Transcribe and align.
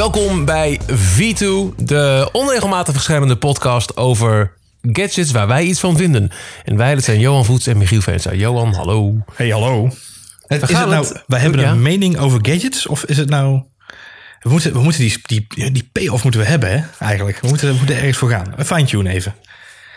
Welkom 0.00 0.44
bij 0.44 0.80
V2, 0.86 1.46
de 1.76 2.28
onregelmatig 2.32 2.94
verschijnende 2.94 3.36
podcast 3.36 3.96
over 3.96 4.52
gadgets 4.82 5.30
waar 5.30 5.46
wij 5.46 5.64
iets 5.64 5.80
van 5.80 5.96
vinden. 5.96 6.30
En 6.64 6.76
wij, 6.76 6.94
dat 6.94 7.04
zijn 7.04 7.20
Johan 7.20 7.44
Voets 7.44 7.66
en 7.66 7.78
Michiel 7.78 8.00
Venza. 8.00 8.34
Johan, 8.34 8.74
hallo. 8.74 9.24
Hey, 9.34 9.48
hallo. 9.48 9.84
Het, 10.46 10.62
is 10.62 10.68
het 10.68 10.88
nou, 10.88 10.94
het- 10.94 11.24
wij 11.26 11.40
hebben 11.40 11.60
ja? 11.60 11.70
een 11.70 11.82
mening 11.82 12.18
over 12.18 12.38
gadgets? 12.42 12.86
Of 12.86 13.04
is 13.04 13.16
het 13.16 13.28
nou... 13.28 13.62
We 14.40 14.50
moeten, 14.50 14.72
we 14.72 14.82
moeten 14.82 15.00
die, 15.00 15.18
die, 15.26 15.70
die 15.70 15.88
payoff 15.92 16.22
moeten 16.22 16.40
we 16.40 16.46
hebben, 16.46 16.70
hè? 16.70 16.84
Eigenlijk. 16.98 17.40
We 17.40 17.48
moeten, 17.48 17.68
we 17.68 17.74
moeten 17.74 17.96
ergens 17.96 18.16
voor 18.16 18.30
gaan. 18.30 18.52
Een 18.56 18.66
fine-tune 18.66 19.10
even. 19.10 19.34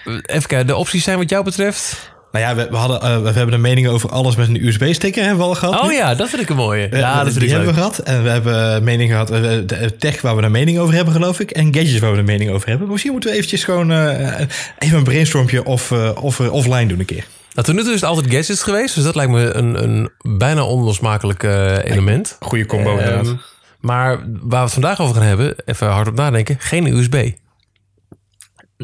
Even 0.06 0.48
kijken, 0.48 0.68
de 0.68 0.76
opties 0.76 1.04
zijn 1.04 1.18
wat 1.18 1.30
jou 1.30 1.44
betreft... 1.44 2.13
Nou 2.34 2.46
ja, 2.46 2.56
we, 2.56 2.68
we, 2.70 2.76
hadden, 2.78 3.02
eh, 3.02 3.22
we 3.22 3.30
hebben 3.32 3.54
een 3.54 3.62
mening 3.62 3.88
over 3.88 4.10
alles 4.10 4.36
met 4.36 4.48
een 4.48 4.66
USB-sticker, 4.66 5.22
hebben 5.24 5.40
we 5.42 5.46
al 5.50 5.56
gehad. 5.56 5.82
Oh 5.84 5.92
ja, 5.92 6.16
dat 6.16 6.30
vind 6.30 6.42
ik 6.42 6.50
een 6.50 6.56
mooie. 6.56 6.88
Eh, 6.88 7.00
Ja, 7.00 7.14
dat 7.16 7.24
vind 7.24 7.34
die 7.36 7.44
ik 7.44 7.50
hebben 7.50 7.66
leuk. 7.68 7.76
we 7.76 7.82
gehad. 7.82 8.00
En 8.00 8.24
we 8.24 8.30
hebben 8.30 8.76
een 8.76 8.84
mening 8.84 9.10
gehad. 9.12 9.32
eh, 9.32 9.42
de 9.42 9.96
tech 9.98 10.22
waar 10.22 10.36
we 10.36 10.42
een 10.44 10.52
mening 10.52 10.80
over 10.80 10.94
hebben, 10.96 11.14
geloof 11.14 11.40
ik. 11.40 11.52
En 11.52 11.74
gadgets 11.74 12.00
waar 12.00 12.12
we 12.12 12.18
een 12.18 12.26
mening 12.26 12.52
over 12.52 12.70
hebben. 12.70 12.88
Misschien 12.88 13.12
moeten 13.12 13.30
we 13.30 13.36
eventjes 13.36 13.64
gewoon 13.64 13.92
eh, 13.92 14.40
even 14.80 14.98
een 14.98 15.04
brainstormpje 15.04 15.66
of, 15.66 15.92
eh, 15.92 16.10
of, 16.22 16.40
eh, 16.40 16.54
offline 16.54 16.86
doen 16.86 17.00
een 17.00 17.06
keer. 17.06 17.26
Nou, 17.54 17.68
tot 17.68 17.76
nu 17.76 17.82
toe 17.84 17.94
is 17.94 18.02
het 18.02 18.10
altijd 18.10 18.34
gadgets 18.34 18.64
geweest, 18.64 18.96
dus 18.96 19.04
dat 19.04 19.16
lijkt 19.16 19.32
me 19.32 19.54
een, 19.54 19.84
een 19.84 20.10
bijna 20.38 20.64
onlosmakelijk 20.64 21.44
eh, 21.44 21.78
element. 21.84 22.38
Goede 22.40 22.66
combo 22.66 22.90
Ehm, 22.98 23.00
inderdaad. 23.00 23.36
maar 23.80 24.18
waar 24.26 24.50
we 24.50 24.56
het 24.58 24.74
vandaag 24.74 25.02
over 25.02 25.16
gaan 25.16 25.24
hebben, 25.26 25.56
even 25.66 25.88
hardop 25.88 26.16
nadenken, 26.16 26.56
geen 26.60 26.86
USB. 26.98 27.30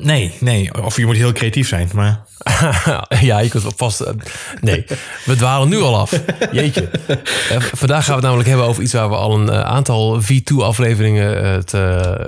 Nee, 0.01 0.33
nee. 0.39 0.83
Of 0.83 0.97
je 0.97 1.05
moet 1.05 1.15
heel 1.15 1.31
creatief 1.31 1.67
zijn. 1.67 1.89
Maar 1.93 2.21
ja, 3.21 3.39
je 3.39 3.49
kunt 3.49 3.63
vast. 3.75 3.99
eh, 3.99 4.13
Nee, 4.61 4.85
we 5.25 5.35
dwalen 5.35 5.69
nu 5.69 5.77
al 5.81 5.97
af. 5.97 6.11
Jeetje. 6.51 6.89
Eh, 7.49 7.57
vandaag 7.59 8.03
gaan 8.05 8.07
we 8.07 8.13
het 8.13 8.21
namelijk 8.21 8.49
hebben 8.49 8.65
over 8.67 8.83
iets 8.83 8.93
waar 8.93 9.09
we 9.09 9.15
al 9.15 9.39
een 9.39 9.49
eh, 9.49 9.61
aantal 9.61 10.21
V2-afleveringen 10.21 11.43
het 11.53 11.71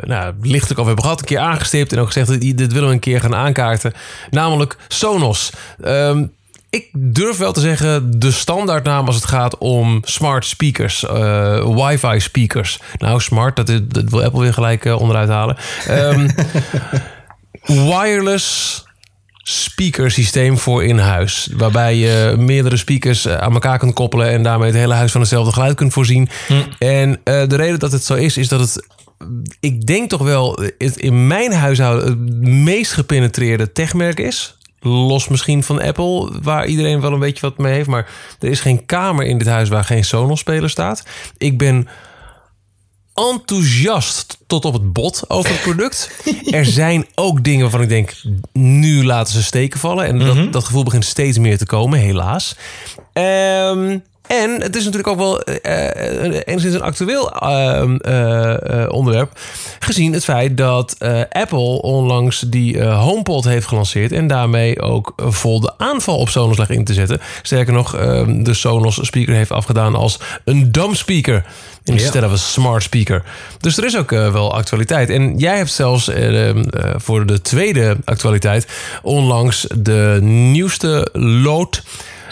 nou, 0.07 0.33
lichtelijk 0.41 0.79
over 0.79 0.85
hebben 0.85 1.03
gehad. 1.03 1.19
Een 1.19 1.25
keer 1.25 1.39
aangestipt 1.39 1.93
en 1.93 1.99
ook 1.99 2.07
gezegd: 2.11 2.41
dit 2.41 2.57
dit 2.57 2.73
willen 2.73 2.87
we 2.87 2.93
een 2.93 2.99
keer 2.99 3.21
gaan 3.21 3.35
aankaarten. 3.35 3.93
Namelijk 4.29 4.77
Sonos. 4.87 5.51
Ehm, 5.83 6.25
ik 6.69 6.89
durf 6.93 7.37
wel 7.37 7.53
te 7.53 7.59
zeggen 7.59 8.19
de 8.19 8.31
standaardnaam 8.31 9.05
als 9.05 9.15
het 9.15 9.25
gaat 9.25 9.57
om 9.57 9.99
smart 10.03 10.45
speakers, 10.45 11.05
eh, 11.05 11.67
wifi 11.75 12.19
speakers. 12.19 12.79
Nou, 12.97 13.19
smart, 13.19 13.55
dat, 13.55 13.67
dat 13.87 14.09
wil 14.09 14.23
Apple 14.23 14.39
weer 14.41 14.53
gelijk 14.53 14.85
onderuit 14.85 15.29
halen. 15.29 15.57
Ehm, 15.87 16.29
wireless 17.63 18.83
speakersysteem 19.43 20.57
voor 20.57 20.83
in 20.83 20.97
huis. 20.97 21.49
Waarbij 21.53 21.95
je 21.95 22.35
meerdere 22.37 22.77
speakers 22.77 23.25
eh, 23.25 23.35
aan 23.35 23.53
elkaar 23.53 23.77
kunt 23.77 23.93
koppelen 23.93 24.29
en 24.29 24.43
daarmee 24.43 24.67
het 24.67 24.77
hele 24.77 24.93
huis 24.93 25.11
van 25.11 25.21
hetzelfde 25.21 25.53
geluid 25.53 25.75
kunt 25.75 25.93
voorzien. 25.93 26.29
En 26.79 27.19
eh, 27.23 27.47
de 27.47 27.55
reden 27.55 27.79
dat 27.79 27.91
het 27.91 28.03
zo 28.03 28.13
is, 28.13 28.37
is 28.37 28.47
dat 28.47 28.59
het. 28.59 28.87
Ik 29.59 29.85
denk 29.85 30.09
toch 30.09 30.21
wel 30.21 30.59
het 30.77 30.97
in 30.97 31.27
mijn 31.27 31.53
huishouden 31.53 32.07
het 32.07 32.47
meest 32.47 32.93
gepenetreerde 32.93 33.71
techmerk 33.71 34.19
is. 34.19 34.57
Los 34.79 35.27
misschien 35.27 35.63
van 35.63 35.81
Apple, 35.81 36.31
waar 36.41 36.65
iedereen 36.65 37.01
wel 37.01 37.13
een 37.13 37.19
beetje 37.19 37.47
wat 37.47 37.57
mee 37.57 37.73
heeft. 37.73 37.87
Maar 37.87 38.09
er 38.39 38.49
is 38.49 38.59
geen 38.59 38.85
kamer 38.85 39.25
in 39.25 39.37
dit 39.37 39.47
huis 39.47 39.69
waar 39.69 39.83
geen 39.83 40.03
Sonos-speler 40.03 40.69
staat. 40.69 41.03
Ik 41.37 41.57
ben 41.57 41.87
enthousiast 43.29 44.37
tot 44.47 44.65
op 44.65 44.73
het 44.73 44.93
bot 44.93 45.23
over 45.27 45.51
het 45.51 45.61
product. 45.61 46.11
er 46.51 46.65
zijn 46.65 47.07
ook 47.15 47.43
dingen 47.43 47.61
waarvan 47.61 47.81
ik 47.81 47.89
denk, 47.89 48.13
nu 48.53 49.05
laten 49.05 49.33
ze 49.33 49.43
steken 49.43 49.79
vallen. 49.79 50.05
En 50.05 50.19
dat, 50.19 50.53
dat 50.53 50.63
gevoel 50.63 50.83
begint 50.83 51.05
steeds 51.05 51.37
meer 51.37 51.57
te 51.57 51.65
komen, 51.65 51.99
helaas. 51.99 52.55
Ehm, 53.13 53.97
en 54.31 54.61
het 54.61 54.75
is 54.75 54.83
natuurlijk 54.83 55.07
ook 55.07 55.17
wel 55.17 55.41
eh, 55.41 56.41
enigszins 56.45 56.73
een 56.73 56.81
actueel 56.81 57.31
ehm, 57.31 57.95
eh, 57.95 58.83
eh, 58.83 58.91
onderwerp. 58.91 59.39
Gezien 59.79 60.13
het 60.13 60.23
feit 60.23 60.57
dat 60.57 60.95
Apple 61.29 61.81
onlangs 61.81 62.39
die 62.39 62.83
HomePod 62.83 63.43
heeft 63.43 63.67
gelanceerd. 63.67 64.11
En 64.11 64.27
daarmee 64.27 64.81
ook 64.81 65.13
vol 65.17 65.59
de 65.59 65.73
aanval 65.77 66.17
op 66.17 66.29
Sonos 66.29 66.57
lag 66.57 66.69
in 66.69 66.83
te 66.83 66.93
zetten. 66.93 67.21
Sterker 67.41 67.73
nog, 67.73 67.95
ehm, 67.95 68.43
de 68.43 68.53
Sonos 68.53 68.99
speaker 69.01 69.33
heeft 69.33 69.51
afgedaan 69.51 69.95
als 69.95 70.19
een 70.45 70.71
dumb 70.71 70.95
speaker. 70.95 71.45
Instead 71.83 72.23
of 72.23 72.31
een 72.31 72.37
smart 72.37 72.83
speaker. 72.83 73.23
Dus 73.59 73.77
er 73.77 73.85
is 73.85 73.97
ook 73.97 74.11
eh, 74.11 74.31
wel 74.31 74.53
actualiteit. 74.53 75.09
En 75.09 75.37
jij 75.37 75.57
hebt 75.57 75.71
zelfs 75.71 76.07
eh, 76.07 76.49
eh, 76.49 76.55
voor 76.95 77.25
de 77.25 77.41
tweede 77.41 77.97
actualiteit 78.05 78.67
onlangs 79.01 79.67
de 79.77 80.19
nieuwste 80.21 81.09
lood 81.13 81.83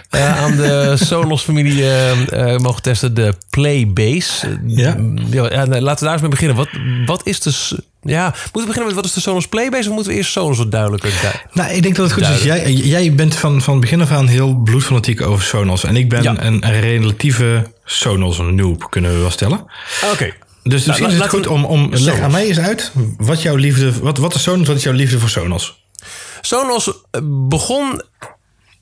aan 0.09 0.55
de 0.55 0.93
Sonos-familie 1.07 1.83
mogen 2.57 2.81
testen. 2.81 3.13
De 3.13 3.33
Playbase. 3.49 4.59
Ja. 4.65 4.95
ja, 5.31 5.49
laten 5.67 5.79
we 5.81 5.83
daar 5.83 6.11
eens 6.11 6.21
mee 6.21 6.29
beginnen. 6.29 6.55
Wat, 6.55 6.69
wat 7.05 7.27
is 7.27 7.39
de... 7.39 7.83
Ja, 8.01 8.23
moeten 8.23 8.51
we 8.53 8.65
beginnen 8.65 8.85
met 8.85 8.95
wat 8.95 9.05
is 9.05 9.13
de 9.13 9.19
Sonos 9.19 9.47
Playbase? 9.47 9.89
Of 9.89 9.95
moeten 9.95 10.11
we 10.11 10.17
eerst 10.17 10.31
Sonos 10.31 10.57
wat 10.57 10.71
duidelijker? 10.71 11.11
Nou, 11.53 11.71
ik 11.71 11.81
denk 11.83 11.95
dat 11.95 12.05
het 12.05 12.13
goed 12.13 12.35
is. 12.35 12.43
Jij, 12.43 12.73
jij 12.73 13.13
bent 13.13 13.35
van, 13.35 13.61
van 13.61 13.79
begin 13.79 14.01
af 14.01 14.11
aan 14.11 14.27
heel 14.27 14.55
bloedfanatiek 14.55 15.21
over 15.21 15.43
Sonos. 15.43 15.83
En 15.83 15.95
ik 15.95 16.09
ben 16.09 16.23
Ja. 16.23 16.43
een 16.43 16.79
relatieve 16.79 17.63
Sonos-noob, 17.91 18.87
kunnen 18.89 19.13
we 19.13 19.19
wel 19.19 19.31
stellen. 19.31 19.65
Oké. 20.13 20.33
Dus 20.63 20.85
misschien 20.85 21.07
la- 21.07 21.13
is 21.13 21.19
het 21.19 21.29
goed 21.29 21.47
om... 21.47 21.65
om 21.65 21.89
leg 21.89 21.99
Sonos. 21.99 22.19
aan 22.19 22.31
mij 22.31 22.47
eens 22.47 22.59
uit 22.59 22.91
wat 23.17 23.41
jouw 23.41 23.55
liefde... 23.55 23.99
Wat, 23.99 24.17
wat 24.17 24.35
is 24.35 24.41
Sonos, 24.43 24.67
wat 24.67 24.75
is 24.77 24.83
jouw 24.83 24.93
liefde 24.93 25.19
voor 25.19 25.29
Sonos? 25.29 25.83
Sonos 26.41 26.87
eh, 27.11 27.21
begon 27.23 28.01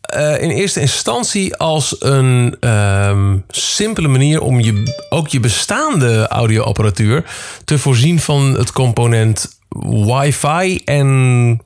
eh, 0.01 0.41
in 0.41 0.49
eerste 0.49 0.79
instantie 0.79 1.55
als 1.55 1.95
een 1.99 2.57
ehm, 2.59 3.37
simpele 3.49 4.07
manier 4.07 4.41
om 4.41 4.59
je, 4.59 4.95
ook 5.09 5.27
je 5.27 5.39
bestaande 5.39 6.27
audioapparatuur 6.27 7.23
te 7.65 7.79
voorzien 7.79 8.19
van 8.19 8.53
het 8.53 8.71
component 8.71 9.56
wifi 9.69 10.81
en 10.85 11.61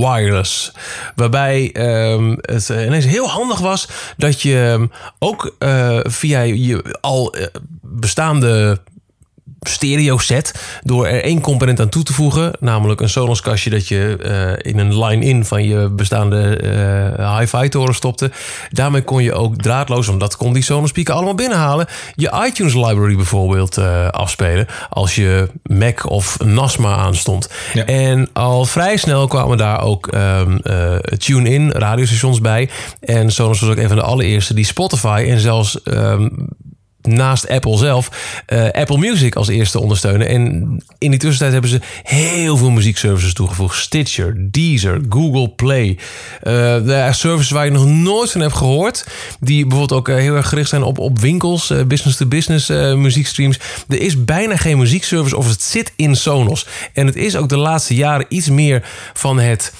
wireless. 0.00 0.72
Waarbij 1.14 1.72
ehm, 1.72 2.36
het 2.40 2.70
eh, 2.70 2.86
ineens 2.86 3.04
heel 3.04 3.28
handig 3.28 3.58
was 3.58 3.88
dat 4.16 4.42
je 4.42 4.88
ook 5.18 5.54
eh, 5.58 5.98
via 6.02 6.40
je 6.40 6.98
al 7.00 7.34
eh, 7.34 7.46
bestaande 7.80 8.80
stereo 9.68 10.18
set 10.18 10.54
door 10.82 11.06
er 11.06 11.22
één 11.22 11.40
component 11.40 11.80
aan 11.80 11.88
toe 11.88 12.02
te 12.02 12.12
voegen, 12.12 12.52
namelijk 12.60 13.00
een 13.00 13.08
Sonos 13.08 13.40
kastje 13.40 13.70
dat 13.70 13.88
je 13.88 14.16
eh, 14.16 14.72
in 14.72 14.78
een 14.78 15.04
line-in 15.04 15.44
van 15.44 15.64
je 15.64 15.88
bestaande 15.88 16.56
eh, 16.56 17.38
hi-fi 17.38 17.68
toren 17.68 17.94
stopte. 17.94 18.30
Daarmee 18.70 19.02
kon 19.02 19.22
je 19.22 19.32
ook 19.32 19.56
draadloos, 19.56 20.06
want 20.06 20.20
dat 20.20 20.36
kon 20.36 20.52
die 20.52 20.62
Sonos 20.62 20.88
speaker 20.88 21.14
allemaal 21.14 21.34
binnenhalen, 21.34 21.86
je 22.14 22.42
iTunes 22.46 22.74
library 22.74 23.16
bijvoorbeeld 23.16 23.78
eh, 23.78 24.08
afspelen 24.08 24.66
als 24.88 25.14
je 25.14 25.48
Mac 25.62 26.10
of 26.10 26.38
Nasma 26.44 26.96
aanstond. 26.96 27.48
Ja. 27.72 27.84
En 27.84 28.28
al 28.32 28.64
vrij 28.64 28.96
snel 28.96 29.26
kwamen 29.26 29.58
daar 29.58 29.82
ook 29.82 30.06
ehm, 30.06 30.56
eh, 30.56 30.96
tune-in 30.96 31.70
radiostations 31.70 32.40
bij. 32.40 32.68
En 33.00 33.30
Sonos 33.30 33.60
was 33.60 33.70
ook 33.70 33.76
een 33.76 33.88
van 33.88 33.96
de 33.96 34.02
allereerste 34.02 34.54
die 34.54 34.64
Spotify 34.64 35.26
en 35.28 35.38
zelfs 35.38 35.82
ehm, 35.82 36.28
naast 37.08 37.48
Apple 37.48 37.76
zelf 37.76 38.08
eh, 38.46 38.70
Apple 38.70 38.98
Music 38.98 39.36
als 39.36 39.48
eerste 39.48 39.80
ondersteunen. 39.80 40.28
En 40.28 40.42
in 40.98 41.10
die 41.10 41.18
tussentijd 41.18 41.52
hebben 41.52 41.70
ze 41.70 41.80
heel 42.02 42.56
veel 42.56 42.70
muziekservices 42.70 43.32
toegevoegd. 43.32 43.78
Stitcher, 43.78 44.34
Deezer, 44.36 45.00
Google 45.08 45.48
Play. 45.48 45.98
De 46.42 47.08
services 47.10 47.50
waar 47.50 47.64
je 47.64 47.70
nog 47.70 47.86
nooit 47.86 48.32
van 48.32 48.40
hebt 48.40 48.54
gehoord. 48.54 49.06
Die 49.40 49.66
bijvoorbeeld 49.66 50.00
ook 50.00 50.08
eh, 50.08 50.16
heel 50.16 50.34
erg 50.34 50.48
gericht 50.48 50.68
zijn 50.68 50.82
op, 50.82 50.98
op 50.98 51.18
winkels, 51.18 51.72
business-to-business 51.86 52.68
muziekstreams. 52.96 53.58
Er 53.88 54.00
is 54.00 54.24
bijna 54.24 54.56
geen 54.56 54.78
muziekservice 54.78 55.36
of 55.36 55.48
het 55.48 55.62
zit 55.62 55.92
in 55.96 56.16
Sonos. 56.16 56.66
En 56.92 57.06
het 57.06 57.16
is 57.16 57.36
ook 57.36 57.48
de 57.48 57.56
laatste 57.56 57.94
jaren 57.94 58.26
iets 58.28 58.48
meer 58.48 58.82
van 59.14 59.38
het... 59.38 59.72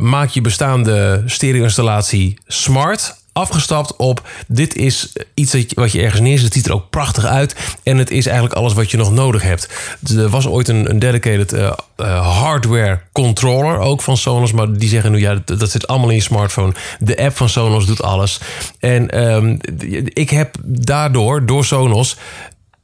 maak 0.00 0.28
je 0.28 0.40
bestaande 0.40 1.22
stereo-installatie 1.26 2.38
smart. 2.46 3.20
Afgestapt 3.32 3.96
op 3.96 4.28
dit 4.48 4.74
is 4.74 5.12
iets 5.34 5.56
wat 5.74 5.92
je 5.92 6.02
ergens 6.02 6.20
neerzet. 6.20 6.44
Het 6.44 6.54
ziet 6.54 6.66
er 6.66 6.72
ook 6.72 6.90
prachtig 6.90 7.24
uit. 7.24 7.56
En 7.82 7.96
het 7.98 8.10
is 8.10 8.26
eigenlijk 8.26 8.56
alles 8.56 8.72
wat 8.72 8.90
je 8.90 8.96
nog 8.96 9.12
nodig 9.12 9.42
hebt. 9.42 9.68
Er 10.16 10.28
was 10.28 10.46
ooit 10.46 10.68
een, 10.68 10.90
een 10.90 10.98
dedicated 10.98 11.52
eh, 11.52 11.72
eh, 11.96 12.38
hardware 12.40 13.00
controller 13.12 13.78
ook 13.78 14.00
van 14.00 14.16
Sonos. 14.16 14.52
Maar 14.52 14.72
die 14.72 14.88
zeggen 14.88 15.12
nu 15.12 15.20
ja, 15.20 15.40
dat, 15.44 15.60
dat 15.60 15.70
zit 15.70 15.86
allemaal 15.86 16.08
in 16.08 16.14
je 16.14 16.22
smartphone. 16.22 16.72
De 16.98 17.18
app 17.18 17.36
van 17.36 17.48
Sonos 17.48 17.86
doet 17.86 18.02
alles. 18.02 18.40
En 18.78 19.10
ehm, 19.10 19.56
ik 20.04 20.30
heb 20.30 20.56
daardoor, 20.64 21.46
door 21.46 21.64
Sonos. 21.64 22.16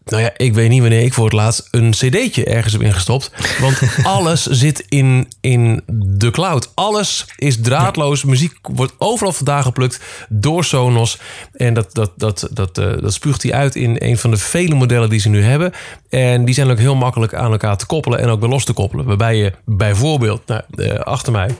Nou 0.09 0.23
ja, 0.23 0.31
ik 0.37 0.55
weet 0.55 0.69
niet 0.69 0.81
wanneer 0.81 1.03
ik 1.03 1.15
voor 1.15 1.25
het 1.25 1.33
laatst 1.33 1.69
een 1.71 1.91
cd'tje 1.91 2.45
ergens 2.45 2.73
heb 2.73 2.83
ingestopt. 2.83 3.31
Want 3.61 3.81
alles 4.17 4.43
zit 4.43 4.85
in, 4.89 5.29
in 5.41 5.83
de 5.87 6.31
cloud. 6.31 6.73
Alles 6.75 7.27
is 7.37 7.61
draadloos. 7.61 8.25
Muziek 8.25 8.53
wordt 8.63 8.93
overal 8.99 9.33
vandaan 9.33 9.63
geplukt 9.63 10.01
door 10.29 10.65
Sonos. 10.65 11.19
En 11.53 11.75
dat, 11.75 11.95
dat, 11.95 12.13
dat, 12.17 12.49
dat, 12.51 12.79
eh, 12.79 12.93
dat 13.01 13.13
spuugt 13.13 13.43
hij 13.43 13.53
uit 13.53 13.77
in 13.77 13.97
een 13.99 14.19
van 14.19 14.31
de 14.31 14.37
vele 14.37 14.75
modellen 14.75 15.11
die 15.11 15.21
ze 15.21 15.29
nu 15.29 15.43
hebben. 15.43 15.73
En 16.09 16.45
die 16.45 16.55
zijn 16.55 16.71
ook 16.71 16.79
heel 16.79 16.97
makkelijk 16.97 17.35
aan 17.35 17.53
elkaar 17.53 17.77
te 17.77 17.87
koppelen 17.87 18.19
en 18.19 18.29
ook 18.29 18.41
weer 18.41 18.49
los 18.49 18.65
te 18.65 18.73
koppelen. 18.73 19.05
Waarbij 19.05 19.37
je 19.37 19.53
bijvoorbeeld, 19.65 20.47
nou, 20.47 20.63
eh, 20.75 20.99
achter 20.99 21.33
mij 21.33 21.51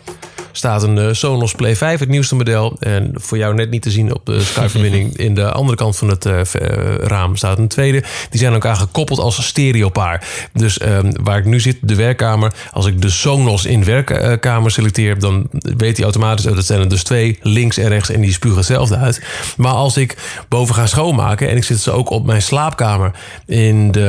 staat 0.53 0.83
een 0.83 0.99
eh, 0.99 1.09
Sonos 1.13 1.53
Play 1.53 1.77
5, 1.77 2.01
het 2.01 2.09
nieuwste 2.09 2.35
model. 2.35 2.77
En 2.81 3.11
voor 3.15 3.39
jou 3.39 3.55
net 3.55 3.71
niet 3.71 3.83
te 3.83 3.91
zien 3.91 4.15
op 4.15 4.27
de 4.27 4.41
Skype-verbinding. 4.51 5.17
In 5.17 5.35
de 5.35 5.53
andere 5.53 5.77
kant 5.77 5.97
van 5.97 6.09
het 6.09 6.27
eh, 6.27 6.41
eh, 6.41 6.95
raam 6.95 7.37
staat 7.37 7.59
een 7.59 7.69
tweede. 7.69 8.03
Die 8.31 8.41
zijn 8.41 8.53
elkaar 8.53 8.77
gekoppeld 8.77 9.19
als 9.19 9.47
stereopaar. 9.47 10.27
Dus 10.53 10.79
ehm, 10.79 11.13
waar 11.23 11.39
ik 11.39 11.45
nu 11.45 11.61
zit, 11.61 11.77
de 11.81 11.95
werkkamer. 11.95 12.53
Als 12.73 12.87
ik 12.87 13.03
de 13.03 13.11
Sonos 13.11 13.65
in 13.65 13.85
werkkamer 13.85 14.71
selecteer, 14.71 15.19
dan 15.19 15.49
weet 15.53 15.97
hij 15.97 16.05
automatisch... 16.05 16.47
oh, 16.47 16.55
dat 16.55 16.67
zijn 16.67 16.81
er 16.81 16.89
dus 16.89 17.03
twee, 17.03 17.39
links 17.43 17.79
en 17.79 17.89
rechts, 17.89 18.11
en 18.11 18.21
die 18.21 18.33
spugen 18.33 18.57
hetzelfde 18.57 18.97
uit. 18.97 19.23
Maar 19.57 19.73
als 19.73 19.97
ik 19.97 20.17
boven 20.49 20.75
ga 20.75 20.87
schoonmaken... 20.87 21.49
en 21.49 21.57
ik 21.57 21.65
zit 21.65 21.81
ze 21.81 21.91
ook 21.91 22.11
op 22.11 22.27
mijn 22.27 22.43
slaapkamer 22.43 23.11
in 23.47 23.93
de, 23.93 24.07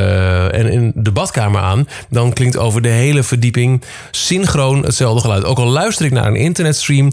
en 0.52 0.72
in 0.72 0.92
de 0.96 1.12
badkamer 1.12 1.62
aan... 1.62 1.88
dan 2.10 2.34
klinkt 2.34 2.58
over 2.58 2.82
de 2.82 2.90
hele 2.90 3.24
verdieping 3.24 3.84
synchroon 4.12 4.84
hetzelfde 4.84 5.22
geluid. 5.22 5.46
Ook 5.46 5.58
al 5.58 5.68
luister 5.68 6.06
ik 6.06 6.12
naar 6.12 6.29
een 6.30 6.42
internetstream... 6.42 7.12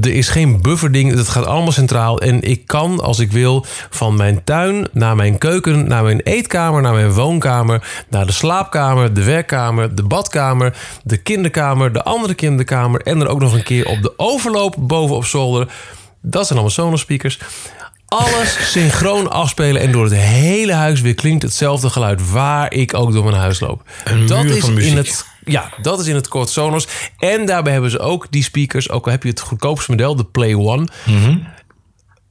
Er 0.00 0.14
is 0.14 0.28
geen 0.28 0.62
bufferding, 0.62 1.14
het 1.14 1.28
gaat 1.28 1.46
allemaal 1.46 1.72
centraal. 1.72 2.20
En 2.20 2.42
ik 2.42 2.66
kan, 2.66 3.00
als 3.00 3.18
ik 3.18 3.32
wil, 3.32 3.64
van 3.90 4.16
mijn 4.16 4.44
tuin 4.44 4.88
naar 4.92 5.16
mijn 5.16 5.38
keuken, 5.38 5.88
naar 5.88 6.02
mijn 6.02 6.20
eetkamer, 6.20 6.82
naar 6.82 6.94
mijn 6.94 7.12
woonkamer, 7.12 8.04
naar 8.08 8.26
de 8.26 8.32
slaapkamer, 8.32 9.14
de 9.14 9.22
werkkamer, 9.24 9.94
de 9.94 10.02
badkamer, 10.02 10.76
de 11.02 11.16
kinderkamer, 11.16 11.92
de 11.92 12.04
andere 12.04 12.34
kinderkamer 12.34 13.00
en 13.00 13.18
dan 13.18 13.28
ook 13.28 13.40
nog 13.40 13.52
een 13.52 13.62
keer 13.62 13.86
op 13.86 14.02
de 14.02 14.12
overloop 14.16 14.76
boven 14.78 15.16
op 15.16 15.24
zolder. 15.24 15.68
Dat 16.22 16.46
zijn 16.46 16.58
allemaal 16.58 16.76
Sonos 16.76 17.00
speakers. 17.00 17.38
Alles 18.06 18.70
synchroon 18.70 19.30
afspelen 19.30 19.82
en 19.82 19.92
door 19.92 20.04
het 20.04 20.14
hele 20.14 20.72
huis 20.72 21.00
weer 21.00 21.14
klinkt 21.14 21.42
hetzelfde 21.42 21.90
geluid 21.90 22.30
waar 22.30 22.72
ik 22.72 22.94
ook 22.94 23.12
door 23.12 23.24
mijn 23.24 23.36
huis 23.36 23.60
loop. 23.60 23.82
Een 24.04 24.26
dat 24.26 24.42
muur 24.42 24.56
is 24.56 24.68
in 24.68 24.96
het 24.96 25.24
ja, 25.44 25.72
dat 25.82 26.00
is 26.00 26.06
in 26.06 26.14
het 26.14 26.28
kort 26.28 26.48
Sonos. 26.48 26.88
En 27.18 27.46
daarbij 27.46 27.72
hebben 27.72 27.90
ze 27.90 27.98
ook 27.98 28.26
die 28.30 28.42
speakers, 28.42 28.90
ook 28.90 29.04
al 29.04 29.10
heb 29.10 29.22
je 29.22 29.28
het 29.28 29.40
goedkoopste 29.40 29.90
model, 29.90 30.16
de 30.16 30.24
Play 30.24 30.54
One. 30.54 30.88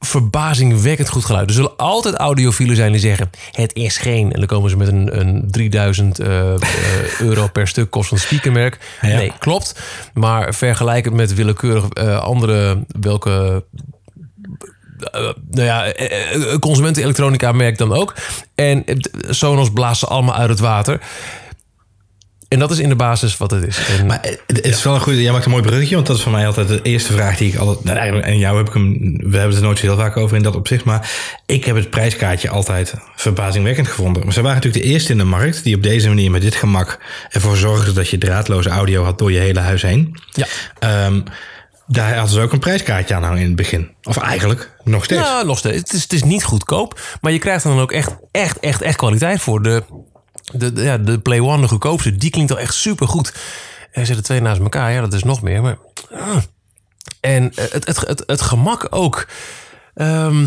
Verbazingwekkend 0.00 1.08
goed 1.08 1.24
geluid. 1.24 1.48
Er 1.48 1.54
zullen 1.54 1.76
altijd 1.76 2.14
audiofielen 2.14 2.76
zijn 2.76 2.92
die 2.92 3.00
zeggen: 3.00 3.30
Het 3.52 3.74
is 3.74 3.96
geen. 3.96 4.32
En 4.32 4.38
dan 4.38 4.46
komen 4.46 4.70
ze 4.70 4.76
met 4.76 4.88
een, 4.88 5.20
een 5.20 5.50
3000 5.50 6.18
eh, 6.18 6.54
eh, 6.54 6.60
euro 7.18 7.48
per 7.48 7.68
stuk 7.68 7.90
kostend 7.90 8.20
speakermerk. 8.20 8.78
Ja. 9.00 9.16
Nee, 9.16 9.32
klopt. 9.38 9.80
Maar 10.14 10.54
vergelijk 10.54 11.04
het 11.04 11.14
met 11.14 11.34
willekeurig 11.34 11.88
eh, 11.88 12.18
andere 12.18 12.84
welke 13.00 13.64
nou 15.50 15.66
ja, 15.66 15.92
consumentenelektronica 16.58 17.52
merk 17.52 17.78
dan 17.78 17.92
ook. 17.92 18.14
En 18.54 18.84
Sonos 19.28 19.72
blaast 19.72 20.00
ze 20.00 20.06
allemaal 20.06 20.34
uit 20.34 20.48
het 20.48 20.60
water. 20.60 21.00
En 22.54 22.60
dat 22.60 22.70
is 22.70 22.78
in 22.78 22.88
de 22.88 22.96
basis 22.96 23.36
wat 23.36 23.50
het 23.50 23.66
is. 23.66 23.78
En, 23.98 24.06
Maar 24.06 24.20
het 24.46 24.64
is 24.66 24.82
wel 24.82 24.94
een 24.94 25.00
goede. 25.00 25.22
Jij 25.22 25.32
maakt 25.32 25.44
een 25.44 25.50
mooi 25.50 25.62
bruggetje, 25.62 25.94
want 25.94 26.06
dat 26.06 26.16
is 26.16 26.22
voor 26.22 26.32
mij 26.32 26.46
altijd 26.46 26.68
de 26.68 26.82
eerste 26.82 27.12
vraag 27.12 27.36
die 27.36 27.52
ik 27.52 27.58
altijd. 27.58 27.84
Nou, 27.84 27.96
eigenlijk, 27.96 28.26
en 28.26 28.38
jou 28.38 28.56
heb 28.56 28.66
ik 28.66 28.72
hem. 28.72 28.92
We 29.16 29.22
hebben 29.22 29.48
het 29.48 29.56
er 29.56 29.62
nooit 29.62 29.78
zo 29.78 29.86
heel 29.86 29.96
vaak 29.96 30.16
over 30.16 30.36
in 30.36 30.42
dat 30.42 30.56
opzicht. 30.56 30.84
Maar 30.84 31.10
ik 31.46 31.64
heb 31.64 31.76
het 31.76 31.90
prijskaartje 31.90 32.48
altijd 32.48 32.94
verbazingwekkend 33.16 33.88
gevonden. 33.88 34.24
Maar 34.24 34.32
ze 34.32 34.42
waren 34.42 34.56
natuurlijk 34.56 34.84
de 34.84 34.90
eerste 34.90 35.12
in 35.12 35.18
de 35.18 35.24
markt 35.24 35.64
die 35.64 35.76
op 35.76 35.82
deze 35.82 36.08
manier 36.08 36.30
met 36.30 36.42
dit 36.42 36.54
gemak 36.54 36.98
ervoor 37.30 37.56
zorgden 37.56 37.94
dat 37.94 38.08
je 38.08 38.18
draadloze 38.18 38.68
audio 38.68 39.04
had 39.04 39.18
door 39.18 39.32
je 39.32 39.38
hele 39.38 39.60
huis 39.60 39.82
heen. 39.82 40.18
ja. 40.32 40.46
Ehm, 40.78 41.20
daar 41.86 42.14
hadden 42.14 42.34
ze 42.34 42.40
ook 42.40 42.52
een 42.52 42.58
prijskaartje 42.58 43.14
aan 43.14 43.22
hangen 43.22 43.40
in 43.40 43.46
het 43.46 43.56
begin. 43.56 43.90
Of 44.02 44.16
eigenlijk 44.16 44.70
nog 44.84 45.04
steeds. 45.04 45.22
Ja, 45.22 45.42
nog 45.42 45.58
steeds. 45.58 45.76
Het 45.76 45.92
is, 45.92 46.02
het 46.02 46.12
is 46.12 46.22
niet 46.22 46.44
goedkoop. 46.44 47.00
Maar 47.20 47.32
je 47.32 47.38
krijgt 47.38 47.64
er 47.64 47.70
dan 47.70 47.80
ook 47.80 47.92
echt, 47.92 48.16
echt, 48.30 48.58
echt, 48.58 48.82
echt 48.82 48.96
kwaliteit 48.96 49.40
voor. 49.40 49.62
De, 49.62 49.82
de, 50.52 50.72
ja, 50.74 50.98
de 50.98 51.18
Play 51.18 51.40
One, 51.40 51.60
de 51.62 51.68
goedkoopste, 51.68 52.16
die 52.16 52.30
klinkt 52.30 52.52
al 52.52 52.58
echt 52.58 52.74
super 52.74 53.08
goed. 53.08 53.34
Er 53.92 54.06
zitten 54.06 54.24
twee 54.24 54.40
naast 54.40 54.60
elkaar. 54.60 54.92
Ja, 54.92 55.00
dat 55.00 55.12
is 55.12 55.22
nog 55.24 55.42
meer. 55.42 55.62
Maar, 55.62 55.76
ah. 56.12 56.36
En 57.20 57.52
eh, 57.54 57.64
het, 57.70 57.86
het, 57.86 58.00
het, 58.06 58.22
het 58.26 58.40
gemak 58.40 58.86
ook. 58.90 59.26
Ehm, 59.94 60.46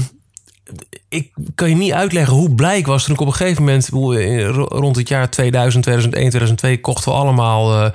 ik 1.09 1.31
kan 1.55 1.69
je 1.69 1.75
niet 1.75 1.91
uitleggen 1.93 2.33
hoe 2.35 2.55
blij 2.55 2.81
was 2.81 3.03
toen 3.03 3.13
ik 3.13 3.21
op 3.21 3.27
een 3.27 3.33
gegeven 3.33 3.63
moment... 3.63 3.89
eh, 3.89 4.49
ro- 4.49 4.67
rond 4.69 4.95
het 4.95 5.07
jaar 5.07 5.29
2000, 5.29 5.83
2001, 5.83 6.29
2002... 6.29 6.81
kochten 6.81 7.11
we 7.11 7.17
allemaal 7.17 7.83
eh, 7.83 7.91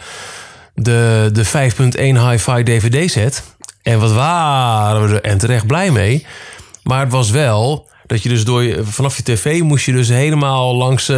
de, 0.74 1.30
de 1.32 1.46
5.1 1.46 2.28
hi-fi 2.28 2.62
dvd-set. 2.62 3.42
En 3.82 4.00
wat 4.00 4.12
waren 4.12 5.08
we 5.08 5.14
er 5.14 5.22
en 5.22 5.38
terecht 5.38 5.66
blij 5.66 5.90
mee. 5.90 6.26
Maar 6.82 7.00
het 7.00 7.12
was 7.12 7.30
wel 7.30 7.88
dat 8.12 8.22
je 8.22 8.28
dus 8.28 8.44
door 8.44 8.62
je, 8.62 8.84
vanaf 8.84 9.16
je 9.16 9.22
tv 9.22 9.60
moest 9.60 9.84
je 9.86 9.92
dus 9.92 10.08
helemaal 10.08 10.76
langs 10.76 11.08
eh, 11.08 11.16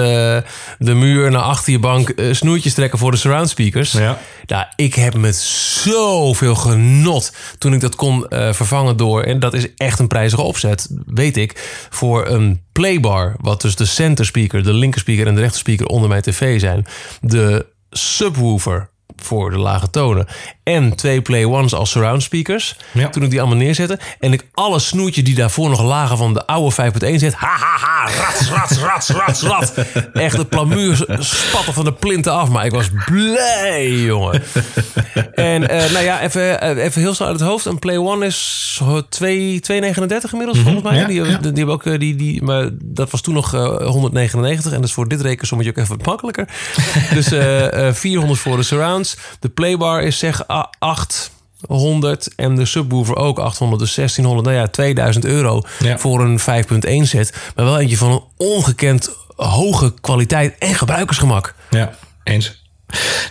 de 0.78 0.94
muur 0.94 1.30
naar 1.30 1.42
achter 1.42 1.72
je 1.72 1.78
bank 1.78 2.08
eh, 2.08 2.32
snoertjes 2.32 2.74
trekken 2.74 2.98
voor 2.98 3.10
de 3.10 3.16
surround 3.16 3.48
speakers. 3.48 3.92
Ja. 3.92 4.18
Nou, 4.46 4.66
ik 4.76 4.94
heb 4.94 5.16
met 5.16 5.36
zoveel 5.36 6.54
genot 6.54 7.32
toen 7.58 7.74
ik 7.74 7.80
dat 7.80 7.94
kon 7.94 8.28
eh, 8.28 8.52
vervangen 8.52 8.96
door, 8.96 9.22
en 9.22 9.40
dat 9.40 9.54
is 9.54 9.74
echt 9.76 9.98
een 9.98 10.08
prijzige 10.08 10.42
opzet, 10.42 10.88
weet 11.06 11.36
ik, 11.36 11.86
voor 11.90 12.26
een 12.26 12.62
playbar, 12.72 13.36
wat 13.40 13.60
dus 13.60 13.76
de 13.76 13.86
center 13.86 14.26
speaker, 14.26 14.62
de 14.62 14.72
linker 14.72 15.00
speaker 15.00 15.26
en 15.26 15.34
de 15.34 15.40
rechter 15.40 15.58
speaker 15.58 15.86
onder 15.86 16.08
mijn 16.08 16.22
tv 16.22 16.60
zijn. 16.60 16.86
De 17.20 17.66
subwoofer 17.90 18.88
voor 19.16 19.50
de 19.50 19.58
lage 19.58 19.90
tonen. 19.90 20.26
En 20.64 20.94
twee 20.96 21.22
Play 21.22 21.44
Ones 21.44 21.74
als 21.74 21.90
surround 21.90 22.22
speakers. 22.22 22.76
Ja. 22.92 23.08
Toen 23.08 23.22
ik 23.22 23.30
die 23.30 23.40
allemaal 23.40 23.58
neerzette. 23.58 23.98
En 24.20 24.32
ik 24.32 24.46
alle 24.52 24.78
snoertjes 24.78 25.24
die 25.24 25.34
daarvoor 25.34 25.68
nog 25.68 25.82
lagen 25.82 26.16
van 26.16 26.34
de 26.34 26.46
oude 26.46 26.74
5.1 26.74 27.14
zet. 27.14 27.34
Ha, 27.34 27.56
ha, 27.56 27.76
ha. 27.78 28.08
Rats, 28.10 28.48
rats, 28.48 28.78
rats, 28.78 29.08
rats, 29.08 29.42
rats. 29.42 29.72
Echt 30.12 30.36
de 30.36 30.44
plamuur 30.44 30.96
spatten 31.18 31.74
van 31.74 31.84
de 31.84 31.92
plinten 31.92 32.32
af. 32.32 32.48
Maar 32.48 32.64
ik 32.64 32.72
was 32.72 32.88
blij, 33.04 33.90
jongen. 33.90 34.42
En 35.34 35.68
eh, 35.68 35.90
nou 35.90 36.04
ja, 36.04 36.20
even, 36.20 36.60
eh, 36.60 36.84
even 36.84 37.00
heel 37.00 37.14
snel 37.14 37.28
uit 37.28 37.40
het 37.40 37.48
hoofd. 37.48 37.64
Een 37.64 37.78
Play 37.78 37.98
One 37.98 38.26
is 38.26 38.74
zo 38.74 39.02
2 39.08 39.60
2,39 39.60 40.32
inmiddels 40.32 40.58
volgens 40.58 40.82
mij. 40.82 40.96
ja, 40.96 41.06
die, 41.06 41.22
ja. 41.22 41.24
die, 41.24 41.38
die 41.38 41.52
hebben 41.54 41.74
ook 41.74 41.86
eh, 41.86 41.98
die, 41.98 42.16
die, 42.16 42.42
maar 42.42 42.68
dat 42.82 43.10
was 43.10 43.20
toen 43.20 43.34
nog 43.34 43.54
eh, 43.54 43.86
199 43.86 44.72
en 44.72 44.78
dat 44.78 44.88
is 44.88 44.94
voor 44.94 45.08
dit 45.08 45.20
rekensommetje 45.20 45.72
ook 45.72 45.78
even 45.78 45.96
wat 45.96 46.06
makkelijker. 46.06 46.48
dus 47.14 47.32
eh, 47.32 47.92
400 47.92 48.40
voor 48.40 48.56
de 48.56 48.62
surrounds. 48.62 49.16
De 49.40 49.48
playbar 49.48 50.02
is 50.02 50.18
zeg 50.18 50.48
800 50.78 52.34
en 52.36 52.54
de 52.54 52.64
subwoofer 52.64 53.16
ook 53.16 53.38
800, 53.38 53.80
dus 53.80 53.94
1600. 53.94 54.46
Nou 54.46 54.58
ja, 54.60 54.68
2000 54.72 55.24
euro 55.24 55.62
Ja. 55.78 55.98
voor 55.98 56.20
een 56.20 56.38
5.1 56.38 57.06
set. 57.08 57.34
Maar 57.54 57.64
wel 57.64 57.78
eentje 57.80 57.96
van 57.96 58.10
een 58.10 58.22
ongekend 58.36 59.10
hoge 59.36 59.92
kwaliteit 60.00 60.54
en 60.58 60.74
gebruikersgemak. 60.74 61.54
Ja, 61.70 61.94
eens. 62.24 62.62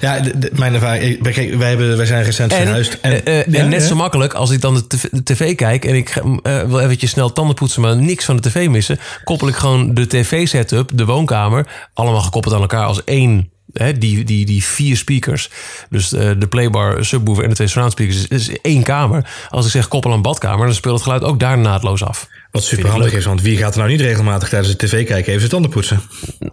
Ja, 0.01 0.21
mijn 0.51 0.73
ervaring. 0.73 1.03
ik- 1.03 1.33
Kijk, 1.33 1.53
wij, 1.55 1.69
hebben, 1.69 1.97
wij 1.97 2.05
zijn 2.05 2.23
recent 2.23 2.51
En, 2.53 2.57
verhuisd. 2.61 2.97
eh, 3.01 3.11
eh, 3.13 3.45
ja, 3.47 3.59
en 3.59 3.69
net 3.69 3.81
ja. 3.81 3.87
zo 3.87 3.95
makkelijk 3.95 4.33
als 4.33 4.49
ik 4.51 4.61
dan 4.61 4.73
de 4.73 4.87
tv, 4.87 5.05
de 5.11 5.23
tv 5.23 5.55
kijk 5.55 5.85
en 5.85 5.95
ik 5.95 6.09
ga, 6.09 6.21
eh, 6.43 6.61
wil 6.61 6.79
eventjes 6.79 7.09
snel 7.09 7.33
tanden 7.33 7.55
poetsen, 7.55 7.81
maar 7.81 7.95
niks 7.97 8.25
van 8.25 8.35
de 8.35 8.41
tv 8.49 8.67
missen, 8.69 8.99
koppel 9.23 9.47
ik 9.47 9.55
gewoon 9.55 9.93
de 9.93 10.07
tv-setup, 10.07 10.89
de 10.93 11.05
woonkamer, 11.05 11.67
allemaal 11.93 12.21
gekoppeld 12.21 12.53
aan 12.55 12.61
elkaar 12.61 12.85
als 12.85 13.03
één. 13.03 13.51
Die, 13.73 14.23
die, 14.23 14.45
die 14.45 14.63
vier 14.63 14.97
speakers. 14.97 15.49
Dus 15.89 16.13
eh, 16.13 16.31
de 16.37 16.47
playbar, 16.47 17.05
subwoofer 17.05 17.43
en 17.43 17.49
de 17.49 17.55
twee 17.55 17.67
surround 17.67 17.91
speakers 17.91 18.27
is, 18.27 18.49
één 18.61 18.83
kamer. 18.83 19.29
Als 19.49 19.65
ik 19.65 19.71
zeg 19.71 19.87
koppel 19.87 20.11
aan 20.11 20.21
badkamer, 20.21 20.65
dan 20.65 20.75
speelt 20.75 20.93
het 20.95 21.03
geluid 21.03 21.23
ook 21.23 21.39
daar 21.39 21.57
naadloos 21.57 22.03
af. 22.03 22.27
Wat 22.51 22.63
super 22.63 22.89
handig 22.89 23.13
is, 23.13 23.25
want 23.25 23.41
wie 23.41 23.57
gaat 23.57 23.71
er 23.73 23.77
nou 23.79 23.91
niet 23.91 24.01
regelmatig 24.01 24.49
tijdens 24.49 24.71
de 24.77 24.85
tv 24.85 25.05
kijken 25.05 25.27
even 25.27 25.39
zijn 25.39 25.49
tanden 25.51 25.71
poetsen? 25.71 26.01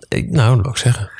Ik, 0.08 0.30
nou, 0.30 0.54
dat 0.56 0.64
wil 0.64 0.70
ik 0.72 0.76
zeggen. 0.78 1.10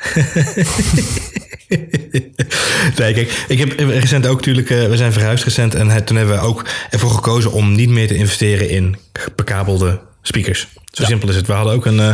nee, 2.98 3.12
kijk, 3.14 3.44
ik 3.48 3.58
heb 3.58 3.78
recent 3.78 4.26
ook 4.26 4.36
natuurlijk, 4.36 4.70
eh, 4.70 4.86
we 4.86 4.96
zijn 4.96 5.12
verhuisd 5.12 5.44
recent 5.44 5.74
en 5.74 5.88
het- 5.88 6.06
toen 6.06 6.16
hebben 6.16 6.34
we 6.34 6.40
ook 6.42 6.64
ervoor 6.90 7.10
gekozen 7.10 7.52
om 7.52 7.72
niet 7.74 7.88
meer 7.90 8.06
te 8.06 8.14
investeren 8.16 8.68
in 8.68 8.96
bekabelde 9.36 10.00
speakers. 10.22 10.68
Zo 10.90 11.04
simpel 11.04 11.28
is 11.28 11.36
het. 11.36 11.46
We 11.46 11.52
hadden 11.52 11.74
ook 11.74 11.86
een, 11.86 12.00
eh, 12.00 12.12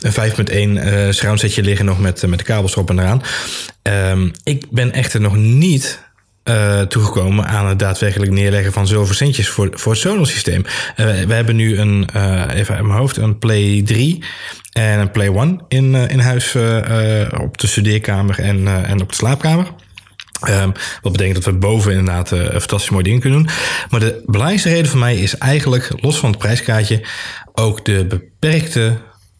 een 0.00 0.12
5.1 0.12 0.78
eh 0.78 1.10
surround 1.10 1.40
setje 1.40 1.62
liggen 1.62 1.84
nog 1.84 2.00
met, 2.00 2.22
eh, 2.22 2.28
met 2.28 2.38
de 2.38 2.44
kabels 2.44 2.72
erop 2.72 2.90
en 2.90 2.98
eraan. 2.98 3.22
Ehm, 3.82 4.28
ik 4.44 4.70
ben 4.70 4.92
echter 4.92 5.20
nog 5.20 5.36
niet 5.36 6.06
eh, 6.42 6.80
toegekomen 6.80 7.46
aan 7.46 7.66
het 7.66 7.78
daadwerkelijk 7.78 8.30
neerleggen 8.30 8.72
van 8.72 8.86
zoveel 8.86 9.14
centjes 9.14 9.48
voor, 9.48 9.70
voor 9.72 9.92
het 9.92 10.00
Sonos 10.00 10.30
systeem. 10.30 10.64
We 10.96 11.34
hebben 11.34 11.56
nu 11.56 11.78
een, 11.78 12.08
even 12.50 12.74
uit 12.74 12.84
mijn 12.84 12.98
hoofd, 12.98 13.16
een 13.16 13.38
Play 13.38 13.82
3 13.84 14.24
en 14.72 14.98
een 14.98 15.10
Play 15.10 15.28
1 15.28 15.60
in, 15.68 15.94
in 15.94 16.18
huis 16.18 16.54
op 17.40 17.58
de 17.58 17.66
studeerkamer 17.66 18.38
en, 18.38 18.86
en 18.86 19.02
op 19.02 19.08
de 19.08 19.14
slaapkamer. 19.14 19.66
Ehm, 20.40 20.70
wat 21.02 21.12
betekent 21.12 21.34
dat 21.34 21.44
we 21.44 21.58
boven 21.58 21.92
inderdaad 21.92 22.32
eh, 22.32 22.40
fantastisch 22.40 22.90
mooie 22.90 23.04
dingen 23.04 23.20
kunnen 23.20 23.42
doen. 23.42 23.52
Maar 23.90 24.00
de 24.00 24.22
belangrijkste 24.26 24.68
reden 24.68 24.90
voor 24.90 24.98
mij 24.98 25.16
is 25.16 25.38
eigenlijk, 25.38 25.90
los 26.00 26.18
van 26.18 26.30
het 26.30 26.38
prijskaartje, 26.38 27.04
ook 27.52 27.84
de 27.84 28.04
beperkte 28.08 28.96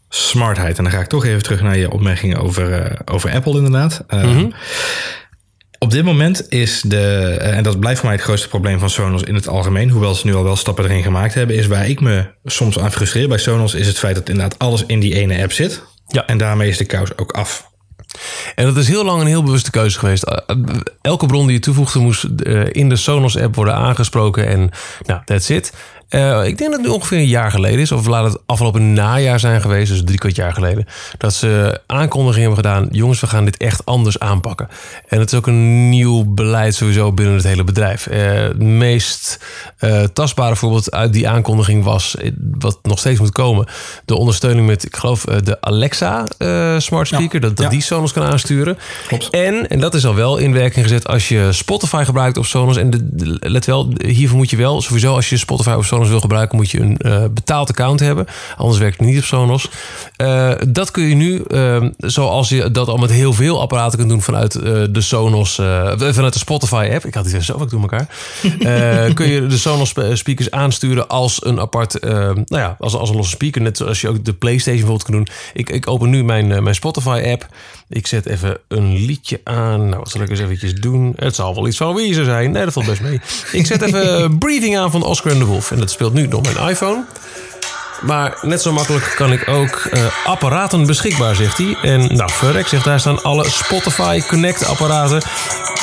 smartheid. 0.08 0.78
En 0.78 0.84
dan 0.84 0.92
ga 0.92 1.00
ik 1.00 1.06
toch 1.06 1.24
even 1.24 1.42
terug 1.42 1.62
naar 1.62 1.78
je 1.78 1.90
opmerkingen 1.90 2.40
over, 2.40 2.72
eh, 2.72 2.98
over 3.04 3.30
Apple 3.30 3.56
inderdaad. 3.56 4.04
Ehm, 4.06 4.46
Op 5.80 5.90
dit 5.90 6.04
moment 6.04 6.52
is 6.52 6.80
de, 6.80 7.36
eh, 7.40 7.56
en 7.56 7.62
dat 7.62 7.80
blijft 7.80 7.98
voor 7.98 8.08
mij 8.08 8.16
het 8.16 8.26
grootste 8.26 8.48
probleem 8.48 8.78
van 8.78 8.90
Sonos 8.90 9.22
in 9.22 9.34
het 9.34 9.48
algemeen, 9.48 9.90
hoewel 9.90 10.14
ze 10.14 10.26
nu 10.26 10.34
al 10.34 10.44
wel 10.44 10.56
stappen 10.56 10.84
erin 10.84 11.02
gemaakt 11.02 11.34
hebben, 11.34 11.56
is 11.56 11.66
waar 11.66 11.88
ik 11.88 12.00
me 12.00 12.26
soms 12.44 12.78
aan 12.78 12.92
frustreer 12.92 13.28
bij 13.28 13.38
Sonos, 13.38 13.74
is 13.74 13.86
het 13.86 13.98
feit 13.98 14.14
dat 14.14 14.28
inderdaad 14.28 14.58
alles 14.58 14.84
in 14.86 15.00
die 15.00 15.14
ene 15.14 15.42
app 15.42 15.52
zit. 15.52 15.82
Ja. 16.06 16.26
En 16.26 16.38
daarmee 16.38 16.68
is 16.68 16.76
de 16.76 16.84
kous 16.84 17.16
ook 17.16 17.32
af. 17.32 17.70
En 18.54 18.64
dat 18.64 18.76
is 18.76 18.88
heel 18.88 19.04
lang 19.04 19.20
een 19.20 19.26
heel 19.26 19.42
bewuste 19.42 19.70
keuze 19.70 19.98
geweest. 19.98 20.22
Eh, 20.22 20.56
Elke 21.00 21.26
bron 21.26 21.46
die 21.46 21.54
je 21.54 21.62
toevoegde 21.62 21.98
moest 21.98 22.24
eh, 22.24 22.66
in 22.72 22.88
de 22.88 22.96
Sonos-app 22.96 23.54
worden 23.54 23.74
aangesproken. 23.74 24.46
En 24.46 24.70
nou, 25.06 25.20
that's 25.24 25.48
it. 25.48 25.72
Eh, 26.08 26.46
ik 26.46 26.58
denk 26.58 26.70
dat 26.70 26.80
het 26.80 26.88
nu 26.88 26.94
ongeveer 26.94 27.18
een 27.18 27.26
jaar 27.26 27.50
geleden 27.50 27.78
is, 27.78 27.92
of 27.92 28.06
laat 28.06 28.32
het 28.32 28.42
afgelopen 28.46 28.92
najaar 28.92 29.40
zijn 29.40 29.60
geweest, 29.60 29.90
dus 29.90 30.02
drie 30.04 30.18
kwart 30.18 30.36
jaar 30.36 30.52
geleden, 30.52 30.86
dat 31.18 31.34
ze 31.34 31.80
aankondigingen 31.86 32.52
hebben 32.52 32.64
gedaan. 32.64 32.88
Jongens, 32.90 33.20
we 33.20 33.26
gaan 33.26 33.44
dit 33.44 33.56
echt 33.56 33.84
anders 33.84 34.18
aanpakken. 34.18 34.68
En 35.08 35.18
het 35.20 35.32
is 35.32 35.38
ook 35.38 35.46
een 35.46 35.88
nieuw 35.88 36.24
beleid 36.24 36.74
sowieso 36.74 37.12
binnen 37.12 37.34
het 37.34 37.44
hele 37.44 37.64
bedrijf. 37.64 38.06
Eh, 38.06 38.32
het 38.32 38.62
meest 38.62 39.44
eh, 39.78 40.02
tastbare 40.02 40.56
voorbeeld 40.56 40.92
uit 40.92 41.12
die 41.12 41.28
aankondiging 41.28 41.84
was, 41.84 42.16
wat 42.58 42.78
nog 42.82 42.98
steeds 42.98 43.20
moet 43.20 43.32
komen, 43.32 43.66
de 44.04 44.16
ondersteuning 44.16 44.66
met, 44.66 44.84
ik 44.84 44.96
geloof, 44.96 45.24
de 45.24 45.60
Alexa 45.60 46.24
smart 46.78 47.06
speaker, 47.06 47.40
dat, 47.40 47.56
dat 47.56 47.64
ja. 47.64 47.70
die 47.70 47.82
Sonos 47.82 48.12
kan 48.12 48.22
aansturen. 48.22 48.78
Klopt. 49.06 49.30
En, 49.30 49.68
en 49.68 49.80
dat 49.80 49.94
is 49.94 50.06
al 50.06 50.14
wel 50.14 50.36
in 50.36 50.52
werking 50.52 50.84
gezet 50.84 51.08
als 51.08 51.28
je 51.28 51.52
Spotify 51.52 52.02
gebruikt 52.04 52.36
op 52.36 52.46
Sonos. 52.46 52.76
En 52.76 52.90
de, 52.90 53.36
let 53.40 53.64
wel, 53.64 53.92
hiervoor 54.06 54.36
moet 54.36 54.50
je 54.50 54.56
wel, 54.56 54.80
sowieso 54.80 55.14
als 55.14 55.28
je 55.28 55.36
Spotify 55.36 55.70
op 55.70 55.84
Sonos 55.84 55.97
wil 56.06 56.20
gebruiken, 56.20 56.56
moet 56.56 56.70
je 56.70 56.80
een 56.80 56.96
eh, 56.96 57.24
betaald 57.30 57.68
account 57.68 58.00
hebben. 58.00 58.26
Anders 58.56 58.78
werkt 58.78 58.98
het 58.98 59.06
niet 59.06 59.18
op 59.18 59.24
Sonos. 59.24 59.70
Eh, 60.16 60.52
dat 60.68 60.90
kun 60.90 61.02
je 61.02 61.14
nu, 61.14 61.42
eh, 61.42 61.84
zoals 61.96 62.48
je 62.48 62.70
dat 62.70 62.88
al 62.88 62.96
met 62.96 63.10
heel 63.10 63.32
veel 63.32 63.60
apparaten 63.60 63.98
kunt 63.98 64.10
doen 64.10 64.22
vanuit 64.22 64.52
de 64.92 65.00
Sonos, 65.00 65.54
vanuit 65.96 66.32
de 66.32 66.38
Spotify 66.38 66.90
app. 66.94 67.04
Ik 67.04 67.14
had 67.14 67.24
die 67.24 67.42
zo 67.42 67.58
vaak 67.58 67.70
door 67.70 67.80
elkaar. 67.80 68.08
Kun 69.14 69.28
je 69.28 69.46
de 69.46 69.58
Sonos 69.58 69.88
spe- 69.88 70.16
speakers 70.16 70.50
aansturen 70.50 71.08
als 71.08 71.44
een 71.44 71.60
apart, 71.60 72.00
nou 72.00 72.46
ja, 72.48 72.76
als, 72.78 72.94
als 72.94 73.10
een 73.10 73.16
losse 73.16 73.30
speaker. 73.30 73.62
Net 73.62 73.76
zoals 73.76 74.00
je 74.00 74.08
ook 74.08 74.24
de 74.24 74.32
PlayStation 74.32 74.86
bijvoorbeeld 74.86 75.10
kan 75.10 75.14
doen. 75.14 75.28
Ik, 75.52 75.70
ik 75.70 75.88
open 75.88 76.10
nu 76.10 76.24
mijn, 76.24 76.62
mijn 76.62 76.74
Spotify 76.74 77.22
app. 77.32 77.46
Ik 77.88 78.06
zet 78.06 78.26
even 78.26 78.58
een 78.68 78.96
liedje 78.96 79.40
aan. 79.44 79.88
Nou, 79.88 79.98
wat 79.98 80.10
zal 80.10 80.20
ik 80.20 80.30
eens 80.30 80.40
eventjes 80.40 80.74
doen? 80.74 81.12
Het 81.16 81.34
zal 81.34 81.54
wel 81.54 81.68
iets 81.68 81.76
van 81.76 81.94
Weezer 81.94 82.24
zijn. 82.24 82.50
Nee, 82.50 82.64
dat 82.64 82.72
valt 82.72 82.86
best 82.86 83.00
mee. 83.00 83.20
Ik 83.52 83.66
zet 83.66 83.82
even 83.82 84.28
Breathing 84.38 84.78
aan 84.78 84.90
van 84.90 85.02
Oscar 85.02 85.32
and 85.32 85.40
the 85.40 85.46
Wolf. 85.46 85.70
En 85.70 85.78
dat 85.78 85.90
speelt 85.90 86.12
nu 86.12 86.28
door 86.28 86.40
mijn 86.42 86.68
iPhone. 86.68 87.04
Maar 88.02 88.38
net 88.42 88.62
zo 88.62 88.72
makkelijk 88.72 89.12
kan 89.16 89.32
ik 89.32 89.48
ook 89.48 89.88
eh, 89.90 90.04
apparaten 90.24 90.86
beschikbaar, 90.86 91.34
zegt 91.34 91.58
hij. 91.58 91.76
En 91.82 92.16
nou, 92.16 92.30
verrek, 92.32 92.66
zegt 92.68 92.84
daar 92.84 93.00
staan 93.00 93.22
alle 93.22 93.50
Spotify 93.50 94.20
Connect 94.20 94.64
apparaten. 94.66 95.22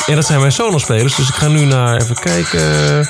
En 0.05 0.15
dat 0.15 0.25
zijn 0.25 0.39
mijn 0.39 0.51
Sonos 0.51 0.81
spelers. 0.81 1.15
Dus 1.15 1.29
ik 1.29 1.35
ga 1.35 1.47
nu 1.47 1.65
naar, 1.65 2.01
even 2.01 2.15
kijken... 2.15 3.09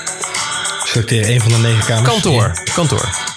Selecteer 0.83 1.29
een 1.29 1.41
van 1.41 1.51
de 1.51 1.57
negen 1.57 1.85
kamers. 1.85 2.09
Kantoor, 2.09 2.53
kantoor. 2.73 3.34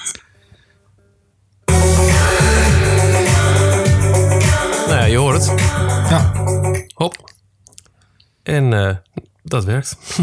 Je 5.10 5.16
hoort 5.16 5.46
het. 5.46 5.60
Ja. 6.08 6.32
Hop. 6.94 7.30
En 8.42 8.72
eh, 8.72 8.94
dat 9.42 9.64
werkt. 9.64 9.96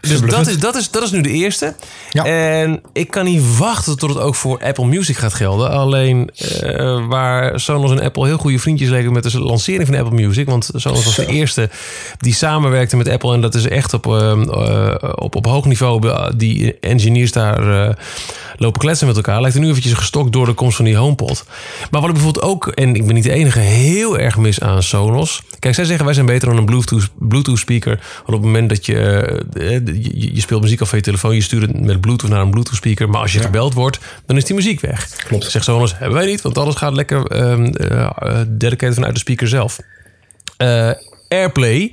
dus 0.00 0.20
dat 0.20 0.46
is, 0.46 0.58
dat, 0.58 0.76
is, 0.76 0.90
dat 0.90 1.02
is 1.02 1.10
nu 1.10 1.20
de 1.20 1.30
eerste. 1.30 1.74
Ja. 2.10 2.24
En 2.24 2.82
ik 2.92 3.10
kan 3.10 3.24
niet 3.24 3.58
wachten 3.58 3.98
tot 3.98 4.08
het 4.08 4.18
ook 4.18 4.34
voor 4.34 4.64
Apple 4.64 4.86
Music 4.86 5.16
gaat 5.16 5.34
gelden. 5.34 5.70
Alleen 5.70 6.30
eh, 6.30 7.06
waar 7.06 7.60
Sonos 7.60 7.90
en 7.90 8.00
Apple 8.00 8.26
heel 8.26 8.38
goede 8.38 8.58
vriendjes 8.58 8.88
leken 8.88 9.12
met 9.12 9.22
de 9.22 9.40
lancering 9.40 9.86
van 9.86 9.96
Apple 9.96 10.26
Music. 10.26 10.46
Want 10.46 10.70
Sonos 10.74 11.04
was 11.04 11.16
de 11.16 11.26
eerste 11.26 11.70
die 12.18 12.34
samenwerkte 12.34 12.96
met 12.96 13.08
Apple. 13.08 13.34
En 13.34 13.40
dat 13.40 13.54
is 13.54 13.68
echt 13.68 13.94
op, 13.94 14.06
eh, 14.06 14.94
op, 15.14 15.36
op 15.36 15.46
hoog 15.46 15.64
niveau. 15.64 16.00
Die 16.36 16.78
engineers 16.80 17.32
daar 17.32 17.96
lopen 18.62 18.80
kletsen 18.80 19.06
met 19.06 19.16
elkaar. 19.16 19.40
Lijkt 19.40 19.56
er 19.56 19.62
nu 19.62 19.68
eventjes 19.68 19.92
gestokt 19.92 20.32
door 20.32 20.46
de 20.46 20.52
komst 20.52 20.76
van 20.76 20.84
die 20.84 20.96
HomePod. 20.96 21.44
Maar 21.90 22.00
wat 22.00 22.10
ik 22.10 22.16
bijvoorbeeld 22.16 22.44
ook, 22.44 22.66
en 22.66 22.94
ik 22.94 23.06
ben 23.06 23.14
niet 23.14 23.24
de 23.24 23.32
enige, 23.32 23.58
heel 23.58 24.18
erg 24.18 24.36
mis 24.36 24.60
aan 24.60 24.82
Sonos. 24.82 25.42
Kijk, 25.58 25.74
zij 25.74 25.84
zeggen 25.84 26.04
wij 26.04 26.14
zijn 26.14 26.26
beter 26.26 26.48
dan 26.48 26.56
een 26.56 26.64
Bluetooth, 26.64 27.10
Bluetooth 27.18 27.58
speaker. 27.58 28.00
Want 28.14 28.26
op 28.26 28.32
het 28.32 28.42
moment 28.42 28.68
dat 28.68 28.86
je, 28.86 28.98
eh, 29.52 29.70
je, 29.86 30.34
je 30.34 30.40
speelt 30.40 30.62
muziek 30.62 30.80
af 30.80 30.88
van 30.88 30.98
je 30.98 31.04
telefoon, 31.04 31.34
je 31.34 31.42
stuurt 31.42 31.62
het 31.62 31.80
met 31.80 32.00
Bluetooth 32.00 32.30
naar 32.30 32.40
een 32.40 32.50
Bluetooth 32.50 32.76
speaker. 32.76 33.08
Maar 33.08 33.20
als 33.20 33.32
je 33.32 33.40
gebeld 33.40 33.74
wordt, 33.74 33.98
dan 34.26 34.36
is 34.36 34.44
die 34.44 34.54
muziek 34.54 34.80
weg. 34.80 35.08
Klopt. 35.08 35.50
Zegt 35.50 35.64
Sonos, 35.64 35.98
hebben 35.98 36.18
wij 36.18 36.26
niet, 36.26 36.42
want 36.42 36.58
alles 36.58 36.74
gaat 36.74 36.92
lekker 36.92 37.26
ehm 37.26 37.64
eh, 37.64 38.40
dedicated 38.48 38.94
vanuit 38.94 39.14
de 39.14 39.20
speaker 39.20 39.48
zelf. 39.48 39.78
Eh, 40.56 40.90
AirPlay 41.28 41.92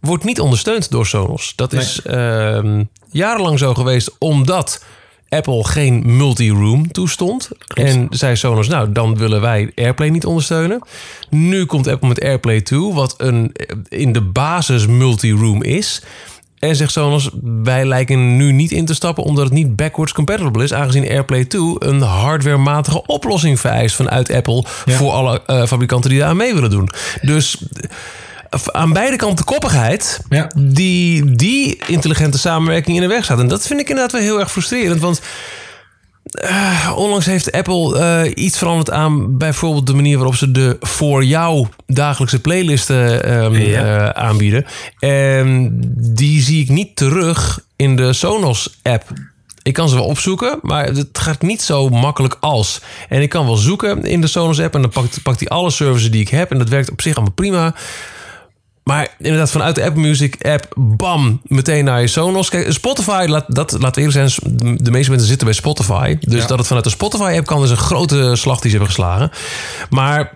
wordt 0.00 0.24
niet 0.24 0.40
ondersteund 0.40 0.90
door 0.90 1.06
Sonos. 1.06 1.52
Dat 1.56 1.72
is 1.72 2.02
ehm, 2.02 2.84
jarenlang 3.10 3.58
zo 3.58 3.74
geweest 3.74 4.16
omdat 4.18 4.84
Apple 5.28 5.64
geen 5.64 6.16
multi-room 6.16 6.92
toestond. 6.92 7.48
En 7.74 8.06
zei 8.10 8.36
Sonos, 8.36 8.68
nou, 8.68 8.92
dan 8.92 9.16
willen 9.16 9.40
wij 9.40 9.72
AirPlay 9.74 10.08
niet 10.08 10.26
ondersteunen. 10.26 10.80
Nu 11.30 11.64
komt 11.64 11.88
Apple 11.88 12.08
met 12.08 12.20
AirPlay 12.20 12.60
2, 12.60 12.80
wat 12.92 13.14
een, 13.16 13.50
eh, 13.52 13.76
in 13.88 14.12
de 14.12 14.22
basis 14.22 14.86
multi-room 14.86 15.62
is. 15.62 16.02
En 16.58 16.76
zegt 16.76 16.92
Sonos, 16.92 17.30
wij 17.62 17.84
lijken 17.84 18.36
nu 18.36 18.52
niet 18.52 18.70
in 18.70 18.84
te 18.84 18.94
stappen 18.94 19.24
omdat 19.24 19.44
het 19.44 19.52
niet 19.52 19.76
backwards 19.76 20.12
compatible 20.12 20.62
is, 20.62 20.72
aangezien 20.72 21.08
AirPlay 21.08 21.44
2 21.44 21.76
een 21.78 22.00
hardwarematige 22.00 23.06
oplossing 23.06 23.60
vereist 23.60 23.96
vanuit 23.96 24.32
Apple 24.32 24.64
voor 24.66 25.10
alle 25.10 25.42
eh, 25.46 25.66
fabrikanten 25.66 26.10
die 26.10 26.18
daar 26.18 26.28
aan 26.28 26.36
mee 26.36 26.54
willen 26.54 26.70
doen. 26.70 26.90
Dus 27.20 27.62
aan 28.72 28.92
beide 28.92 29.16
kanten 29.16 29.44
koppigheid 29.44 30.20
Ja. 30.28 30.50
die 30.56 31.34
die 31.36 31.78
intelligente 31.86 32.38
samenwerking 32.38 32.96
in 32.96 33.02
de 33.02 33.08
weg 33.08 33.24
staat. 33.24 33.38
En 33.40 33.48
dat 33.48 33.66
vind 33.66 33.80
ik 33.80 33.88
inderdaad 33.88 34.12
wel 34.12 34.20
heel 34.22 34.40
erg 34.40 34.50
frustrerend, 34.52 35.00
want 35.00 35.20
eh, 36.32 36.92
onlangs 36.96 37.26
heeft 37.26 37.52
Apple 37.52 37.98
eh, 37.98 38.44
iets 38.44 38.58
veranderd 38.58 38.90
aan 38.90 39.38
bijvoorbeeld 39.38 39.86
de 39.86 39.94
manier 39.94 40.16
waarop 40.16 40.34
ze 40.36 40.50
de 40.50 40.76
voor 40.80 41.24
jou 41.24 41.66
dagelijkse 41.86 42.40
playlisten 42.40 43.24
ehm, 43.24 43.54
Ja. 43.54 43.84
eh, 44.12 44.22
aanbieden. 44.22 44.66
En 44.98 45.70
die 46.14 46.42
zie 46.42 46.62
ik 46.62 46.68
niet 46.68 46.96
terug 46.96 47.60
in 47.76 47.96
de 47.96 48.12
Sonos 48.12 48.78
app. 48.82 49.04
Ik 49.62 49.72
kan 49.74 49.88
ze 49.88 49.94
wel 49.94 50.04
opzoeken, 50.04 50.58
maar 50.62 50.84
het 50.86 51.18
gaat 51.18 51.42
niet 51.42 51.62
zo 51.62 51.88
makkelijk 51.88 52.36
als. 52.40 52.80
En 53.08 53.22
ik 53.22 53.28
kan 53.28 53.46
wel 53.46 53.56
zoeken 53.56 54.02
in 54.04 54.20
de 54.20 54.26
Sonos 54.26 54.60
app 54.60 54.74
en 54.74 54.80
dan 54.80 54.90
pakt, 54.90 55.22
pakt 55.22 55.38
hij 55.40 55.48
alle 55.48 55.70
services 55.70 56.10
die 56.10 56.20
ik 56.20 56.28
heb. 56.28 56.50
En 56.50 56.58
dat 56.58 56.68
werkt 56.68 56.90
op 56.90 57.02
zich 57.02 57.14
allemaal 57.14 57.34
prima. 57.34 57.74
Maar 58.88 59.08
inderdaad, 59.18 59.50
vanuit 59.50 59.74
de 59.74 59.84
Apple 59.84 60.00
Music 60.02 60.46
app, 60.46 60.66
bam, 60.76 61.40
meteen 61.42 61.84
naar 61.84 62.00
je 62.00 62.06
Sonos. 62.06 62.48
Kijk, 62.48 62.72
Spotify, 62.72 63.26
laat, 63.28 63.44
dat, 63.54 63.72
laten 63.72 64.02
we 64.02 64.08
eerlijk 64.08 64.30
zijn, 64.30 64.52
de 64.82 64.90
meeste 64.90 65.10
mensen 65.10 65.28
zitten 65.28 65.46
bij 65.46 65.56
Spotify. 65.56 66.16
Dus 66.20 66.40
Ja. 66.40 66.46
dat 66.46 66.58
het 66.58 66.66
vanuit 66.66 66.84
de 66.84 66.90
Spotify 66.90 67.34
app 67.36 67.46
kan, 67.46 67.62
is 67.62 67.70
een 67.70 67.76
grote 67.76 68.36
slag 68.36 68.60
die 68.60 68.70
ze 68.70 68.76
hebben 68.76 68.94
geslagen. 68.94 69.30
Maar 69.90 70.32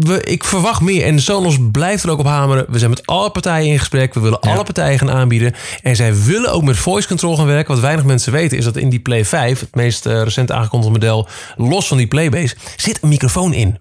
we, 0.00 0.22
ik 0.24 0.44
verwacht 0.44 0.80
meer. 0.80 1.04
En 1.04 1.20
Sonos 1.20 1.56
blijft 1.72 2.02
er 2.02 2.10
ook 2.10 2.18
op 2.18 2.26
hameren. 2.26 2.64
We 2.68 2.78
zijn 2.78 2.90
met 2.90 3.06
alle 3.06 3.30
partijen 3.30 3.70
in 3.72 3.78
gesprek. 3.78 4.14
We 4.14 4.20
willen 4.20 4.40
alle 4.40 4.62
partijen 4.64 4.98
gaan 4.98 5.10
aanbieden. 5.10 5.54
En 5.82 5.96
zij 5.96 6.22
willen 6.24 6.52
ook 6.52 6.62
met 6.62 6.76
voice 6.78 7.08
control 7.08 7.36
gaan 7.36 7.46
werken. 7.46 7.72
Wat 7.74 7.82
weinig 7.82 8.04
mensen 8.04 8.32
weten 8.32 8.58
is 8.58 8.64
dat 8.64 8.76
in 8.76 8.88
die 8.88 9.00
Play 9.00 9.24
5, 9.24 9.60
het 9.60 9.74
meest 9.74 10.06
eh, 10.06 10.22
recent 10.22 10.50
aangekondigde 10.52 10.92
model, 10.98 11.28
los 11.56 11.88
van 11.88 11.96
die 11.96 12.06
Playbase, 12.06 12.56
zit 12.76 12.98
een 13.02 13.08
microfoon 13.08 13.52
in. 13.52 13.78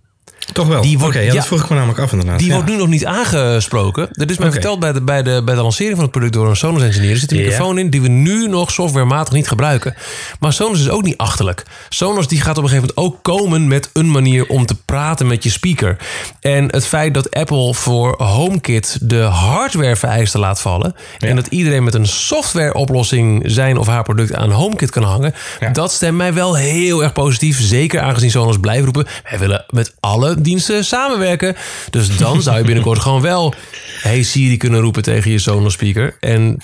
Toch 0.54 0.68
wel? 0.68 0.82
Die 0.82 0.92
Oké, 0.96 1.02
wordt- 1.04 1.18
ja, 1.18 1.24
ja. 1.24 1.34
dat 1.34 1.46
vroeg 1.46 1.64
ik 1.64 1.70
me 1.70 1.76
namelijk 1.76 2.00
af 2.00 2.12
inderdaad. 2.12 2.40
Die 2.40 2.48
ja. 2.48 2.54
wordt 2.54 2.70
nu 2.70 2.76
nog 2.78 2.88
niet 2.88 3.06
aangesproken. 3.06 4.08
Dat 4.12 4.30
is 4.30 4.38
mij 4.38 4.52
verteld 4.52 4.80
bij 4.80 4.94
de, 4.94 5.02
bij, 5.02 5.24
de, 5.24 5.42
bij 5.46 5.56
de 5.56 5.62
lancering 5.62 5.94
van 5.96 6.04
het 6.04 6.12
product 6.12 6.34
door 6.34 6.50
een 6.50 6.56
Sonos 6.56 6.82
engineer. 6.82 7.12
Er 7.12 7.18
zit 7.18 7.32
een 7.32 7.38
Ja. 7.38 7.44
microfoon 7.44 7.78
in 7.78 7.90
die 7.90 8.02
we 8.02 8.08
nu 8.08 8.48
nog 8.48 8.72
softwarematig 8.72 9.34
niet 9.34 9.48
gebruiken. 9.48 9.96
Maar 10.40 10.54
Sonos 10.54 10.80
is 10.80 10.90
ook 10.90 11.04
niet 11.04 11.18
achterlijk. 11.18 11.64
Sonos 11.90 12.28
die 12.28 12.42
gaat 12.42 12.58
op 12.58 12.64
een 12.64 12.70
gegeven 12.70 12.94
moment 12.96 13.14
ook 13.16 13.24
komen 13.24 13.68
met 13.68 13.90
een 13.94 14.12
manier 14.12 14.48
om 14.48 14.66
te 14.66 14.76
praten 14.86 15.28
met 15.28 15.44
je 15.44 15.50
speaker. 15.50 15.98
En 16.40 16.72
het 16.72 16.86
feit 16.88 17.14
dat 17.14 17.32
Apple 17.36 17.74
voor 17.74 18.22
HomeKit 18.24 18.98
de 19.02 19.22
hardware 19.22 19.96
vereisten 19.96 20.40
laat 20.40 20.62
vallen. 20.62 20.96
En 21.20 21.36
dat 21.36 21.48
iedereen 21.48 21.84
met 21.84 21.94
een 21.94 22.08
softwareoplossing 22.08 23.44
zijn 23.46 23.78
of 23.78 23.88
haar 23.88 24.04
product 24.04 24.34
aan 24.34 24.52
HomeKit 24.52 24.90
kan 24.90 25.04
hangen. 25.04 25.34
Dat 25.74 25.92
stemt 25.92 26.18
mij 26.18 26.34
wel 26.34 26.56
heel 26.56 27.04
erg 27.04 27.14
positief. 27.14 27.62
Zeker 27.62 28.02
aangezien 28.02 28.32
Sonos 28.32 28.60
blijft 28.60 28.84
roepen. 28.84 29.06
Wij 29.30 29.40
willen 29.40 29.66
met 29.70 29.94
alle 30.00 30.35
diensten 30.40 30.86
samenwerken. 30.86 31.56
Dus 31.90 32.18
dan 32.18 32.42
zou 32.42 32.58
je 32.58 32.64
binnenkort 32.64 33.00
gewoon 33.00 33.22
wel... 33.22 33.54
Hey 34.02 34.24
Siri 34.24 34.58
kunnen 34.58 34.80
roepen 34.82 35.04
tegen 35.04 35.32
je 35.32 35.40
Sonos 35.40 35.74
speaker. 35.74 36.18
En 36.20 36.58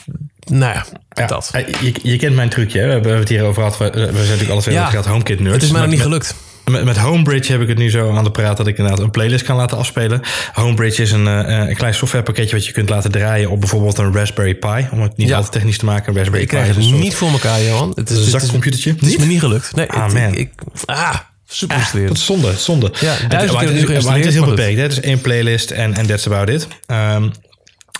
nou 0.49 0.73
ja, 0.73 0.85
Ja, 1.09 1.27
dat. 1.27 1.49
eh, 1.53 1.67
Je, 1.81 1.93
je 2.03 2.17
kent 2.17 2.35
mijn 2.35 2.49
trucje, 2.49 2.79
hè? 2.79 2.85
we 2.85 2.91
hebben 2.91 3.17
het 3.17 3.29
hier 3.29 3.43
over 3.43 3.63
gehad. 3.63 3.77
We, 3.77 3.89
we 3.89 3.99
zijn 4.01 4.15
natuurlijk 4.15 4.49
alle 4.49 4.61
twee 4.61 4.75
Ja. 4.75 4.89
ja. 4.91 5.01
HomeKit 5.01 5.39
nerds. 5.39 5.53
Het 5.53 5.63
is 5.63 5.71
mij 5.71 5.79
nog 5.81 5.89
Met- 5.89 5.97
niet 5.97 6.05
gelukt. 6.07 6.35
Met, 6.65 6.83
met 6.83 6.97
Homebridge 6.97 7.51
heb 7.51 7.61
ik 7.61 7.67
het 7.67 7.77
nu 7.77 7.89
zo 7.89 8.15
aan 8.15 8.23
de 8.23 8.31
praat 8.31 8.57
dat 8.57 8.67
ik 8.67 8.77
inderdaad 8.77 9.01
een 9.03 9.11
playlist 9.11 9.45
kan 9.45 9.55
laten 9.55 9.77
afspelen. 9.77 10.21
Homebridge 10.53 11.01
is 11.01 11.11
een, 11.11 11.27
eh, 11.27 11.67
een 11.69 11.75
klein 11.75 11.93
softwarepakketje 11.93 12.55
wat 12.55 12.65
je 12.65 12.71
kunt 12.71 12.89
laten 12.89 13.11
draaien 13.11 13.49
op 13.49 13.59
bijvoorbeeld 13.59 13.97
een 13.97 14.13
Raspberry 14.13 14.55
Pi. 14.55 14.87
Om 14.91 15.01
het 15.01 15.17
niet 15.17 15.27
Ja. 15.27 15.37
al 15.37 15.43
te 15.43 15.49
technisch 15.49 15.77
te 15.77 15.85
maken. 15.85 16.09
Een 16.11 16.17
Raspberry 16.17 16.43
Ik 16.43 16.49
Pi 16.49 16.55
krijg 16.55 16.75
het 16.75 16.85
een 16.85 16.99
niet 16.99 17.15
voor 17.15 17.29
elkaar, 17.29 17.61
Johan. 17.63 17.91
Het 17.95 18.09
is, 18.09 18.17
is, 18.19 18.29
zakcomputertje. 18.29 18.91
het 18.91 19.01
is 19.05 19.17
me 19.17 19.25
niet 19.25 19.39
gelukt. 19.39 19.75
Nee, 19.75 19.89
Ah, 19.91 20.03
het- 20.03 20.13
man. 20.13 20.31
ik, 20.31 20.37
ik- 20.37 20.51
ah, 20.85 21.15
super 21.51 21.75
Dat 21.77 21.85
frustrerend. 21.85 22.17
is 22.17 22.25
zonde, 22.25 22.53
zonde. 22.57 22.91
Ja, 22.99 22.99
duizend 23.27 23.29
maar 23.29 23.63
het, 23.63 23.89
is, 23.89 24.03
maar 24.03 24.15
het 24.15 24.25
is 24.25 24.33
heel 24.33 24.45
beperkt. 24.45 24.75
Hè? 24.77 24.81
Het 24.83 24.91
is 24.91 24.99
één 24.99 25.21
playlist 25.21 25.71
en 25.71 25.93
en 25.93 26.07
that's 26.07 26.25
about 26.27 26.49
it. 26.49 26.67
Ehm, 26.85 27.23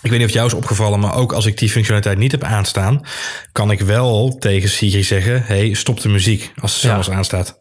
ik 0.01 0.10
weet 0.10 0.12
niet 0.12 0.20
of 0.20 0.25
het 0.25 0.34
jou 0.34 0.48
is 0.48 0.53
opgevallen, 0.53 1.00
maar 1.00 1.15
ook 1.15 1.34
als 1.34 1.46
ik 1.46 1.58
die 1.58 1.70
functionaliteit 1.70 2.17
niet 2.17 2.31
heb 2.31 2.43
aanstaan, 2.43 3.01
kan 3.51 3.72
ik 3.72 3.79
wel 3.79 4.36
tegen 4.39 4.70
Siri 4.70 5.03
zeggen: 5.03 5.43
hey, 5.46 5.74
stop 5.74 6.01
de 6.01 6.10
muziek 6.10 6.51
als 6.62 6.81
Ja. 6.81 6.89
Sonos 6.89 7.10
aanstaat. 7.10 7.60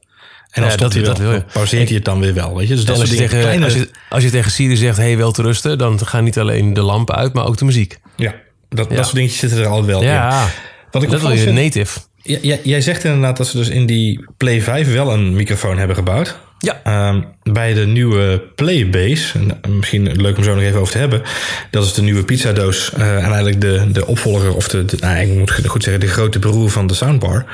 En 0.50 0.62
dan 0.62 0.70
Ja, 0.70 0.76
dat- 0.76 0.92
hij 0.92 1.02
dat 1.02 1.18
wil 1.18 1.32
je. 1.32 1.38
Dan 1.38 1.47
pauzeert 1.52 1.87
hij 1.87 1.97
het 1.97 2.04
dan 2.04 2.20
weer 2.20 2.35
wel. 2.35 2.56
Weet 2.56 2.68
je? 2.68 2.75
Dus 2.75 2.85
dat 2.85 3.00
als, 3.00 3.11
je 3.11 3.16
tegen, 3.16 3.40
Kleine- 3.40 3.64
als, 3.64 3.75
je, 3.75 3.90
als 4.09 4.23
je 4.23 4.30
tegen 4.30 4.50
Siri 4.50 4.76
zegt, 4.76 4.97
hey, 4.97 5.16
wel 5.16 5.32
te 5.32 5.42
rusten... 5.42 5.78
dan 5.78 6.06
gaan 6.06 6.25
niet 6.25 6.38
alleen 6.38 6.75
de 6.75 6.80
lampen 6.82 7.14
uit, 7.14 7.32
maar 7.32 7.47
ook 7.47 7.56
de 7.59 7.64
muziek. 7.64 7.99
Ja, 8.16 8.35
dat, 8.68 8.87
Ja. 8.90 8.94
dat 8.97 9.04
soort 9.04 9.16
dingetjes 9.16 9.40
zitten 9.40 9.59
er 9.59 9.66
al 9.66 9.85
wel 9.85 10.00
in. 10.00 10.06
Ja, 10.09 10.49
Wat 10.90 11.02
ik 11.02 11.11
dat 11.11 11.20
wil 11.20 11.30
je 11.32 11.52
native. 11.52 11.99
Jij- 12.22 12.60
jij 12.62 12.80
zegt 12.80 13.04
inderdaad 13.04 13.36
dat 13.36 13.46
ze 13.46 13.56
dus 13.56 13.68
in 13.68 13.86
die 13.86 14.24
Play 14.36 14.60
5 14.62 14.92
wel 14.92 15.12
een 15.12 15.34
microfoon 15.34 15.78
hebben 15.78 15.96
gebouwd. 15.96 16.36
Ja. 16.58 16.80
Ehm, 16.84 17.20
bij 17.42 17.72
de 17.74 17.86
nieuwe 17.86 18.42
Playbase, 18.54 19.38
eh, 19.62 19.70
misschien 19.70 20.12
leuk 20.16 20.36
om 20.36 20.42
zo 20.44 20.54
nog 20.54 20.62
even 20.64 20.80
over 20.80 20.92
te 20.92 20.98
hebben. 20.98 21.22
Dat 21.70 21.84
is 21.84 21.92
de 21.94 22.02
nieuwe 22.02 22.24
pizzadoos. 22.24 22.92
eh, 22.92 23.16
en 23.16 23.22
eigenlijk 23.24 23.60
de, 23.60 23.88
de 23.92 24.06
opvolger, 24.06 24.54
of 24.54 24.68
de, 24.68 24.84
de- 24.84 24.96
nou, 25.00 25.16
ik 25.18 25.38
moet 25.38 25.66
goed 25.66 25.82
zeggen, 25.82 26.00
de 26.00 26.08
grote 26.08 26.38
broer 26.38 26.70
van 26.70 26.86
de 26.86 26.94
soundbar. 26.94 27.44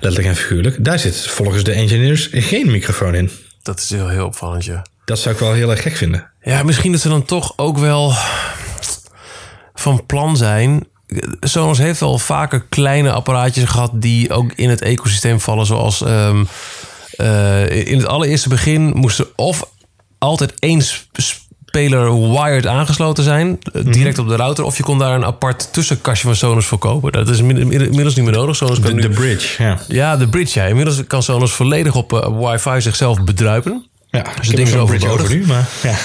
Letterlijk 0.00 0.26
en 0.28 0.36
figuurlijk. 0.36 0.84
Daar 0.84 0.98
zit 0.98 1.16
volgens 1.26 1.64
de 1.64 1.72
engineers 1.72 2.28
geen 2.32 2.70
microfoon 2.70 3.14
in. 3.14 3.30
Dat 3.62 3.78
is 3.78 3.90
heel, 3.90 4.08
heel 4.08 4.26
opvallend, 4.26 4.64
ja. 4.64 4.86
Dat 5.04 5.18
zou 5.18 5.34
ik 5.34 5.40
wel 5.40 5.52
heel 5.52 5.70
erg 5.70 5.82
gek 5.82 5.96
vinden. 5.96 6.30
Ja, 6.42 6.62
misschien 6.62 6.92
dat 6.92 7.00
ze 7.00 7.08
dan 7.08 7.24
toch 7.24 7.52
ook 7.56 7.78
wel 7.78 8.12
van 9.74 10.06
plan 10.06 10.36
zijn. 10.36 10.86
Sonos 11.40 11.78
heeft 11.78 12.02
al 12.02 12.18
vaker 12.18 12.64
kleine 12.68 13.12
apparaatjes 13.12 13.64
gehad 13.68 13.90
die 13.94 14.32
ook 14.32 14.52
in 14.54 14.68
het 14.70 14.82
ecosysteem 14.82 15.40
vallen. 15.40 15.66
Zoals 15.66 16.02
ehm, 16.02 16.44
eh, 17.10 17.86
in 17.86 17.98
het 17.98 18.06
allereerste 18.06 18.48
begin 18.48 18.82
moest 18.96 19.18
er 19.18 19.26
of 19.36 19.68
altijd 20.18 20.52
één 20.58 20.82
sp- 20.82 21.04
speler 21.66 22.30
wired 22.30 22.66
aangesloten 22.66 23.24
zijn, 23.24 23.58
eh, 23.72 23.82
direct 23.84 24.18
op 24.18 24.28
de 24.28 24.36
router. 24.36 24.64
Of 24.64 24.76
je 24.76 24.82
kon 24.82 24.98
daar 24.98 25.14
een 25.14 25.24
apart 25.24 25.72
tussenkastje 25.72 26.26
van 26.26 26.36
Sonos 26.36 26.66
voor 26.66 26.78
kopen. 26.78 27.12
Dat 27.12 27.28
is 27.28 27.38
inmiddels 27.38 28.14
niet 28.14 28.24
meer 28.24 28.34
nodig. 28.34 28.56
Sonos 28.56 28.80
kan 28.80 28.88
De, 28.88 28.94
nu 28.94 29.00
de 29.00 29.08
bridge, 29.08 29.62
ja. 29.62 29.78
ja, 29.88 30.16
de 30.16 30.28
bridge. 30.28 30.60
Ja. 30.60 30.66
Inmiddels 30.66 31.06
kan 31.06 31.22
Sonos 31.22 31.52
volledig 31.52 31.94
op 31.94 32.12
eh, 32.12 32.50
wifi 32.50 32.80
zichzelf 32.80 33.20
bedruipen. 33.24 33.86
Ja, 34.10 34.22
Dus 34.22 34.30
ik 34.30 34.36
het 34.36 34.46
heb 34.46 34.56
ding 34.56 34.68
is 34.68 34.72
zo'n 34.72 34.86
bridge 34.86 35.08
overbodig. 35.08 35.24
over 35.24 35.36
nu, 35.36 35.46
maar 35.46 35.68
ja. 35.82 35.96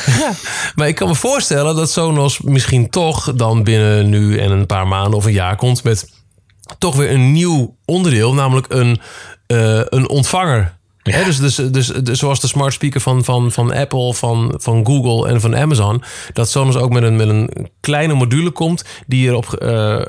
Maar 0.75 0.87
ik 0.87 0.95
kan 0.95 1.07
me 1.07 1.15
voorstellen 1.15 1.75
dat 1.75 1.91
Sonos 1.91 2.39
misschien 2.39 2.89
toch 2.89 3.33
dan 3.33 3.63
binnen 3.63 4.09
nu 4.09 4.37
en 4.37 4.51
een 4.51 4.65
paar 4.65 4.87
maanden 4.87 5.13
of 5.13 5.25
een 5.25 5.31
jaar 5.33 5.55
komt 5.55 5.83
met 5.83 6.09
toch 6.77 6.95
weer 6.95 7.11
een 7.11 7.31
nieuw 7.31 7.75
onderdeel, 7.85 8.33
namelijk 8.33 8.65
een, 8.69 8.99
eh, 9.47 9.81
een 9.85 10.09
ontvanger. 10.09 10.79
Dus, 11.03 11.39
dus, 11.39 11.55
dus, 11.55 11.87
dus 11.87 12.19
zoals 12.19 12.39
de 12.39 12.47
smart 12.47 12.73
speaker 12.73 13.01
van, 13.01 13.23
van, 13.23 13.51
van 13.51 13.73
Apple, 13.73 14.13
van, 14.13 14.53
van 14.57 14.85
Google 14.85 15.29
en 15.29 15.41
van 15.41 15.55
Amazon, 15.55 16.03
dat 16.33 16.49
Sonos 16.49 16.75
ook 16.75 16.89
met 16.91 17.03
een, 17.03 17.15
met 17.15 17.29
een 17.29 17.69
kleine 17.79 18.13
module 18.13 18.51
komt 18.51 18.85
die 19.07 19.27
erop 19.27 19.53
eh, 19.53 20.01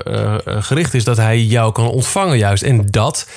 gericht 0.45 0.93
is 0.93 1.03
dat 1.03 1.17
hij 1.17 1.41
jou 1.43 1.71
kan 1.71 1.87
ontvangen 1.87 2.37
juist. 2.37 2.63
En 2.63 2.87
dat 2.91 3.29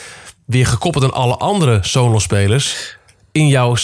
weer 0.47 0.67
gekoppeld 0.67 1.05
aan 1.05 1.13
alle 1.13 1.37
andere 1.37 1.79
Sonos-spelers 1.83 2.97
in 3.33 3.49
jouw 3.49 3.75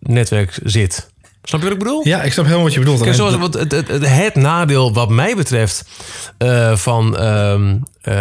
Sonos-netwerk 0.00 0.58
zit. 0.64 1.10
Snap 1.42 1.60
je 1.60 1.66
wat 1.66 1.76
ik 1.76 1.82
bedoel? 1.84 2.06
ja, 2.06 2.22
ik 2.22 2.32
snap 2.32 2.44
helemaal 2.44 2.64
wat 2.64 2.74
je 2.74 2.80
bedoelt. 2.80 3.02
Kijk, 3.02 3.14
zoals, 3.14 3.54
het, 3.54 3.70
het, 3.70 4.08
het 4.08 4.34
nadeel 4.34 4.92
wat 4.92 5.08
mij 5.08 5.36
betreft 5.36 5.84
eh, 6.38 6.76
van 6.76 7.16
ehm, 7.16 7.76
eh, 8.02 8.14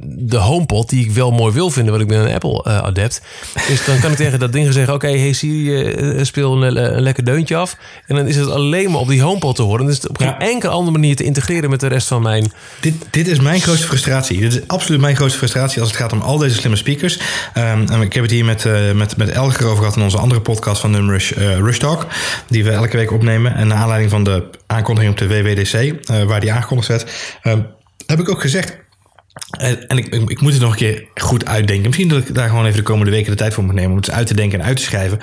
de 0.00 0.36
HomePod, 0.36 0.88
die 0.88 1.04
ik 1.04 1.10
wel 1.10 1.30
mooi 1.30 1.52
wil 1.52 1.70
vinden, 1.70 1.90
want 1.92 2.04
ik 2.04 2.08
ben 2.16 2.26
een 2.26 2.34
Apple-adept, 2.34 3.22
is 3.68 3.84
dan 3.84 4.00
kan 4.00 4.10
ik 4.10 4.16
tegen 4.24 4.38
dat 4.38 4.52
ding 4.52 4.72
zeggen, 4.72 4.94
oké, 4.94 5.18
hey 5.18 5.32
Siri, 5.32 5.84
eh, 5.84 6.24
speel 6.24 6.62
een, 6.62 6.76
een 6.94 7.02
lekker 7.02 7.24
deuntje 7.24 7.56
af. 7.56 7.76
En 8.06 8.16
dan 8.16 8.26
is 8.26 8.36
het 8.36 8.48
alleen 8.50 8.90
maar 8.90 9.00
op 9.00 9.08
die 9.08 9.22
HomePod 9.22 9.56
te 9.56 9.62
horen. 9.62 9.88
Is 9.88 9.94
het 9.94 10.08
op 10.08 10.18
geen 10.18 10.26
Ja. 10.28 10.38
enkele 10.38 10.72
andere 10.72 10.90
manier 10.90 11.16
te 11.16 11.24
integreren 11.24 11.70
met 11.70 11.80
de 11.80 11.86
rest 11.86 12.08
van 12.08 12.22
mijn... 12.22 12.52
Dit, 12.80 12.94
dit 13.10 13.26
is 13.28 13.40
mijn 13.40 13.60
grootste 13.60 13.86
frustratie. 13.86 14.40
Dit 14.40 14.52
is 14.52 14.60
absoluut 14.66 15.00
mijn 15.00 15.16
grootste 15.16 15.38
frustratie 15.38 15.80
als 15.80 15.90
het 15.90 15.98
gaat 15.98 16.12
om 16.12 16.20
al 16.20 16.38
deze 16.38 16.54
slimme 16.54 16.76
speakers. 16.76 17.18
Ehm, 17.54 17.86
en 17.90 18.00
ik 18.00 18.12
heb 18.12 18.22
het 18.22 18.32
hier 18.32 18.44
met, 18.44 18.64
eh 18.66 18.92
met, 18.92 19.16
met 19.16 19.28
Elger 19.28 19.66
over 19.66 19.78
gehad 19.78 19.96
in 19.96 20.02
onze 20.02 20.18
andere 20.18 20.40
podcast 20.40 20.80
van 20.80 20.90
Numrush 20.90 21.32
eh 21.32 21.58
Rush 21.58 21.78
Talk. 21.78 22.06
Die 22.48 22.64
we 22.64 22.70
elke 22.70 22.96
week 22.96 23.12
opnemen. 23.12 23.54
En 23.54 23.66
naar 23.66 23.78
aanleiding 23.78 24.10
van 24.10 24.24
de 24.24 24.44
aankondiging 24.66 25.12
op 25.12 25.18
de 25.18 25.28
WWDC, 25.28 25.72
eh, 25.74 26.22
waar 26.22 26.40
die 26.40 26.52
aangekondigd 26.52 26.88
werd, 26.88 27.10
ehm, 27.42 27.60
heb 28.06 28.20
ik 28.20 28.28
ook 28.30 28.40
gezegd. 28.40 28.76
En, 29.50 29.86
en 29.88 29.98
ik, 29.98 30.06
ik, 30.06 30.30
ik 30.30 30.40
moet 30.40 30.52
het 30.52 30.60
nog 30.60 30.70
een 30.70 30.76
keer 30.76 31.04
goed 31.14 31.46
uitdenken. 31.46 31.86
Misschien 31.86 32.08
dat 32.08 32.28
ik 32.28 32.34
daar 32.34 32.48
gewoon 32.48 32.64
even 32.64 32.76
de 32.76 32.82
komende 32.82 33.10
weken 33.10 33.30
de 33.30 33.36
tijd 33.36 33.54
voor 33.54 33.64
moet 33.64 33.74
nemen 33.74 33.90
om 33.90 33.96
het 33.96 34.06
eens 34.06 34.16
uit 34.16 34.26
te 34.26 34.34
denken 34.34 34.60
en 34.60 34.66
uit 34.66 34.76
te 34.76 34.82
schrijven. 34.82 35.18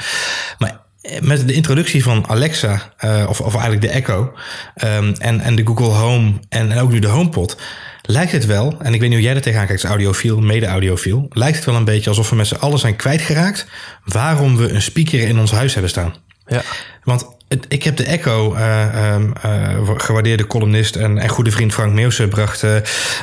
Maar 0.57 0.85
met 1.21 1.47
de 1.47 1.53
introductie 1.53 2.03
van 2.03 2.27
Alexa, 2.27 2.93
eh, 2.97 3.25
of, 3.29 3.41
of 3.41 3.53
eigenlijk 3.53 3.81
de 3.81 3.89
Echo, 3.89 4.33
ehm, 4.75 5.13
en, 5.17 5.39
en 5.39 5.55
de 5.55 5.65
Google 5.65 5.85
Home 5.85 6.33
en, 6.49 6.71
en 6.71 6.79
ook 6.79 6.91
nu 6.91 6.99
de 6.99 7.07
HomePod, 7.07 7.57
lijkt 8.01 8.31
het 8.31 8.45
wel, 8.45 8.75
en 8.79 8.93
ik 8.93 8.99
weet 8.99 9.09
niet 9.09 9.17
hoe 9.17 9.27
jij 9.27 9.35
er 9.35 9.41
tegenaan 9.41 9.67
kijkt 9.67 9.81
als 9.81 9.91
audiofiel, 9.91 10.39
mede-audiofiel, 10.39 11.25
lijkt 11.29 11.55
het 11.55 11.65
wel 11.65 11.75
een 11.75 11.85
beetje 11.85 12.09
alsof 12.09 12.29
we 12.29 12.35
met 12.35 12.47
z'n 12.47 12.55
allen 12.55 12.79
zijn 12.79 12.95
kwijtgeraakt 12.95 13.67
waarom 14.03 14.57
we 14.57 14.69
een 14.69 14.81
speaker 14.81 15.19
in 15.19 15.39
ons 15.39 15.51
huis 15.51 15.73
hebben 15.73 15.91
staan. 15.91 16.15
Ja. 16.45 16.61
Want 17.03 17.27
ik 17.67 17.83
heb 17.83 17.97
de 17.97 18.03
Echo, 18.03 18.53
eh, 18.53 19.13
ehm, 19.13 19.31
eh, 19.41 19.89
gewaardeerde 19.97 20.47
columnist 20.47 20.95
en, 20.95 21.29
goede 21.29 21.51
vriend 21.51 21.73
Frank 21.73 21.93
Meeuwse 21.93 22.27
bracht, 22.27 22.63
eh, 22.63 22.75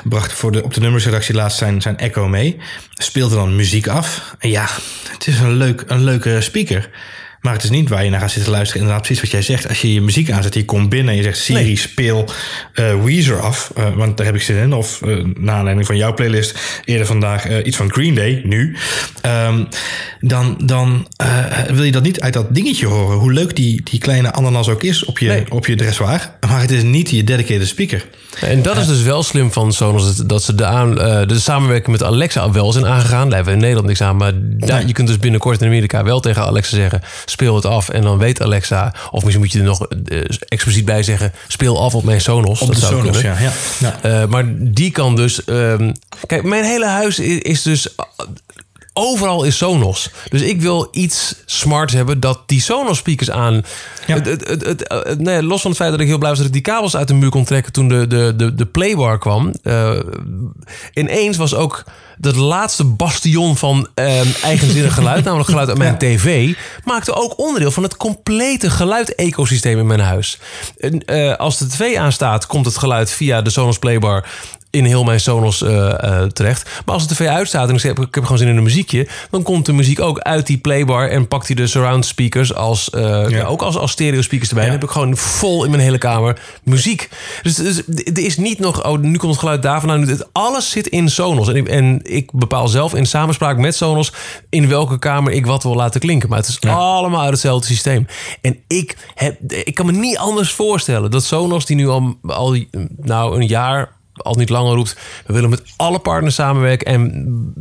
bracht 0.04 0.32
voor 0.32 0.52
de, 0.52 0.62
op 0.62 0.74
de 0.74 0.80
nummersredactie 0.80 1.34
laatst 1.34 1.58
zijn, 1.58 1.82
zijn 1.82 1.98
Echo 1.98 2.28
mee. 2.28 2.56
Speelde 2.94 3.34
dan 3.34 3.56
muziek 3.56 3.86
af. 3.86 4.34
En 4.38 4.50
ja, 4.50 4.66
het 5.12 5.26
is 5.26 5.40
een, 5.40 5.52
leuk, 5.56 5.84
een 5.86 6.04
leuke 6.04 6.40
speaker. 6.40 6.90
Maar 7.44 7.52
het 7.52 7.62
is 7.64 7.70
niet 7.70 7.88
waar 7.88 8.04
je 8.04 8.10
naar 8.10 8.20
gaat 8.20 8.30
zitten 8.30 8.50
luisteren. 8.52 8.80
Inderdaad, 8.80 9.04
precies 9.06 9.22
wat 9.22 9.30
jij 9.32 9.42
zegt. 9.42 9.68
Als 9.68 9.80
je 9.80 9.92
je 9.92 10.00
muziek 10.00 10.30
aanzet, 10.30 10.54
je 10.54 10.64
komt 10.64 10.88
binnen 10.88 11.10
en 11.10 11.16
je 11.16 11.22
zegt... 11.22 11.38
Siri, 11.38 11.62
Nee. 11.62 11.76
speel 11.76 12.28
eh, 12.74 13.04
Weezer 13.04 13.40
af. 13.40 13.70
eh, 13.76 13.94
want 13.96 14.16
daar 14.16 14.26
heb 14.26 14.34
ik 14.34 14.42
zin 14.42 14.56
in. 14.56 14.72
Of 14.72 15.00
uh, 15.04 15.24
naar 15.36 15.54
aanleiding 15.54 15.86
van 15.86 15.96
jouw 15.96 16.14
playlist 16.14 16.58
eerder 16.84 17.06
vandaag 17.06 17.62
iets 17.64 17.76
van 17.76 17.92
Green 17.92 18.14
Day, 18.14 18.40
nu. 18.44 18.76
Ehm, 19.20 19.64
dan 20.20 20.58
dan 20.64 21.08
wil 21.72 21.82
je 21.82 21.92
dat 21.92 22.02
niet 22.02 22.20
uit 22.20 22.32
dat 22.32 22.54
dingetje 22.54 22.86
horen. 22.86 23.18
Hoe 23.18 23.32
leuk 23.32 23.56
die, 23.56 23.80
die 23.90 24.00
kleine 24.00 24.32
ananas 24.32 24.68
ook 24.68 24.82
is 24.82 25.04
op 25.04 25.18
je, 25.18 25.26
Nee. 25.28 25.44
op 25.50 25.66
je 25.66 25.74
dressoir. 25.74 26.30
Maar 26.48 26.60
het 26.60 26.70
is 26.70 26.82
niet 26.82 27.10
je 27.10 27.24
dedicated 27.24 27.66
speaker. 27.68 28.04
En 28.40 28.62
dat 28.62 28.76
is 28.76 28.86
dus 28.86 29.02
wel 29.02 29.22
slim 29.22 29.52
van 29.52 29.72
Sonos, 29.72 30.16
dat, 30.16 30.42
ze 30.42 30.54
de, 30.54 30.64
aan, 30.64 31.00
eh, 31.00 31.28
de 31.28 31.40
samenwerking 31.40 31.90
met 31.98 32.02
Alexa 32.02 32.50
wel 32.50 32.72
zijn 32.72 32.86
aangegaan. 32.86 33.24
Daar 33.28 33.34
hebben 33.34 33.44
we 33.44 33.52
in 33.52 33.58
Nederland 33.58 33.86
niks 33.86 34.00
aan, 34.00 34.16
maar 34.16 34.32
daar, 34.36 34.86
je 34.86 34.92
kunt 34.92 35.08
dus 35.08 35.18
binnenkort 35.18 35.60
in 35.60 35.66
Amerika 35.66 36.04
wel 36.04 36.20
tegen 36.20 36.42
Alexa 36.42 36.76
zeggen, 36.76 37.02
speel 37.24 37.54
het 37.54 37.64
af. 37.64 37.88
En 37.88 38.02
dan 38.02 38.18
weet 38.18 38.42
Alexa, 38.42 38.94
of 39.10 39.22
misschien 39.22 39.38
moet 39.42 39.52
je 39.52 39.58
er 39.58 39.64
nog 39.64 39.86
eh, 39.86 40.18
expliciet 40.48 40.84
bij 40.84 41.02
zeggen, 41.02 41.32
speel 41.48 41.82
af 41.82 41.94
op 41.94 42.04
mijn 42.04 42.20
Sonos. 42.20 42.60
Op 42.60 42.66
dat 42.66 42.76
de 42.76 42.80
zou 42.80 42.92
Sonos, 42.94 43.20
kunnen. 43.20 43.42
ja. 43.42 43.52
ja. 43.80 43.98
Eh, 44.02 44.28
maar 44.28 44.44
die 44.56 44.90
kan 44.90 45.16
dus. 45.16 45.44
ehm, 45.44 45.92
kijk, 46.26 46.42
mijn 46.42 46.64
hele 46.64 46.86
huis 46.86 47.18
is, 47.18 47.38
is 47.38 47.62
dus. 47.62 47.88
Overal 48.96 49.44
is 49.44 49.56
Sonos. 49.56 50.10
Dus 50.28 50.42
ik 50.42 50.60
wil 50.60 50.88
iets 50.92 51.34
smarts 51.44 51.92
hebben 51.92 52.20
dat 52.20 52.40
die 52.46 52.60
Sonos 52.60 52.98
speakers 52.98 53.30
aan. 53.30 53.62
Ja. 54.06 54.14
Het, 54.14 54.48
het, 54.48 54.84
het, 54.88 55.20
nee, 55.20 55.42
los 55.42 55.60
van 55.60 55.70
het 55.70 55.80
feit 55.80 55.90
dat 55.92 56.00
ik 56.00 56.06
heel 56.06 56.18
blij 56.18 56.28
was 56.30 56.38
dat 56.38 56.46
ik 56.46 56.52
die 56.52 56.62
kabels 56.62 56.96
uit 56.96 57.08
de 57.08 57.14
muur 57.14 57.30
kon 57.30 57.44
trekken 57.44 57.72
toen 57.72 57.88
de, 57.88 58.06
de, 58.06 58.32
de, 58.36 58.54
de 58.54 58.66
playbar 58.66 59.18
kwam. 59.18 59.54
eh, 59.62 59.98
ineens 60.92 61.36
was 61.36 61.54
ook 61.54 61.84
dat 62.18 62.36
laatste 62.36 62.84
bastion 62.84 63.56
van 63.56 63.88
ehm, 63.94 64.28
eigenzinnig 64.42 64.94
geluid, 64.94 65.24
namelijk 65.24 65.48
geluid 65.48 65.68
uit 65.68 65.78
mijn 65.78 65.98
tv, 65.98 66.54
maakte 66.84 67.14
ook 67.14 67.38
onderdeel 67.38 67.70
van 67.70 67.82
het 67.82 67.96
complete 67.96 68.70
geluid-ecosysteem 68.70 69.78
in 69.78 69.86
mijn 69.86 70.00
huis. 70.00 70.38
En, 70.78 71.04
eh, 71.04 71.36
als 71.36 71.58
de 71.58 71.66
tv 71.66 71.96
aanstaat, 71.96 72.46
komt 72.46 72.66
het 72.66 72.78
geluid 72.78 73.10
via 73.10 73.42
de 73.42 73.50
Sonos 73.50 73.78
Playbar 73.78 74.26
in 74.74 74.84
heel 74.84 75.04
mijn 75.04 75.20
Sonos 75.20 75.62
eh, 75.62 76.02
eh, 76.02 76.28
terecht. 76.28 76.70
Maar 76.84 76.94
als 76.94 77.08
de 77.08 77.14
tv 77.14 77.26
uitstaat 77.26 77.68
en 77.68 77.74
ik, 77.74 77.80
zeg, 77.80 77.92
ik 77.92 78.14
heb 78.14 78.22
gewoon 78.22 78.38
zin 78.38 78.48
in 78.48 78.56
een 78.56 78.62
muziekje... 78.62 79.08
dan 79.30 79.42
komt 79.42 79.66
de 79.66 79.72
muziek 79.72 80.00
ook 80.00 80.18
uit 80.18 80.46
die 80.46 80.58
playbar... 80.58 81.08
en 81.08 81.28
pakt 81.28 81.46
hij 81.46 81.56
de 81.56 81.66
surround 81.66 82.06
speakers 82.06 82.54
als, 82.54 82.90
eh, 82.90 83.28
ja, 83.28 83.44
ook 83.44 83.62
als, 83.62 83.76
als 83.76 83.90
stereo 83.90 84.22
speakers 84.22 84.48
erbij. 84.48 84.64
Ja. 84.64 84.70
Dan 84.70 84.80
heb 84.80 84.88
ik 84.88 84.94
gewoon 84.94 85.16
vol 85.16 85.64
in 85.64 85.70
mijn 85.70 85.82
hele 85.82 85.98
kamer 85.98 86.40
muziek. 86.62 87.08
Dus, 87.42 87.54
dus 87.54 87.82
er 87.86 88.18
is 88.18 88.36
niet 88.36 88.58
nog... 88.58 88.86
oh, 88.86 88.98
nu 88.98 89.16
komt 89.16 89.30
het 89.32 89.40
geluid 89.40 89.62
daarvan. 89.62 89.88
Nou, 89.88 90.10
het, 90.10 90.28
alles 90.32 90.70
zit 90.70 90.86
in 90.86 91.08
Sonos. 91.08 91.48
En 91.48 91.56
ik, 91.56 91.68
en 91.68 92.00
ik 92.02 92.32
bepaal 92.32 92.68
zelf 92.68 92.94
in 92.94 93.06
samenspraak 93.06 93.56
met 93.56 93.74
Sonos... 93.74 94.12
in 94.50 94.68
welke 94.68 94.98
kamer 94.98 95.32
ik 95.32 95.46
wat 95.46 95.62
wil 95.62 95.74
laten 95.74 96.00
klinken. 96.00 96.28
Maar 96.28 96.38
het 96.38 96.48
is 96.48 96.60
allemaal 96.60 97.20
uit 97.20 97.30
hetzelfde 97.30 97.66
systeem. 97.66 98.06
En 98.40 98.58
ik, 98.66 98.96
heb, 99.14 99.52
ik 99.52 99.74
kan 99.74 99.86
me 99.86 99.92
niet 99.92 100.18
anders 100.18 100.52
voorstellen... 100.52 101.10
dat 101.10 101.24
Sonos, 101.24 101.66
die 101.66 101.76
nu 101.76 101.88
al, 101.88 102.18
al 102.22 102.56
nou, 102.96 103.36
een 103.36 103.46
jaar 103.46 104.02
al 104.14 104.34
niet 104.34 104.48
langer 104.48 104.74
roept... 104.74 104.96
we 105.26 105.32
willen 105.32 105.50
met 105.50 105.62
alle 105.76 105.98
partners 105.98 106.34
samenwerken. 106.34 106.86
En 106.86 107.54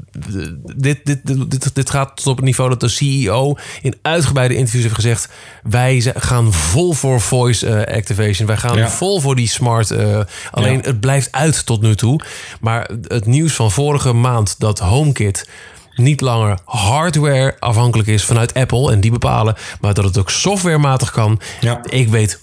dit, 0.76 1.06
dit, 1.06 1.20
dit, 1.52 1.76
dit, 1.76 1.89
gaat 1.89 2.16
tot 2.16 2.28
op 2.28 2.36
het 2.36 2.46
niveau 2.46 2.70
dat 2.70 2.80
de 2.80 2.88
CEO... 2.88 3.56
in 3.82 3.96
uitgebreide 4.02 4.56
interviews 4.56 4.84
heeft 4.84 4.96
gezegd... 4.96 5.30
wij 5.63 6.00
ze- 6.02 6.13
gaan 6.16 6.54
vol 6.54 6.94
voor 6.94 7.22
voice 7.22 7.68
eh, 7.68 7.96
activation. 7.98 8.48
Wij 8.48 8.58
gaan 8.58 8.89
vol 8.89 9.20
voor 9.20 9.36
die 9.36 9.48
smart... 9.48 9.92
eh, 9.92 10.20
alleen 10.52 10.80
het 10.82 11.00
blijft 11.00 11.32
uit 11.32 11.66
tot 11.66 11.82
nu 11.82 11.96
toe. 11.96 12.20
Maar 12.62 12.89
het 13.08 13.26
nieuws 13.26 13.54
van 13.54 13.72
vorige 13.72 14.13
maand 14.13 14.56
dat 14.58 14.80
HomeKit 14.80 15.48
niet 15.95 16.21
langer 16.21 16.58
hardware 16.65 17.56
afhankelijk 17.60 18.08
is 18.10 18.23
vanuit 18.25 18.53
Apple 18.53 18.91
en 18.91 19.01
die 19.01 19.12
bepalen, 19.12 19.56
maar 19.82 19.93
dat 19.93 20.03
het 20.03 20.17
ook 20.17 20.29
softwarematig 20.29 21.12
kan. 21.12 21.39
Ja. 21.62 21.79
Ik 21.89 22.08
weet 22.10 22.39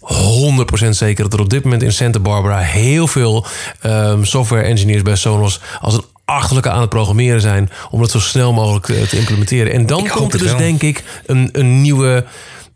100% 0.84 0.88
zeker 0.88 1.24
dat 1.24 1.32
er 1.32 1.40
op 1.40 1.50
dit 1.50 1.64
moment 1.64 1.82
in 1.82 1.92
Santa 1.92 2.18
Barbara 2.18 2.58
heel 2.58 3.06
veel 3.06 3.46
ehm, 3.80 4.24
software 4.24 4.62
engineers 4.62 5.02
bij 5.02 5.16
Sonos 5.16 5.60
als 5.80 5.94
een 5.94 6.04
achterlijke 6.24 6.70
aan 6.70 6.80
het 6.80 6.90
programmeren 6.90 7.40
zijn 7.40 7.70
om 7.90 8.00
het 8.00 8.10
zo 8.10 8.20
snel 8.20 8.52
mogelijk 8.52 8.84
te, 8.84 9.06
te 9.08 9.18
implementeren. 9.18 9.72
En 9.72 9.86
dan 9.86 10.04
Ik 10.04 10.10
komt 10.10 10.32
er 10.32 10.38
dus 10.38 10.48
wel. 10.48 10.58
denk 10.58 10.82
ik 10.82 11.04
een, 11.26 11.48
een 11.52 11.80
nieuwe 11.80 12.24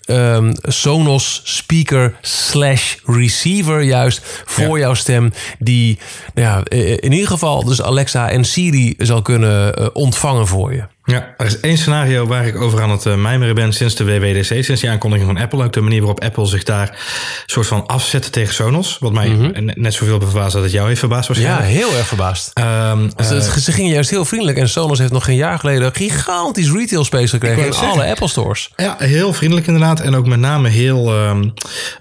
ehm, 0.06 0.52
Sonos 0.62 1.40
speaker 1.44 2.16
slash 2.20 2.96
receiver 3.04 3.82
juist 3.82 4.42
voor 4.44 4.78
jouw 4.78 4.94
stem. 4.94 5.32
Die 5.58 5.98
nou 6.34 6.48
ja, 6.48 6.78
in 6.96 7.12
ieder 7.12 7.28
geval 7.28 7.64
dus 7.64 7.82
Alexa 7.82 8.30
en 8.30 8.44
Siri 8.44 8.94
zal 8.98 9.22
kunnen 9.22 9.76
eh, 9.76 9.86
ontvangen 9.92 10.46
voor 10.46 10.72
je. 10.72 10.84
Ja, 11.06 11.34
er 11.36 11.46
is 11.46 11.60
één 11.60 11.78
scenario 11.78 12.26
waar 12.26 12.46
ik 12.46 12.56
over 12.60 12.82
aan 12.82 12.90
het 12.90 13.06
eh, 13.06 13.14
mijmeren 13.14 13.54
ben 13.54 13.72
sinds 13.72 13.94
de 13.94 14.04
WWDC, 14.04 14.44
sinds 14.64 14.80
die 14.80 14.90
aankondiging 14.90 15.30
van 15.32 15.38
Apple. 15.42 15.64
Ook 15.64 15.72
de 15.72 15.80
manier 15.80 15.98
waarop 15.98 16.22
Apple 16.22 16.46
zich 16.46 16.62
daar 16.62 16.98
soort 17.46 17.66
van 17.66 17.86
afzet 17.86 18.32
tegen 18.32 18.54
Sonos. 18.54 18.96
Wat 19.00 19.12
mij 19.12 19.28
net- 19.28 19.76
net 19.76 19.94
zoveel 19.94 20.20
verbaasd 20.20 20.52
dat 20.54 20.62
het 20.62 20.72
jou 20.72 20.86
heeft 20.88 20.98
verbaasd 20.98 21.28
Mhm. 21.28 21.40
Ja, 21.40 21.58
heel 21.60 21.96
erg 21.96 22.06
verbaasd. 22.06 22.50
Ehm, 22.54 23.08
Dus 23.16 23.30
eh, 23.30 23.36
het- 23.54 23.62
ze 23.62 23.72
gingen 23.72 23.90
juist 23.92 24.10
heel 24.10 24.24
vriendelijk. 24.24 24.58
En 24.58 24.68
Sonos 24.68 24.98
heeft 24.98 25.12
nog 25.12 25.24
geen 25.24 25.36
jaar 25.36 25.58
geleden 25.58 25.94
gigantisch 25.94 26.70
retail 26.70 27.04
space 27.04 27.28
gekregen 27.28 27.66
in 27.66 27.72
zeggen. 27.72 27.90
alle 27.90 28.06
Apple 28.10 28.28
stores. 28.28 28.70
Ja, 28.76 28.96
heel 28.98 29.32
vriendelijk 29.32 29.66
inderdaad. 29.66 30.00
En 30.00 30.14
ook 30.14 30.26
met 30.26 30.38
name 30.38 30.68
heel... 30.68 31.12
ehm, 31.12 31.48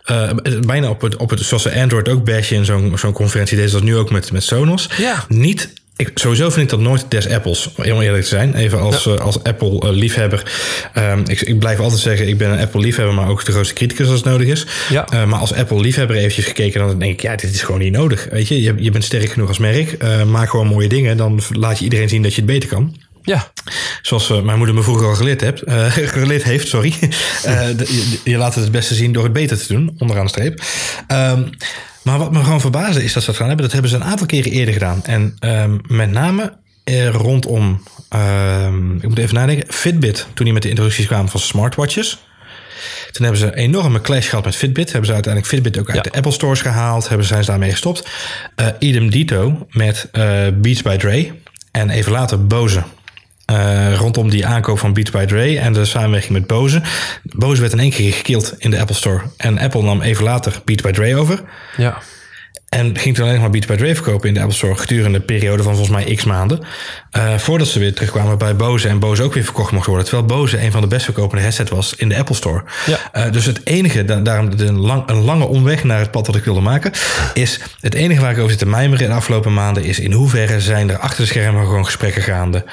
eh, 0.04 0.30
bijna 0.66 0.90
op 0.90 1.02
het, 1.02 1.16
op 1.18 1.30
het... 1.30 1.40
Zoals 1.40 1.64
ze 1.64 1.82
Android 1.82 2.10
ook 2.10 2.24
bashen 2.26 2.56
in 2.58 2.66
zo'n 2.66 2.94
zo'n 2.98 3.14
conferentie. 3.14 3.58
Deze 3.58 3.74
dat 3.74 3.84
nu 3.84 3.98
ook 3.98 4.12
met, 4.12 4.32
met 4.32 4.44
Sonos. 4.44 4.90
Ja. 4.98 5.24
Niet... 5.28 5.74
Ik, 5.96 6.12
sowieso 6.14 6.50
vind 6.50 6.62
ik 6.62 6.70
dat 6.70 6.80
nooit 6.80 7.06
des 7.08 7.30
Apples, 7.30 7.70
om 7.76 7.84
eerlijk 7.84 8.24
te 8.24 8.30
zijn. 8.30 8.56
Even 8.56 8.80
als, 8.80 9.08
eh, 9.08 9.16
als 9.16 9.44
Apple-liefhebber. 9.44 10.52
ik, 11.26 11.42
ik 11.42 11.60
blijf 11.60 11.80
altijd 11.80 12.02
zeggen, 12.02 12.28
ik 12.28 12.38
ben 12.38 12.52
een 12.52 12.60
Apple-liefhebber... 12.60 13.16
maar 13.16 13.30
ook 13.30 13.46
de 13.46 13.52
grootste 13.52 13.74
criticus 13.74 14.08
als 14.08 14.16
het 14.16 14.26
nodig 14.26 14.48
is. 14.48 14.66
Ja. 14.90 15.08
Eh, 15.10 15.26
maar 15.26 15.40
als 15.40 15.54
Apple-liefhebber 15.54 16.16
eventjes 16.16 16.46
gekeken... 16.46 16.80
dan 16.80 17.00
denk 17.00 17.14
ik, 17.14 17.22
ja, 17.22 17.36
dit 17.36 17.54
is 17.54 17.62
gewoon 17.62 17.82
niet 17.82 17.92
nodig. 17.92 18.28
Weet 18.32 18.48
je, 18.48 18.62
je, 18.62 18.74
je 18.78 18.92
bent 18.92 19.04
sterk 19.04 19.30
genoeg 19.30 19.48
als 19.48 19.58
merk. 19.58 19.92
Eh, 19.92 20.24
maak 20.24 20.50
gewoon 20.50 20.68
mooie 20.68 20.88
dingen. 20.88 21.18
Dan 21.18 21.42
laat 21.50 21.78
je 21.78 21.84
iedereen 21.84 22.10
zien 22.10 22.22
dat 22.22 22.34
je 22.34 22.42
het 22.42 22.50
beter 22.50 22.70
kan. 22.70 22.96
Ja, 23.24 23.52
Zoals 24.02 24.30
eh, 24.30 24.42
mijn 24.42 24.58
moeder 24.58 24.76
me 24.76 24.84
vroeger 24.84 25.08
al 25.08 25.16
geleerd, 25.16 25.42
hebt, 25.42 25.62
eh, 25.62 25.86
geleerd 26.18 26.44
heeft. 26.44 26.68
Sorry. 26.68 26.94
Eh, 27.44 27.66
de- 27.78 27.86
je, 27.94 28.20
je 28.32 28.38
laat 28.38 28.54
het 28.56 28.64
het 28.64 28.72
beste 28.74 28.94
zien 28.96 29.12
door 29.14 29.24
het 29.24 29.34
beter 29.34 29.58
te 29.58 29.74
doen, 29.74 29.96
onderaan 29.98 30.24
de 30.26 30.30
streep. 30.30 30.64
Ehm, 31.08 31.44
maar 32.04 32.18
wat 32.18 32.32
me 32.32 32.44
gewoon 32.44 32.62
verbaasde 32.62 33.04
is 33.04 33.14
dat 33.14 33.24
ze 33.24 33.30
dat 33.30 33.38
gaan 33.38 33.48
hebben. 33.48 33.66
Dat 33.66 33.74
hebben 33.74 33.92
ze 33.92 33.98
een 33.98 34.04
aantal 34.04 34.26
keren 34.26 34.52
eerder 34.52 34.74
gedaan. 34.74 35.04
En 35.06 35.36
ehm, 35.40 35.78
met 35.88 36.12
name 36.12 36.54
rondom, 37.12 37.84
ehm, 38.10 38.96
ik 38.96 39.08
moet 39.08 39.18
even 39.18 39.36
nadenken, 39.36 39.74
Fitbit. 39.74 40.26
Toen 40.34 40.46
die 40.46 40.54
met 40.54 40.64
de 40.64 40.70
introducties 40.70 41.06
kwamen 41.06 41.30
van 41.30 41.40
smartwatches. 41.40 42.10
Toen 43.12 43.24
hebben 43.26 43.40
ze 43.42 43.46
een 43.46 43.54
enorme 43.54 44.02
clash 44.02 44.30
gehad 44.30 44.46
met 44.46 44.56
Fitbit. 44.56 44.88
Hebben 44.92 45.06
ze 45.08 45.14
uiteindelijk 45.14 45.54
Fitbit 45.54 45.78
ook 45.80 45.88
uit 45.88 45.96
Ja. 46.06 46.12
de 46.12 46.18
Apple 46.18 46.32
stores 46.32 46.62
gehaald. 46.62 47.08
Hebben, 47.08 47.28
zijn 47.28 47.44
ze 47.44 47.50
daarmee 47.50 47.72
gestopt. 47.72 48.08
Eh 48.56 48.68
idem 48.80 49.10
dito 49.10 49.68
met 49.70 50.10
Beats 50.54 50.82
by 50.82 50.98
Dre. 50.98 51.32
En 51.72 51.90
even 51.90 52.12
later 52.12 52.48
Bose. 52.48 52.84
Eh, 53.46 53.96
rondom 53.96 54.30
die 54.30 54.46
aankoop 54.46 54.80
van 54.80 54.94
Beats 54.94 55.12
by 55.12 55.26
Dre 55.26 55.60
en 55.60 55.74
de 55.74 55.86
samenwerking 55.86 56.32
met 56.34 56.48
Bose. 56.48 56.82
Bose 57.24 57.62
werd 57.62 57.74
in 57.74 57.80
één 57.80 57.92
keer 57.92 58.14
gekild 58.14 58.56
in 58.58 58.72
de 58.72 58.80
Apple 58.80 58.96
Store. 58.96 59.22
En 59.38 59.58
Apple 59.60 59.82
nam 59.84 60.02
even 60.02 60.24
later 60.24 60.62
Beats 60.66 60.82
by 60.82 60.92
Dre 60.92 61.16
over. 61.16 61.42
ja. 61.78 61.98
En 62.70 62.98
ging 62.98 63.16
toen 63.16 63.26
alleen 63.28 63.40
maar 63.40 63.50
Beats 63.50 63.66
by 63.66 63.76
Dre 63.76 63.94
verkopen 63.96 64.28
in 64.28 64.34
de 64.34 64.40
Apple 64.40 64.56
Store 64.56 64.76
gedurende 64.76 65.18
een 65.18 65.26
periode 65.26 65.64
van 65.64 65.76
volgens 65.76 65.96
mij 66.06 66.16
x 66.16 66.24
maanden. 66.24 66.60
Eh, 67.12 67.38
voordat 67.38 67.68
ze 67.68 67.80
weer 67.80 67.94
terugkwamen 67.94 68.38
bij 68.38 68.56
Bose 68.56 68.88
en 68.88 69.00
Bose 69.00 69.24
ook 69.24 69.34
weer 69.34 69.44
verkocht 69.44 69.72
mocht 69.72 69.86
worden. 69.86 70.06
Terwijl 70.06 70.28
Bose 70.28 70.62
een 70.64 70.72
van 70.72 70.82
de 70.82 70.88
best 70.88 71.06
verkopende 71.06 71.44
headsets 71.44 71.70
was 71.72 71.96
in 71.96 72.10
de 72.10 72.18
Apple 72.18 72.36
Store. 72.36 72.64
Ja. 72.86 72.98
Eh, 73.12 73.32
dus 73.32 73.46
het 73.46 73.62
enige, 73.64 74.06
da- 74.06 74.20
daarom 74.20 74.56
de 74.58 74.74
lang, 74.74 75.10
een 75.10 75.22
lange 75.24 75.46
omweg 75.46 75.84
naar 75.84 76.00
het 76.00 76.12
pad 76.12 76.28
wat 76.28 76.36
ik 76.36 76.44
wilde 76.44 76.60
maken, 76.62 76.92
is 77.34 77.60
het 77.82 77.94
enige 77.94 78.22
waar 78.22 78.32
ik 78.32 78.38
over 78.38 78.50
zit 78.50 78.60
te 78.60 78.66
mijmeren 78.66 79.04
in 79.04 79.10
de 79.12 79.16
afgelopen 79.18 79.54
maanden 79.54 79.84
is 79.84 80.00
in 80.00 80.12
hoeverre 80.12 80.60
zijn 80.62 80.90
er 80.90 80.98
achter 80.98 81.22
de 81.22 81.28
schermen 81.28 81.66
gewoon 81.66 81.86
gesprekken 81.86 82.22
gaande 82.22 82.66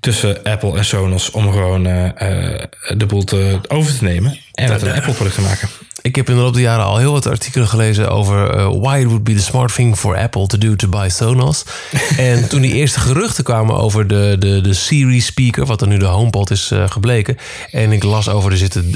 tussen 0.00 0.42
Apple 0.42 0.76
en 0.76 0.84
Sonos 0.84 1.30
om 1.30 1.52
gewoon 1.52 1.86
eh, 1.86 2.04
eh, 2.04 2.68
de 2.96 3.06
boel 3.06 3.24
te, 3.24 3.60
over 3.68 3.98
te 3.98 4.04
nemen 4.04 4.38
en 4.52 4.72
het 4.72 4.82
een 4.82 4.92
Apple 4.92 5.12
product 5.12 5.34
te 5.34 5.40
maken. 5.40 5.68
Ik 6.02 6.16
heb 6.16 6.28
in 6.28 6.34
de 6.34 6.40
loop 6.40 6.52
der 6.52 6.62
jaren 6.62 6.84
al 6.84 6.96
heel 6.96 7.12
wat 7.12 7.26
artikelen 7.26 7.68
gelezen 7.68 8.10
over 8.10 8.50
eh, 8.50 8.66
why 8.66 8.98
it 8.98 9.04
would 9.04 9.24
be 9.24 9.34
the 9.34 9.42
smart 9.42 9.74
thing 9.74 9.96
for 9.96 10.16
Apple 10.16 10.46
to 10.46 10.58
do 10.58 10.76
to 10.76 10.88
buy 10.88 11.08
Sonos. 11.08 11.64
en 12.16 12.48
toen 12.48 12.60
die 12.60 12.72
eerste 12.72 13.00
geruchten 13.00 13.44
kwamen 13.44 13.76
over 13.76 14.06
de, 14.06 14.36
de, 14.38 14.60
de 14.60 14.74
Siri 14.74 15.20
speaker, 15.20 15.66
wat 15.66 15.80
er 15.80 15.88
nu 15.88 15.98
de 15.98 16.04
HomePod 16.04 16.50
is 16.50 16.72
gebleken. 16.86 17.36
En 17.70 17.92
ik 17.92 18.02
las 18.02 18.28
over, 18.28 18.50
er, 18.50 18.56
zitten, 18.56 18.94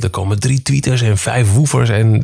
er 0.00 0.10
komen 0.10 0.40
drie 0.40 0.62
tweeters 0.62 1.02
en 1.02 1.18
vijf 1.18 1.52
woofers. 1.52 1.88
En 1.88 2.20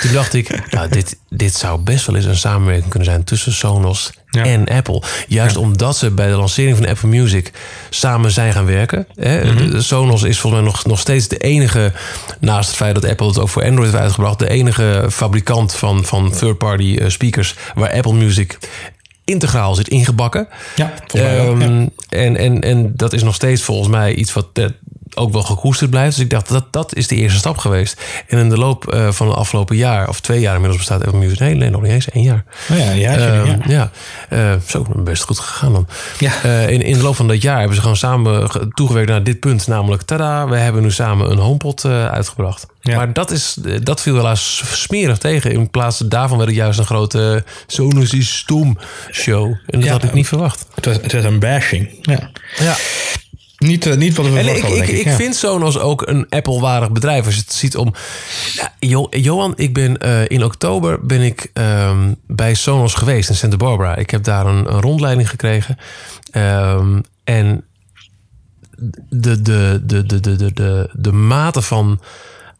toen 0.00 0.12
dacht 0.12 0.34
ik, 0.34 0.70
nou, 0.70 0.88
dit, 0.88 1.18
dit 1.28 1.54
zou 1.54 1.80
best 1.80 2.06
wel 2.06 2.16
eens 2.16 2.24
een 2.24 2.36
samenwerking 2.36 2.88
kunnen 2.88 3.08
zijn 3.08 3.24
tussen 3.24 3.52
Sonos 3.52 4.12
Ja. 4.30 4.44
en 4.44 4.66
Apple. 4.68 5.02
Juist 5.28 5.56
omdat 5.56 5.96
ze 5.96 6.10
bij 6.10 6.26
de 6.28 6.36
lancering 6.36 6.76
van 6.76 6.86
Apple 6.86 7.08
Music 7.08 7.52
samen 7.90 8.30
zijn 8.30 8.52
gaan 8.52 8.66
werken. 8.66 9.06
Hè? 9.14 9.54
De- 9.54 9.82
Sonos 9.82 10.22
is 10.22 10.38
volgens 10.40 10.62
mij 10.62 10.70
nog, 10.70 10.84
nog 10.86 10.98
steeds 11.00 11.28
de 11.28 11.36
enige, 11.38 11.92
naast 12.40 12.66
het 12.68 12.76
feit 12.76 12.94
dat 12.94 13.04
Apple 13.10 13.26
het 13.26 13.38
ook 13.38 13.48
voor 13.48 13.64
Android 13.64 13.90
heeft 13.90 14.02
uitgebracht, 14.02 14.38
de 14.38 14.48
enige 14.50 15.06
fabrikant 15.10 15.74
van, 15.74 16.04
van 16.04 16.30
third-party 16.30 16.96
eh, 17.00 17.08
speakers 17.08 17.54
waar 17.74 17.90
Apple 17.92 18.12
Music 18.14 18.58
integraal 19.24 19.74
zit 19.74 19.88
ingebakken. 19.88 20.48
Ja, 20.76 20.92
volgens 21.06 21.22
mij 21.22 21.36
ja. 21.36 21.44
Ehm, 21.66 21.86
en, 22.08 22.36
en, 22.36 22.60
en 22.60 22.92
dat 22.96 23.12
is 23.12 23.22
nog 23.22 23.34
steeds 23.34 23.62
volgens 23.62 23.88
mij 23.88 24.14
iets 24.14 24.32
wat 24.32 24.46
eh, 24.52 24.64
ook 25.14 25.32
wel 25.32 25.42
gekoesterd 25.42 25.90
blijft. 25.90 26.14
Dus 26.16 26.24
ik 26.24 26.30
dacht, 26.30 26.48
dat, 26.48 26.64
dat 26.70 26.94
is 26.94 27.06
de 27.06 27.14
eerste 27.16 27.38
stap 27.38 27.56
geweest. 27.58 28.02
En 28.26 28.38
in 28.38 28.48
de 28.48 28.56
loop 28.58 28.92
eh, 28.92 29.10
van 29.10 29.26
het 29.28 29.36
afgelopen 29.36 29.76
jaar, 29.76 30.08
of 30.08 30.20
twee 30.20 30.40
jaar 30.40 30.52
inmiddels 30.54 30.78
bestaat 30.86 31.04
Apple 31.04 31.18
Music. 31.18 31.38
Nee, 31.38 31.54
nee 31.54 31.70
nog 31.70 31.82
niet 31.82 31.90
eens, 31.92 32.10
één 32.10 32.24
jaar. 32.24 32.44
Oh 32.70 32.78
ja, 32.78 32.84
een 32.90 32.98
jaartje 32.98 33.26
Ehm, 33.26 33.46
ja. 33.46 33.58
ja, 33.66 33.90
Eh, 34.28 34.54
zo, 34.66 34.86
best 34.96 35.22
goed 35.22 35.38
gegaan 35.38 35.72
dan. 35.72 35.86
Ja. 36.18 36.42
Eh, 36.42 36.68
in, 36.70 36.82
in 36.82 36.96
de 36.96 37.02
loop 37.02 37.16
van 37.16 37.28
dat 37.28 37.42
jaar 37.42 37.56
hebben 37.58 37.74
ze 37.76 37.80
gewoon 37.80 37.96
samen 37.96 38.50
ge- 38.50 38.68
toegewerkt 38.74 39.08
naar 39.10 39.22
dit 39.24 39.40
punt. 39.40 39.66
Namelijk, 39.66 40.02
tada, 40.02 40.48
we 40.48 40.56
hebben 40.56 40.82
nu 40.82 40.90
samen 40.90 41.30
een 41.30 41.38
HomePod 41.38 41.84
eh, 41.84 42.06
uitgebracht. 42.06 42.66
Ja. 42.80 42.96
Maar 42.96 43.12
dat, 43.12 43.30
is, 43.30 43.56
dat 43.82 44.02
viel 44.02 44.14
helaas 44.16 44.62
smerig 44.82 45.18
tegen. 45.18 45.52
In 45.52 45.70
plaats 45.70 45.98
daarvan 45.98 46.36
werd 46.36 46.48
het 46.50 46.58
juist 46.58 46.78
een 46.78 46.84
grote 46.84 47.44
Sonos 47.66 48.12
is 48.12 48.36
stom 48.36 48.78
show. 49.10 49.44
En 49.46 49.60
dat 49.66 49.84
Ja, 49.84 49.90
had 49.90 50.04
ik 50.04 50.12
niet 50.12 50.28
verwacht. 50.28 50.66
Het 50.74 50.84
werd, 50.84 51.02
het 51.02 51.12
werd 51.12 51.24
een 51.24 51.38
bashing. 51.38 51.88
Ja. 52.02 52.30
Ja. 52.58 52.74
Niet, 53.58 53.86
eh, 53.86 53.96
niet 53.96 54.16
wat 54.16 54.26
we 54.26 54.32
verwacht 54.32 54.56
ik, 54.56 54.62
hadden, 54.62 54.82
ik, 54.82 54.88
ik 54.88 54.98
ik. 54.98 55.04
ja. 55.04 55.16
vind 55.16 55.36
Sonos 55.36 55.78
ook 55.78 56.06
een 56.06 56.26
Apple-waardig 56.28 56.90
bedrijf. 56.90 57.24
Als 57.24 57.34
je 57.34 57.40
het 57.40 57.52
ziet 57.52 57.76
om... 57.76 57.94
Ja, 58.54 58.74
Jo- 58.78 59.08
Johan, 59.10 59.52
ik 59.56 59.74
ben 59.74 59.98
eh, 59.98 60.28
in 60.28 60.44
oktober 60.44 61.06
ben 61.06 61.20
ik 61.20 61.50
ehm, 61.52 62.12
bij 62.26 62.54
Sonos 62.54 62.94
geweest 62.94 63.28
in 63.28 63.36
Santa 63.36 63.56
Barbara. 63.56 63.96
Ik 63.96 64.10
heb 64.10 64.24
daar 64.24 64.46
een, 64.46 64.72
een 64.72 64.80
rondleiding 64.80 65.30
gekregen. 65.30 65.78
Ehm, 66.30 67.00
en 67.24 67.64
de, 69.08 69.42
de, 69.42 69.82
de, 69.84 70.06
de, 70.06 70.20
de, 70.20 70.36
de, 70.36 70.52
de, 70.52 70.90
de 70.92 71.12
mate 71.12 71.62
van 71.62 72.00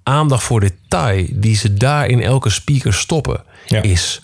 aandacht 0.02 0.44
voor 0.44 0.60
detail... 0.60 1.26
die 1.32 1.56
ze 1.56 1.74
daar 1.74 2.06
in 2.06 2.22
elke 2.22 2.50
speaker 2.50 2.94
stoppen... 2.94 3.42
Ja. 3.66 3.82
is 3.82 4.22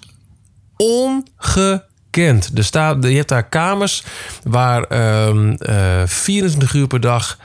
ongekend. 2.17 2.51
Er 2.55 2.65
staat, 2.65 2.97
je 3.05 3.17
hebt 3.17 3.29
daar 3.29 3.49
kamers 3.49 4.05
waar 4.45 4.83
ehm 4.85 5.51
eh 5.59 6.03
24 6.07 6.75
uur 6.75 6.87
per 6.87 7.01
dag... 7.01 7.39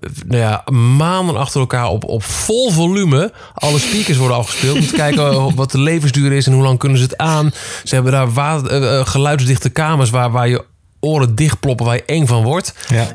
eh, 0.00 0.10
Nou 0.26 0.40
ja, 0.40 0.64
maanden 0.72 1.36
achter 1.36 1.60
elkaar 1.60 1.86
op, 1.88 2.04
op 2.04 2.22
vol 2.22 2.70
volume 2.70 3.32
alle 3.54 3.78
speakers 3.78 4.16
worden 4.18 4.36
afgespeeld. 4.36 4.76
Om 4.78 4.86
te 4.86 4.94
kijken 4.94 5.54
wat 5.56 5.70
de 5.70 5.78
levensduur 5.80 6.32
is 6.32 6.46
en 6.46 6.52
hoe 6.52 6.62
lang 6.62 6.78
kunnen 6.78 6.98
ze 6.98 7.04
het 7.04 7.16
aan. 7.16 7.52
Ze 7.84 7.94
hebben 7.94 8.12
daar 8.12 8.32
wa- 8.32 8.62
eh, 8.62 8.98
eh, 8.98 9.06
geluidsdichte 9.06 9.70
kamers 9.70 10.10
waar, 10.10 10.30
waar 10.30 10.48
je 10.48 10.64
oren 11.00 11.34
dichtploppen, 11.34 11.86
waar 11.86 11.94
je 11.94 12.04
eng 12.04 12.26
van 12.26 12.42
wordt. 12.42 12.74
Ja. 12.88 13.06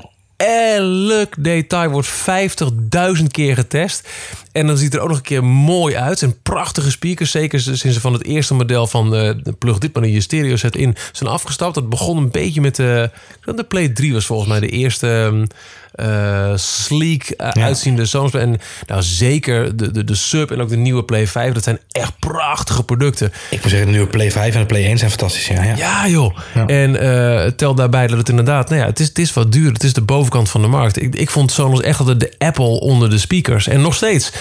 Elk 0.45 1.33
detail 1.43 1.89
wordt 1.89 2.11
50.000 3.19 3.27
keer 3.27 3.55
getest. 3.55 4.09
En 4.51 4.67
dan 4.67 4.77
ziet 4.77 4.93
er 4.93 4.99
ook 4.99 5.07
nog 5.07 5.17
een 5.17 5.23
keer 5.23 5.43
mooi 5.43 5.95
uit. 5.95 6.19
Zijn 6.19 6.41
prachtige 6.41 6.91
speakers. 6.91 7.31
Zeker 7.31 7.59
sinds 7.59 7.81
ze 7.81 7.99
van 7.99 8.13
het 8.13 8.23
eerste 8.23 8.53
model 8.53 8.87
van 8.87 9.15
eh, 9.15 9.33
de 9.43 9.51
plug 9.51 9.77
dit 9.77 9.93
maar 9.93 10.03
in 10.03 10.11
je 10.11 10.21
stereo 10.21 10.55
set 10.55 10.75
in 10.75 10.95
zijn 11.11 11.29
afgestapt. 11.29 11.75
Dat 11.75 11.89
begon 11.89 12.17
een 12.17 12.31
beetje 12.31 12.61
met 12.61 12.75
de... 12.75 13.11
De 13.55 13.63
Play 13.63 13.89
3 13.89 14.13
was 14.13 14.25
volgens 14.25 14.49
mij 14.49 14.59
de 14.59 14.69
eerste 14.69 15.47
eh, 15.91 16.51
sleek 16.55 17.29
eh, 17.29 17.63
uitziende 17.63 18.05
Sonos. 18.05 18.33
En 18.33 18.59
nou 18.87 19.03
zeker 19.03 19.77
de, 19.77 19.91
de, 19.91 20.03
de 20.03 20.15
Sub 20.15 20.51
en 20.51 20.61
ook 20.61 20.69
de 20.69 20.77
nieuwe 20.77 21.03
Play 21.03 21.27
5. 21.27 21.53
Dat 21.53 21.63
zijn 21.63 21.79
echt 21.91 22.19
prachtige 22.19 22.83
producten. 22.83 23.33
Ik 23.49 23.61
moet 23.61 23.69
zeggen, 23.69 23.85
de 23.85 23.93
nieuwe 23.93 24.07
Play 24.07 24.31
5 24.31 24.53
en 24.53 24.59
de 24.59 24.65
Play 24.65 24.85
1 24.85 24.97
zijn 24.97 25.09
fantastisch. 25.09 25.47
Ja, 25.47 25.63
ja. 25.63 25.75
Ja, 25.75 26.07
joh. 26.07 26.37
En 26.67 26.95
eh, 26.95 27.51
tel 27.51 27.75
daarbij 27.75 28.07
dat 28.07 28.17
het 28.17 28.29
inderdaad, 28.29 28.69
nou 28.69 28.81
ja, 28.81 28.87
het 28.87 28.99
is, 28.99 29.07
het 29.07 29.19
is 29.19 29.33
wat 29.33 29.51
duur. 29.51 29.71
Het 29.71 29.83
is 29.83 29.93
de 29.93 30.01
bovenkant 30.01 30.49
van 30.49 30.61
de 30.61 30.67
markt. 30.67 31.01
Ik, 31.01 31.15
ik 31.15 31.29
vond 31.29 31.51
Sonos 31.51 31.81
echt 31.81 31.99
altijd 31.99 32.19
de 32.19 32.33
Apple 32.37 32.79
onder 32.79 33.09
de 33.09 33.17
speakers. 33.17 33.67
En 33.67 33.81
nog 33.81 33.95
steeds. 33.95 34.31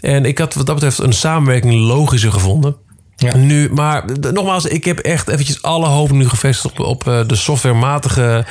En 0.00 0.24
ik 0.24 0.38
had 0.38 0.54
wat 0.54 0.66
dat 0.66 0.74
betreft 0.74 0.98
een 0.98 1.12
samenwerking 1.12 1.74
logischer 1.74 2.32
gevonden. 2.32 2.76
Ja. 3.16 3.36
Nu, 3.36 3.70
maar 3.72 4.04
nogmaals, 4.32 4.64
ik 4.64 4.84
heb 4.84 4.98
echt 4.98 5.28
eventjes 5.28 5.62
alle 5.62 5.86
hoop 5.86 6.10
nu 6.10 6.28
gevestigd 6.28 6.80
op, 6.80 6.86
op 6.86 7.28
de 7.28 7.36
softwarematige 7.36 8.44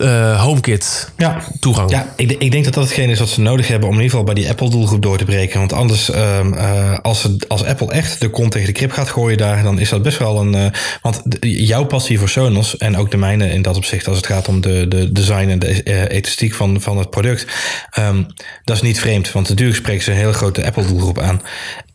eh, 0.00 0.42
HomeKit 0.44 1.10
Ja. 1.16 1.42
toegang. 1.60 1.90
Ja, 1.90 2.12
ik, 2.16 2.30
ik 2.30 2.50
denk 2.50 2.64
dat 2.64 2.74
dat 2.74 2.84
hetgeen 2.84 3.10
is 3.10 3.18
wat 3.18 3.28
ze 3.28 3.40
nodig 3.40 3.68
hebben 3.68 3.88
om 3.88 3.94
in 3.94 4.00
ieder 4.02 4.18
geval 4.18 4.32
bij 4.34 4.42
die 4.42 4.50
Apple-doelgroep 4.50 5.02
door 5.02 5.18
te 5.18 5.24
breken. 5.24 5.58
Want 5.58 5.72
anders, 5.72 6.10
ehm, 6.10 6.52
eh, 6.52 6.98
als, 7.02 7.20
ze, 7.20 7.36
als 7.48 7.64
Apple 7.64 7.92
echt 7.92 8.20
de 8.20 8.30
kont 8.30 8.52
tegen 8.52 8.66
de 8.66 8.72
krip 8.72 8.90
gaat 8.92 9.08
gooien 9.08 9.38
daar, 9.38 9.62
dan 9.62 9.78
is 9.78 9.88
dat 9.88 10.02
best 10.02 10.18
wel 10.18 10.40
een. 10.40 10.54
eh, 10.54 10.66
want 11.02 11.22
jouw 11.40 11.84
passie 11.84 12.18
voor 12.18 12.28
Sonos 12.28 12.76
en 12.76 12.96
ook 12.96 13.10
de 13.10 13.16
mijne 13.16 13.50
in 13.50 13.62
dat 13.62 13.76
opzicht, 13.76 14.08
als 14.08 14.16
het 14.16 14.26
gaat 14.26 14.48
om 14.48 14.60
de, 14.60 14.88
de 14.88 15.12
design 15.12 15.48
en 15.48 15.58
de 15.58 16.08
ethiciek 16.08 16.54
van, 16.54 16.80
van 16.80 16.98
het 16.98 17.10
product, 17.10 17.46
ehm, 17.90 18.22
dat 18.64 18.76
is 18.76 18.82
niet 18.82 18.98
vreemd. 19.00 19.32
Want 19.32 19.48
natuurlijk 19.48 19.78
spreken 19.78 20.02
ze 20.02 20.10
een 20.10 20.16
hele 20.16 20.32
grote 20.32 20.66
Apple-doelgroep 20.66 21.18
aan. 21.18 21.42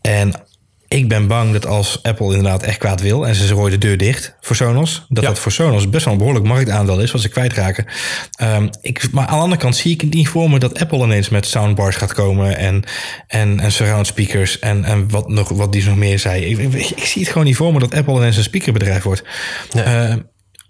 En 0.02 0.34
ik 0.93 1.08
ben 1.08 1.27
bang 1.27 1.51
dat 1.53 1.65
als 1.65 1.99
Apple 2.03 2.25
inderdaad 2.36 2.63
echt 2.63 2.77
kwaad 2.77 3.01
wil 3.01 3.27
en 3.27 3.36
ze 3.36 3.47
gooien 3.47 3.79
de 3.79 3.88
deur 3.88 3.97
dicht 3.97 4.36
voor 4.41 4.56
Sonos, 4.56 5.06
dat 5.10 5.23
Ja. 5.23 5.29
dat 5.29 5.39
voor 5.39 5.51
Sonos 5.51 5.89
best 5.89 6.03
wel 6.03 6.13
een 6.13 6.19
behoorlijk 6.19 6.45
marktaandeel 6.45 6.99
is 6.99 7.12
wat 7.12 7.21
ze 7.21 7.29
kwijtraken. 7.29 7.86
Ehm, 8.36 8.67
ik, 8.82 9.12
maar 9.12 9.25
aan 9.25 9.36
de 9.38 9.41
andere 9.43 9.62
kant 9.62 9.75
zie 9.75 9.93
ik 9.93 10.01
het 10.01 10.13
niet 10.13 10.27
voor 10.27 10.49
me 10.49 10.60
dat 10.60 10.79
Apple 10.79 10.97
ineens 10.97 11.29
met 11.29 11.45
soundbars 11.47 11.95
gaat 11.95 12.13
komen 12.13 12.58
en, 12.58 12.84
en, 13.27 13.60
en 13.60 13.71
surround 13.71 14.08
speakers 14.08 14.60
en, 14.60 14.84
en 14.84 15.10
wat, 15.10 15.29
nog, 15.29 15.49
wat 15.49 15.73
die 15.73 15.86
nog 15.86 15.95
meer 15.95 16.19
zei. 16.19 16.45
Ik, 16.45 16.58
ik, 16.58 16.89
ik 16.89 17.06
zie 17.06 17.21
het 17.21 17.32
gewoon 17.32 17.47
niet 17.47 17.56
voor 17.56 17.73
me 17.73 17.79
dat 17.79 17.93
Apple 17.93 18.15
ineens 18.15 18.38
een 18.38 18.43
speakerbedrijf 18.43 19.03
wordt. 19.03 19.23
Nee. 19.71 19.84
Eh, 19.84 20.15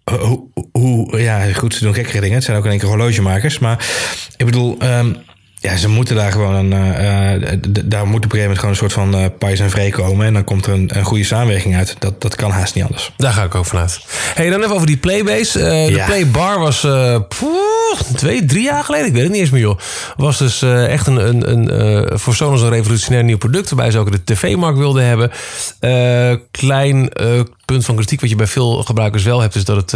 hoe, 0.03 0.47
hoe, 0.71 1.21
ja, 1.21 1.53
goed, 1.53 1.73
ze 1.73 1.83
doen 1.83 1.93
gekkere 1.93 2.19
dingen. 2.19 2.35
Het 2.35 2.43
zijn 2.43 2.57
ook 2.57 2.63
in 2.63 2.69
één 2.71 2.79
keer 2.79 2.89
horlogemakers. 2.89 3.59
Maar 3.59 3.87
ik 4.37 4.45
bedoel, 4.45 4.75
ehm, 4.79 5.13
ja, 5.63 5.77
ze 5.77 5.89
moeten 5.89 6.15
daar 6.15 6.31
gewoon 6.31 6.53
een. 6.53 6.73
eh, 6.73 7.33
eh, 7.33 7.59
daar 7.85 8.07
moet 8.07 8.25
op 8.25 8.31
een 8.33 8.39
gegeven 8.39 8.39
moment 8.39 8.57
gewoon 8.59 8.71
een 8.71 8.75
soort 8.75 8.93
van 8.93 9.37
pais 9.37 9.59
en 9.59 9.69
vree 9.69 9.91
komen. 9.91 10.25
En 10.25 10.33
dan 10.33 10.43
komt 10.43 10.65
er 10.65 10.73
een, 10.73 10.97
een 10.97 11.03
goede 11.03 11.23
samenwerking 11.23 11.75
uit. 11.75 11.95
Dat, 11.99 12.21
dat 12.21 12.35
kan 12.35 12.51
haast 12.51 12.75
niet 12.75 12.83
anders. 12.83 13.11
Daar 13.17 13.33
ga 13.33 13.43
ik 13.43 13.55
ook 13.55 13.65
vanuit. 13.65 13.99
Hey, 14.33 14.49
dan 14.49 14.61
even 14.61 14.75
over 14.75 14.87
die 14.87 14.97
Playbase. 14.97 15.57
De. 15.59 16.03
Playbar 16.05 16.59
was 16.59 16.79
poeh, 17.27 17.99
twee, 18.15 18.45
drie 18.45 18.63
jaar 18.63 18.83
geleden, 18.83 19.07
ik 19.07 19.13
weet 19.13 19.23
het 19.23 19.31
niet 19.31 19.41
eens 19.41 19.49
meer 19.49 19.61
joh. 19.61 19.79
Was 20.15 20.37
dus 20.37 20.61
echt 20.61 21.07
een, 21.07 21.27
een, 21.27 21.51
een 21.51 22.19
voor 22.19 22.35
Sonos 22.35 22.61
een 22.61 22.69
revolutionair 22.69 23.23
nieuw 23.23 23.37
product. 23.37 23.69
Waarbij 23.69 23.91
ze 23.91 23.97
ook 23.97 24.11
de 24.11 24.23
tv-markt 24.23 24.77
wilden 24.77 25.05
hebben. 25.05 25.31
Klein 26.51 27.09
punt 27.65 27.85
van 27.85 27.95
kritiek 27.95 28.21
wat 28.21 28.29
je 28.29 28.35
bij 28.35 28.47
veel 28.47 28.83
gebruikers 28.83 29.23
wel 29.23 29.41
hebt, 29.41 29.55
is 29.55 29.65
dat 29.65 29.75
het... 29.75 29.93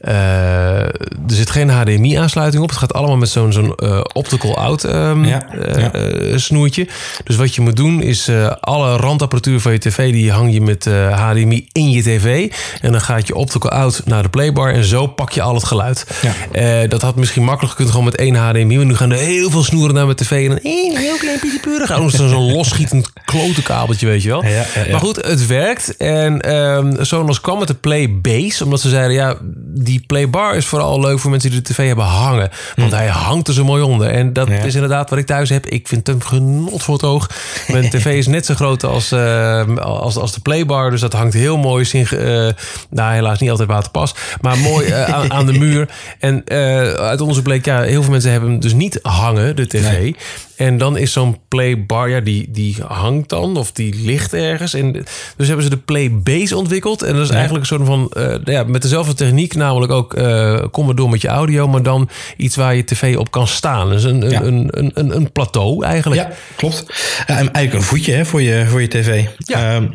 eh, 0.00 0.84
er 0.84 0.92
zit 1.26 1.50
geen 1.50 1.68
HDMI-aansluiting 1.68 2.62
op. 2.62 2.68
Het 2.68 2.78
gaat 2.78 2.92
allemaal 2.92 3.16
met 3.16 3.28
zo'n 3.28 3.52
zo'n 3.52 3.74
eh, 3.74 4.00
optical 4.12 4.56
out 4.56 4.84
ehm, 4.84 5.24
Ja, 5.24 5.46
eh, 5.48 6.30
ja. 6.30 6.38
snoertje. 6.38 6.88
Dus 7.24 7.36
wat 7.36 7.54
je 7.54 7.60
moet 7.60 7.76
doen 7.76 8.02
is 8.02 8.30
alle 8.60 8.96
randapparatuur 8.96 9.60
van 9.60 9.72
je 9.72 9.78
tv... 9.78 10.12
die 10.12 10.32
hang 10.32 10.52
je 10.52 10.60
met 10.60 10.84
HDMI 11.12 11.68
in 11.72 11.90
je 11.90 12.02
tv. 12.02 12.52
En 12.80 12.92
dan 12.92 13.00
gaat 13.00 13.26
je 13.26 13.34
optical 13.34 13.70
out 13.70 14.02
naar 14.04 14.22
de 14.22 14.28
playbar... 14.28 14.72
en 14.72 14.84
zo 14.84 15.06
pak 15.06 15.30
je 15.30 15.42
al 15.42 15.54
het 15.54 15.64
geluid. 15.64 16.06
Ja. 16.52 16.86
Dat 16.86 17.02
had 17.02 17.16
misschien 17.16 17.44
makkelijk 17.44 17.72
gekund 17.72 17.90
gewoon 17.90 18.04
met 18.04 18.16
één 18.16 18.34
HDMI... 18.34 18.76
maar 18.76 18.86
nu 18.86 18.96
gaan 18.96 19.10
er 19.10 19.18
heel 19.18 19.50
veel 19.50 19.62
snoeren 19.62 19.94
naar 19.94 20.04
mijn 20.04 20.16
tv... 20.16 20.30
en 20.30 20.48
dan 20.48 20.58
één 20.62 20.96
heel 20.96 21.16
klein 21.16 21.38
beetje 21.42 21.60
puur. 21.60 21.86
Gaan 21.86 22.10
zo'n 22.10 22.28
zo'n 22.28 22.52
losschietend 22.56 23.12
klote 23.24 23.62
kabeltje, 23.62 24.06
weet 24.06 24.22
je 24.22 24.28
wel. 24.28 24.44
Ja, 24.44 24.48
ja, 24.48 24.64
ja. 24.84 24.90
Maar 24.90 25.00
goed, 25.00 25.16
het 25.16 25.46
werkt. 25.46 25.96
En 25.96 26.40
ehm 26.40 27.04
Sonos 27.04 27.40
kwam 27.40 27.58
met 27.58 27.68
de 27.68 27.74
Play 27.74 28.20
Base. 28.20 28.64
Omdat 28.64 28.80
ze 28.80 28.88
zeiden, 28.88 29.12
ja, 29.12 29.36
die 29.74 29.89
Playbar 29.98 30.56
is 30.56 30.66
vooral 30.66 31.00
leuk 31.00 31.18
voor 31.18 31.30
mensen 31.30 31.50
die 31.50 31.60
de 31.62 31.72
tv 31.72 31.86
hebben 31.86 32.04
hangen. 32.04 32.50
Want 32.76 32.92
hij 32.92 33.06
hangt 33.08 33.48
er 33.48 33.54
zo 33.54 33.64
mooi 33.64 33.82
onder. 33.82 34.10
En 34.10 34.32
dat 34.32 34.46
Hm. 34.46 34.52
Ja. 34.52 34.58
is 34.62 34.74
inderdaad 34.74 35.10
wat 35.10 35.18
ik 35.18 35.26
thuis 35.26 35.48
heb. 35.50 35.66
Ik 35.66 35.88
vind 35.88 36.06
hem 36.06 36.20
genot 36.22 36.82
voor 36.82 36.94
het 36.94 37.04
oog. 37.04 37.28
Mijn 37.68 37.90
tv 37.90 38.06
is 38.06 38.26
net 38.26 38.46
zo 38.46 38.54
groot 38.54 38.84
als, 38.84 39.12
ehm, 39.12 39.78
als, 39.78 40.16
als 40.16 40.32
de 40.32 40.40
Playbar. 40.40 40.90
Dus 40.90 41.00
dat 41.00 41.12
hangt 41.12 41.34
heel 41.34 41.58
mooi. 41.58 41.84
Synch- 41.84 42.12
eh 42.12 42.48
nou, 42.90 43.12
helaas 43.14 43.38
niet 43.38 43.50
altijd 43.50 43.68
waterpas. 43.68 44.14
Maar 44.40 44.58
mooi 44.58 44.86
eh, 44.86 45.04
aan, 45.14 45.32
aan 45.32 45.46
de 45.46 45.58
muur. 45.58 45.88
En 46.18 46.44
eh, 46.46 46.56
uit 46.92 47.20
onderzoek 47.20 47.44
bleek, 47.44 47.64
ja, 47.64 47.80
heel 47.82 48.02
veel 48.02 48.10
mensen 48.10 48.30
hebben 48.30 48.50
hem 48.50 48.60
dus 48.60 48.72
niet 48.74 48.98
hangen, 49.02 49.56
de 49.56 49.66
tv. 49.66 49.90
Nee. 49.98 50.16
En 50.60 50.78
dan 50.78 50.96
is 50.96 51.12
zo'n 51.12 51.38
playbar, 51.48 52.08
ja, 52.08 52.20
die, 52.20 52.50
die 52.50 52.76
hangt 52.86 53.28
dan 53.28 53.56
of 53.56 53.72
die 53.72 53.94
ligt 54.04 54.32
ergens. 54.34 54.74
En 54.74 54.92
dus 55.36 55.46
hebben 55.46 55.64
ze 55.64 55.70
de 55.70 55.76
playbase 55.76 56.56
ontwikkeld. 56.56 57.02
En 57.02 57.14
dat 57.14 57.22
is 57.24 57.30
eigenlijk 57.30 57.60
een 57.60 57.76
soort 57.76 57.86
van, 57.86 58.08
eh, 58.12 58.34
ja, 58.44 58.64
met 58.64 58.82
dezelfde 58.82 59.14
techniek, 59.14 59.54
namelijk 59.54 59.92
ook 59.92 60.14
eh 60.14 60.38
kom 60.70 60.86
maar 60.86 60.94
door 60.94 61.10
met 61.10 61.20
je 61.20 61.28
audio, 61.28 61.68
maar 61.68 61.82
dan 61.82 62.08
iets 62.36 62.56
waar 62.56 62.74
je 62.74 62.84
tv 62.84 63.16
op 63.16 63.30
kan 63.30 63.48
staan. 63.48 63.88
Dus 63.90 64.04
een, 64.04 64.22
een, 64.22 64.30
Ja. 64.30 64.42
een, 64.42 64.68
een, 64.70 64.90
een, 64.94 65.16
een 65.16 65.32
plateau 65.32 65.84
eigenlijk. 65.84 66.20
Ja, 66.20 66.30
klopt. 66.56 66.84
En 67.26 67.36
eigenlijk 67.36 67.72
een 67.74 67.82
voetje 67.82 68.12
hè, 68.12 68.24
voor, 68.24 68.42
je, 68.42 68.64
voor 68.66 68.80
je 68.80 68.88
tv. 68.88 69.24
Ja. 69.38 69.74
Ehm, 69.74 69.86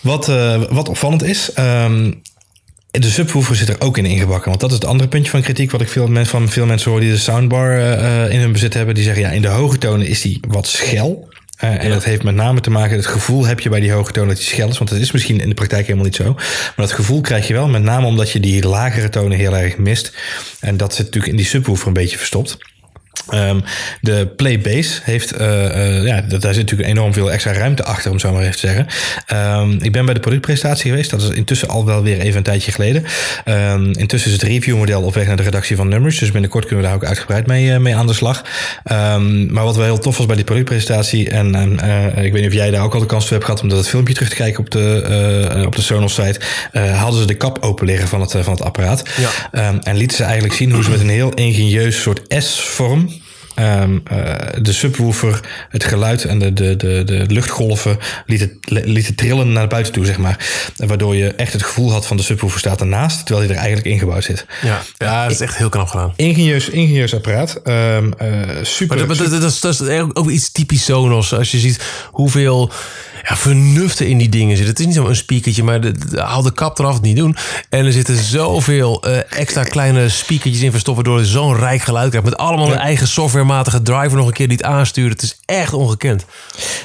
wat, 0.00 0.28
eh, 0.28 0.62
wat 0.70 0.88
opvallend 0.88 1.22
is. 1.22 1.52
ehm, 1.52 2.12
de 2.90 3.10
subwoofer 3.10 3.56
zit 3.56 3.68
er 3.68 3.80
ook 3.80 3.98
in 3.98 4.06
ingebakken. 4.06 4.48
Want 4.48 4.60
dat 4.60 4.70
is 4.70 4.76
het 4.76 4.84
andere 4.84 5.08
puntje 5.08 5.30
van 5.30 5.42
kritiek. 5.42 5.70
Wat 5.70 5.80
ik 5.80 5.88
veel 5.88 6.06
men, 6.06 6.26
van 6.26 6.48
veel 6.48 6.66
mensen 6.66 6.90
hoor 6.90 7.00
die 7.00 7.10
de 7.10 7.18
soundbar 7.18 7.70
eh, 7.70 8.24
eh, 8.24 8.32
in 8.32 8.40
hun 8.40 8.52
bezit 8.52 8.74
hebben. 8.74 8.94
Die 8.94 9.04
zeggen 9.04 9.22
ja, 9.22 9.30
in 9.30 9.42
de 9.42 9.48
hoge 9.48 9.78
tonen 9.78 10.06
is 10.06 10.20
die 10.20 10.40
wat 10.48 10.66
schel. 10.66 11.28
Eh, 11.56 11.84
en 11.84 11.90
dat 11.90 12.04
heeft 12.04 12.22
met 12.22 12.34
name 12.34 12.60
te 12.60 12.70
maken, 12.70 12.96
het 12.96 13.06
gevoel 13.06 13.46
heb 13.46 13.60
je 13.60 13.68
bij 13.68 13.80
die 13.80 13.92
hoge 13.92 14.12
tonen 14.12 14.28
dat 14.28 14.36
die 14.36 14.46
schel 14.46 14.68
is. 14.68 14.78
Want 14.78 14.90
dat 14.90 14.98
is 14.98 15.12
misschien 15.12 15.40
in 15.40 15.48
de 15.48 15.54
praktijk 15.54 15.82
helemaal 15.82 16.04
niet 16.04 16.16
zo. 16.16 16.32
Maar 16.34 16.72
dat 16.76 16.92
gevoel 16.92 17.20
krijg 17.20 17.46
je 17.46 17.52
wel 17.52 17.68
met 17.68 17.82
name 17.82 18.06
omdat 18.06 18.30
je 18.30 18.40
die 18.40 18.66
lagere 18.66 19.08
tonen 19.08 19.38
heel 19.38 19.56
erg 19.56 19.78
mist. 19.78 20.12
En 20.60 20.76
dat 20.76 20.94
zit 20.94 21.04
natuurlijk 21.04 21.32
in 21.32 21.38
die 21.38 21.46
subwoofer 21.46 21.86
een 21.86 21.92
beetje 21.92 22.18
verstopt. 22.18 22.56
Ehm, 23.28 23.60
de 24.00 24.26
Playbase 24.36 25.00
heeft, 25.02 25.32
eh, 25.32 25.96
eh, 25.96 26.06
ja, 26.06 26.20
daar 26.20 26.54
zit 26.54 26.62
natuurlijk 26.62 26.88
enorm 26.88 27.12
veel 27.12 27.32
extra 27.32 27.52
ruimte 27.52 27.84
achter, 27.84 28.10
om 28.10 28.18
zo 28.18 28.32
maar 28.32 28.42
even 28.42 28.52
te 28.52 28.58
zeggen. 28.58 28.86
Ehm, 29.26 29.70
ik 29.70 29.92
ben 29.92 30.04
bij 30.04 30.14
de 30.14 30.20
productpresentatie 30.20 30.90
geweest, 30.90 31.10
dat 31.10 31.22
is 31.22 31.28
intussen 31.28 31.68
al 31.68 31.84
wel 31.84 32.02
weer 32.02 32.20
even 32.20 32.36
een 32.36 32.42
tijdje 32.42 32.72
geleden. 32.72 33.04
Ehm, 33.44 33.92
intussen 33.92 34.30
is 34.30 34.36
het 34.36 34.46
reviewmodel 34.46 35.02
op 35.02 35.14
weg 35.14 35.26
naar 35.26 35.36
de 35.36 35.42
redactie 35.42 35.76
van 35.76 35.88
Numbers, 35.88 36.18
dus 36.18 36.30
binnenkort 36.30 36.64
kunnen 36.66 36.84
we 36.84 36.90
daar 36.90 37.00
ook 37.00 37.08
uitgebreid 37.08 37.46
mee, 37.46 37.72
eh, 37.72 37.78
mee 37.78 37.96
aan 37.96 38.06
de 38.06 38.12
slag. 38.12 38.44
Maar 39.48 39.64
wat 39.64 39.76
wel 39.76 39.84
heel 39.84 39.98
tof 39.98 40.16
was 40.16 40.26
bij 40.26 40.36
die 40.36 40.44
productpresentatie, 40.44 41.30
en, 41.30 41.72
ik 42.16 42.32
weet 42.32 42.42
niet 42.42 42.46
of 42.46 42.52
jij 42.52 42.70
daar 42.70 42.82
ook 42.82 42.94
al 42.94 43.00
de 43.00 43.06
kans 43.06 43.24
toe 43.24 43.32
hebt 43.32 43.44
gehad 43.44 43.62
om 43.62 43.68
dat 43.68 43.88
filmpje 43.88 44.14
terug 44.14 44.28
te 44.28 44.34
kijken 44.34 44.60
op 44.60 44.70
de, 44.70 45.62
op 45.66 45.76
de 45.76 45.82
Sonos 45.82 46.14
site, 46.14 46.40
hadden 46.72 47.20
ze 47.20 47.26
de 47.26 47.34
kap 47.34 47.58
open 47.60 47.86
liggen 47.86 48.08
van 48.08 48.20
het, 48.20 48.30
van 48.30 48.52
het 48.52 48.62
apparaat. 48.62 49.02
Ja. 49.16 49.80
En 49.82 49.96
lieten 49.96 50.16
ze 50.16 50.22
eigenlijk 50.22 50.54
zien 50.54 50.72
hoe 50.72 50.82
ze 50.82 50.90
met 50.90 51.00
een 51.00 51.08
heel 51.08 51.34
ingenieus 51.34 52.00
soort 52.00 52.20
S-vorm 52.28 53.07
ehm, 53.58 53.98
eh, 54.04 54.62
de 54.62 54.72
subwoofer, 54.72 55.40
het 55.68 55.84
geluid 55.84 56.24
en 56.24 56.38
de, 56.38 56.52
de, 56.52 56.76
de, 56.76 57.02
de 57.04 57.24
luchtgolven 57.26 57.98
lieten, 58.26 58.58
lieten 58.66 59.14
trillen 59.14 59.52
naar 59.52 59.68
buiten 59.68 59.92
toe, 59.92 60.04
zeg 60.06 60.18
maar. 60.18 60.46
Waardoor 60.76 61.16
je 61.16 61.34
echt 61.34 61.52
het 61.52 61.62
gevoel 61.62 61.92
had 61.92 62.06
van 62.06 62.16
de 62.16 62.22
subwoofer 62.22 62.58
staat 62.58 62.80
ernaast, 62.80 63.26
terwijl 63.26 63.46
hij 63.46 63.56
er 63.56 63.60
eigenlijk 63.62 63.86
ingebouwd 63.94 64.24
zit. 64.24 64.46
Ja, 64.62 64.80
ja, 64.98 65.22
dat 65.22 65.32
is 65.32 65.40
echt 65.40 65.56
heel 65.56 65.68
knap 65.68 65.88
gedaan. 65.88 66.12
Ingenieus, 66.16 66.68
ingenieus 66.68 67.14
apparaat. 67.14 67.60
Ehm, 67.64 68.10
eh, 68.18 68.28
super. 68.62 68.96
Maar 68.96 69.06
dat, 69.06 69.16
dat, 69.16 69.30
dat, 69.30 69.40
dat 69.40 69.50
is, 69.50 69.60
dat 69.78 69.88
is 69.88 70.00
ook 70.12 70.30
iets 70.30 70.50
typisch 70.52 70.84
Sonos. 70.84 71.34
Als 71.34 71.50
je 71.50 71.58
ziet 71.58 71.80
hoeveel 72.10 72.70
ja, 73.28 73.36
vernuften 73.36 74.06
in 74.08 74.18
die 74.18 74.28
dingen 74.28 74.56
zit. 74.56 74.66
Het 74.66 74.78
is 74.78 74.86
niet 74.86 74.94
zo'n 74.94 75.14
speakertje, 75.14 75.62
maar 75.62 75.80
de, 75.80 75.92
de- 75.92 76.20
haal 76.20 76.42
de 76.42 76.52
kap 76.52 76.78
eraf, 76.78 76.94
het 76.94 77.02
niet 77.02 77.16
doen. 77.16 77.36
En 77.68 77.86
er 77.86 77.92
zitten 77.92 78.16
zoveel 78.16 79.02
eh, 79.02 79.40
extra 79.40 79.62
kleine 79.64 80.08
speakertjes 80.08 80.62
in 80.62 80.70
verstopt... 80.70 80.96
waardoor 80.96 81.18
je 81.18 81.26
zo'n 81.26 81.56
rijk 81.56 81.82
geluid 81.82 82.08
krijgt. 82.08 82.28
Met 82.28 82.36
allemaal 82.38 82.72
een 82.72 82.78
eigen 82.78 83.08
softwarematige 83.48 83.82
driver 83.82 84.16
nog 84.16 84.26
een 84.26 84.32
keer 84.32 84.48
die 84.48 84.56
het 84.56 84.66
aansturen. 84.66 85.10
Het 85.10 85.22
is 85.22 85.38
echt 85.44 85.72
ongekend. 85.72 86.24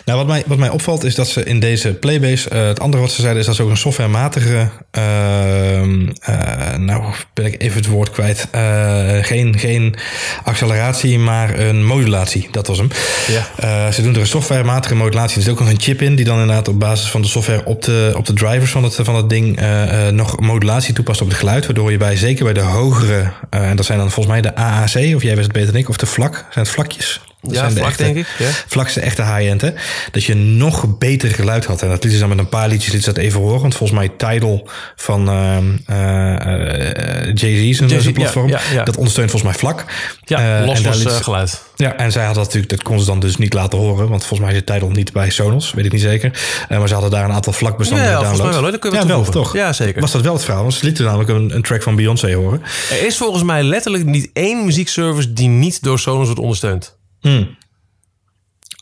Nou, 0.05 0.17
wat 0.17 0.27
mij, 0.27 0.43
wat 0.45 0.57
mij 0.57 0.69
opvalt 0.69 1.03
is 1.03 1.15
dat 1.15 1.27
ze 1.27 1.43
in 1.43 1.59
deze 1.59 1.93
Playbase... 1.93 2.49
eh, 2.49 2.67
het 2.67 2.79
andere 2.79 3.01
wat 3.03 3.11
ze 3.11 3.21
zeiden 3.21 3.41
is 3.41 3.47
dat 3.47 3.55
ze 3.55 3.63
ook 3.63 3.69
een 3.69 3.77
softwarematige... 3.77 4.69
ehm, 4.91 6.09
eh, 6.21 6.77
nou, 6.77 7.03
ben 7.33 7.45
ik 7.45 7.61
even 7.61 7.77
het 7.77 7.87
woord 7.87 8.11
kwijt. 8.11 8.47
Eh, 8.51 9.17
geen, 9.21 9.59
geen 9.59 9.95
acceleratie, 10.43 11.19
maar 11.19 11.59
een 11.59 11.85
modulatie. 11.85 12.47
Dat 12.51 12.67
was 12.67 12.77
hem. 12.77 12.89
Ja. 13.27 13.47
Eh, 13.57 13.93
ze 13.93 14.01
doen 14.01 14.13
er 14.13 14.19
een 14.19 14.27
softwarematige 14.27 14.95
modulatie. 14.95 15.37
Er 15.37 15.43
zit 15.43 15.51
ook 15.51 15.59
nog 15.59 15.69
een 15.69 15.81
chip 15.81 16.01
in 16.01 16.15
die 16.15 16.25
dan 16.25 16.39
inderdaad 16.39 16.67
op 16.67 16.79
basis 16.79 17.09
van 17.09 17.21
de 17.21 17.27
software... 17.27 17.65
op 17.65 17.81
de, 17.81 18.13
op 18.17 18.25
de 18.25 18.33
drivers 18.33 18.71
van 18.71 18.83
het, 18.83 18.95
van 19.01 19.15
het 19.15 19.29
ding 19.29 19.57
eh, 19.57 20.07
eh, 20.07 20.13
nog 20.13 20.39
modulatie 20.39 20.93
toepast 20.93 21.21
op 21.21 21.27
het 21.27 21.37
geluid. 21.37 21.65
Waardoor 21.65 21.91
je 21.91 21.97
bij, 21.97 22.15
zeker 22.15 22.43
bij 22.43 22.53
de 22.53 22.59
hogere... 22.59 23.31
eh, 23.49 23.69
en 23.69 23.75
dat 23.75 23.85
zijn 23.85 23.97
dan 23.99 24.11
volgens 24.11 24.35
mij 24.35 24.41
de 24.41 24.55
AAC, 24.55 25.15
of 25.15 25.21
jij 25.21 25.35
weet 25.35 25.43
het 25.43 25.51
beter 25.51 25.71
dan 25.71 25.81
ik... 25.81 25.89
of 25.89 25.97
de 25.97 26.05
vlak, 26.05 26.45
zijn 26.53 26.65
het 26.65 26.73
vlakjes? 26.73 27.32
Dat 27.45 27.51
Ja, 27.53 27.59
zijn 27.59 27.73
de 27.73 27.79
vlak, 27.79 27.89
echte- 27.89 28.03
denk 28.03 28.15
ik, 28.17 28.27
ja. 28.37 29.01
Echte 29.01 29.21
high-end, 29.23 29.61
hè? 29.61 29.69
Dat 30.11 30.23
je 30.23 30.35
nog 30.35 30.97
beter 30.97 31.29
geluid 31.29 31.65
had. 31.65 31.81
En 31.81 31.87
dat 31.89 32.03
lieten 32.03 32.11
ze 32.11 32.19
dan 32.19 32.29
met 32.29 32.37
een 32.39 32.49
paar 32.49 32.67
liedjes 32.67 32.93
liet 32.93 33.03
ze 33.03 33.13
dat 33.13 33.23
even 33.23 33.39
horen. 33.39 33.61
Want 33.61 33.75
volgens 33.75 33.99
mij 33.99 34.09
Tidal 34.17 34.67
van 34.95 35.29
ehm, 35.29 35.63
eh, 35.85 37.25
eh, 37.27 37.31
Jay-Z, 37.33 37.77
zijn 38.01 38.13
platform, 38.13 38.47
ja, 38.49 38.59
ja, 38.69 38.73
ja. 38.73 38.83
dat 38.83 38.95
ondersteunt 38.97 39.31
volgens 39.31 39.51
mij 39.51 39.59
vlak. 39.61 39.85
Ja, 40.23 40.39
Eh, 40.39 40.59
en 40.59 40.65
los 40.65 40.81
was 40.81 40.97
liet 41.03 41.11
ze- 41.11 41.23
geluid. 41.23 41.61
ja, 41.75 41.95
en 41.97 42.11
zij 42.11 42.23
hadden 42.25 42.43
dat 42.43 42.53
natuurlijk, 42.53 42.69
dat 42.81 42.81
kon 42.91 42.99
ze 42.99 43.05
dan 43.05 43.19
dus 43.19 43.37
niet 43.37 43.53
laten 43.53 43.79
horen. 43.79 44.09
Want 44.09 44.25
volgens 44.25 44.39
mij 44.49 44.53
zit 44.57 44.65
Tidal 44.65 44.89
niet 44.89 45.11
bij 45.13 45.29
Sonos, 45.29 45.73
weet 45.73 45.85
ik 45.85 45.91
niet 45.91 46.01
zeker. 46.01 46.31
Maar 46.69 46.87
ze 46.87 46.93
hadden 46.93 47.11
daar 47.11 47.25
een 47.25 47.31
aantal 47.33 47.53
vlakbestanden 47.53 48.05
Ja, 48.05 48.11
ja, 48.11 48.17
volgens 48.17 48.41
mij 48.41 48.49
wel, 48.51 48.61
hoor. 48.61 48.71
Dat 48.71 48.79
kunnen 48.79 49.01
we 49.01 49.07
ja, 49.07 49.13
wel, 49.13 49.23
toch? 49.31 49.53
Ja, 49.53 49.73
zeker. 49.73 50.01
Was 50.01 50.11
dat 50.11 50.21
wel 50.21 50.33
het 50.33 50.43
verhaal? 50.43 50.61
Want 50.61 50.73
ze 50.73 50.85
lieten 50.85 51.05
namelijk 51.05 51.29
een, 51.29 51.55
een 51.55 51.61
track 51.61 51.83
van 51.83 51.95
Beyoncé 51.95 52.33
horen. 52.33 52.61
Er 52.89 53.05
is 53.05 53.17
volgens 53.17 53.43
mij 53.43 53.63
letterlijk 53.63 54.05
niet 54.05 54.29
één 54.33 54.65
muziekservice... 54.65 55.33
die 55.33 55.47
niet 55.47 55.83
door 55.83 55.99
Sonos 55.99 56.25
wordt 56.25 56.39
ondersteund. 56.41 56.95
Hmm. 57.23 57.57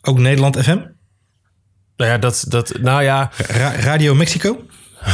Ook 0.01 0.17
Nederland 0.19 0.57
FM? 0.63 0.77
Nou 1.95 2.11
ja, 2.11 2.17
dat... 2.17 2.45
dat 2.47 2.73
nou 2.79 3.03
ja, 3.03 3.31
Ra- 3.47 3.75
Radio 3.75 4.15
Mexico? 4.15 4.65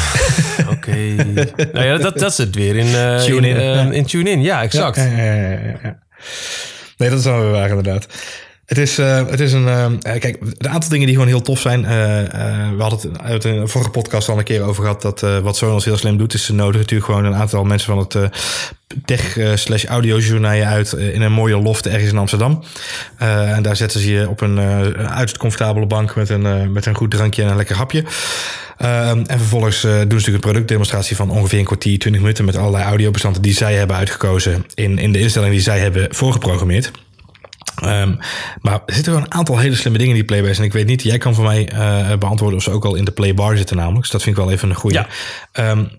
Oké. 0.74 0.96
nou 1.74 1.86
ja, 1.86 1.98
dat, 1.98 2.18
dat 2.20 2.34
zit 2.34 2.56
weer 2.56 2.76
in, 2.76 2.86
uh, 2.86 3.20
Tune 3.20 3.48
in. 3.50 3.56
in, 3.56 3.88
uh, 3.88 3.92
in 3.92 4.06
TuneIn. 4.06 4.42
Ja, 4.42 4.62
exact. 4.62 4.96
Ja, 4.96 5.04
ja, 5.06 5.34
ja, 5.34 5.50
ja, 5.50 5.80
ja. 5.84 6.00
Nee, 6.98 7.10
dat 7.10 7.20
is 7.20 7.26
wel 7.26 7.42
weer 7.42 7.52
waar 7.52 7.70
inderdaad. 7.70 8.08
Het 8.68 8.78
is, 8.78 9.00
uh, 9.00 9.28
het 9.30 9.40
is 9.40 9.54
een. 9.54 9.66
Uh, 9.66 9.86
kijk, 10.02 10.38
een 10.58 10.70
aantal 10.70 10.90
dingen 10.90 11.06
die 11.06 11.16
gewoon 11.16 11.30
heel 11.30 11.42
tof 11.42 11.60
zijn. 11.60 11.82
Uh, 11.82 11.90
we 11.90 12.76
hadden 12.78 13.00
het 13.00 13.22
uit 13.22 13.44
een 13.44 13.70
vorige 13.70 13.90
podcast 13.90 14.30
al 14.30 14.38
een 14.38 14.44
keer 14.44 14.62
over 14.62 14.84
gehad. 14.84 15.02
Dat 15.02 15.42
wat 15.42 15.58
Sonos 15.58 15.86
heel 15.86 15.98
slim 15.98 16.18
doet, 16.18 16.34
is 16.34 16.46
ze 16.46 16.54
nodigen 16.54 16.80
natuurlijk 16.80 17.10
gewoon 17.10 17.26
een 17.26 17.36
aantal 17.36 17.64
mensen 17.64 17.96
van 17.96 17.98
het 17.98 18.32
tech 19.06 19.38
slash 19.56 19.86
audiojournaal 19.86 20.62
uit 20.62 20.92
in 20.92 21.22
een 21.22 21.32
mooie 21.32 21.58
loft 21.58 21.88
ergens 21.88 22.12
in 22.12 22.18
Amsterdam. 22.18 22.64
en 23.18 23.64
daar 23.64 23.76
zetten 23.76 24.00
ze 24.00 24.12
je 24.12 24.30
op 24.30 24.42
een 24.42 24.60
uiterst 24.98 25.38
comfortabele 25.38 25.86
bank 25.86 26.16
met 26.16 26.30
een, 26.30 26.72
met 26.72 26.86
een 26.86 26.96
goed 26.96 27.12
drankje 27.12 27.44
en 27.44 27.50
een 27.50 27.56
lekker 27.56 27.76
hapje. 27.76 28.04
en 28.78 29.26
vervolgens 29.28 29.82
doen 29.82 29.92
ze 29.92 30.06
natuurlijk 30.06 30.36
een 30.36 30.52
productdemonstratie 30.52 31.16
van 31.16 31.30
ongeveer 31.30 31.60
een 31.60 31.66
kwartier, 31.66 32.00
20 32.00 32.22
minuten 32.22 32.46
met 32.46 32.58
allerlei 32.58 32.84
audiobestanden 32.84 33.42
die 33.42 33.54
zij 33.54 33.74
hebben 33.74 33.96
uitgekozen 33.96 34.66
in, 34.74 34.98
in 34.98 35.12
de 35.12 35.20
instelling 35.20 35.52
die 35.52 35.62
zij 35.62 35.80
hebben 35.80 36.16
voorgeprogrammeerd. 36.16 36.92
Um, 37.84 38.20
maar 38.62 38.82
er 38.86 38.94
zitten 38.94 39.14
wel 39.14 39.22
een 39.22 39.34
aantal 39.34 39.58
hele 39.58 39.76
slimme 39.76 39.98
dingen 39.98 40.16
in 40.16 40.20
die 40.20 40.30
playbase. 40.30 40.60
En 40.60 40.66
ik 40.66 40.74
weet 40.74 40.88
niet, 40.88 41.04
jij 41.04 41.18
kan 41.18 41.36
voor 41.36 41.44
mij 41.44 41.72
uh, 41.74 42.18
beantwoorden 42.18 42.58
of 42.58 42.64
ze 42.64 42.72
ook 42.72 42.86
al 42.86 42.96
in 42.96 43.06
de 43.06 43.12
playbar 43.12 43.58
zitten 43.58 43.76
namelijk. 43.76 44.02
Dus 44.02 44.12
dat 44.12 44.24
vind 44.24 44.38
ik 44.38 44.44
wel 44.44 44.52
even 44.52 44.70
een 44.70 44.76
goede. 44.76 45.06
Ja. 45.54 45.70
Um, 45.70 45.90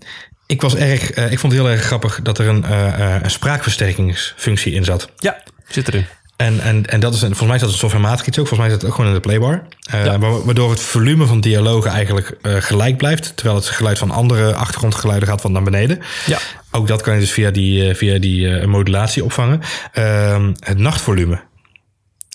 ik 0.46 0.62
was 0.62 0.76
erg, 0.76 1.18
uh, 1.18 1.32
ik 1.32 1.38
vond 1.38 1.52
het 1.52 1.62
heel 1.62 1.70
erg 1.70 1.82
grappig 1.82 2.20
dat 2.22 2.38
er 2.38 2.48
een, 2.48 2.64
uh, 2.70 3.14
een 3.22 3.30
spraakversterkingsfunctie 3.30 4.72
in 4.72 4.84
zat. 4.84 5.10
Ja, 5.16 5.42
zit 5.68 5.88
erin. 5.88 6.06
En, 6.36 6.60
en, 6.60 6.86
en 6.86 7.00
dat 7.00 7.14
is, 7.14 7.20
volgens 7.20 7.46
mij 7.46 7.54
is 7.54 7.60
dat 7.60 7.70
een 7.70 7.76
softwarematig 7.76 8.26
iets 8.26 8.38
ook. 8.38 8.46
Volgens 8.46 8.68
mij 8.68 8.70
zit 8.70 8.80
het 8.80 8.90
ook 8.90 8.96
gewoon 8.96 9.10
in 9.10 9.16
de 9.16 9.26
playbar. 9.26 9.62
Uh, 9.94 10.04
ja. 10.04 10.18
Waardoor 10.18 10.70
het 10.70 10.80
volume 10.80 11.26
van 11.26 11.40
dialogen 11.40 11.90
eigenlijk 11.90 12.36
uh, 12.42 12.54
gelijk 12.58 12.96
blijft. 12.96 13.32
Terwijl 13.36 13.56
het 13.56 13.68
geluid 13.68 13.98
van 13.98 14.10
andere 14.10 14.54
achtergrondgeluiden 14.54 15.28
gaat 15.28 15.40
van 15.40 15.52
naar 15.52 15.62
beneden. 15.62 15.98
Ja. 16.26 16.38
Ook 16.70 16.88
dat 16.88 17.02
kan 17.02 17.14
je 17.14 17.20
dus 17.20 17.32
via 17.32 17.50
die, 17.50 17.94
via 17.94 18.18
die 18.18 18.66
modulatie 18.66 19.24
opvangen. 19.24 19.60
Ehm, 19.92 20.52
het 20.58 20.78
nachtvolume. 20.78 21.40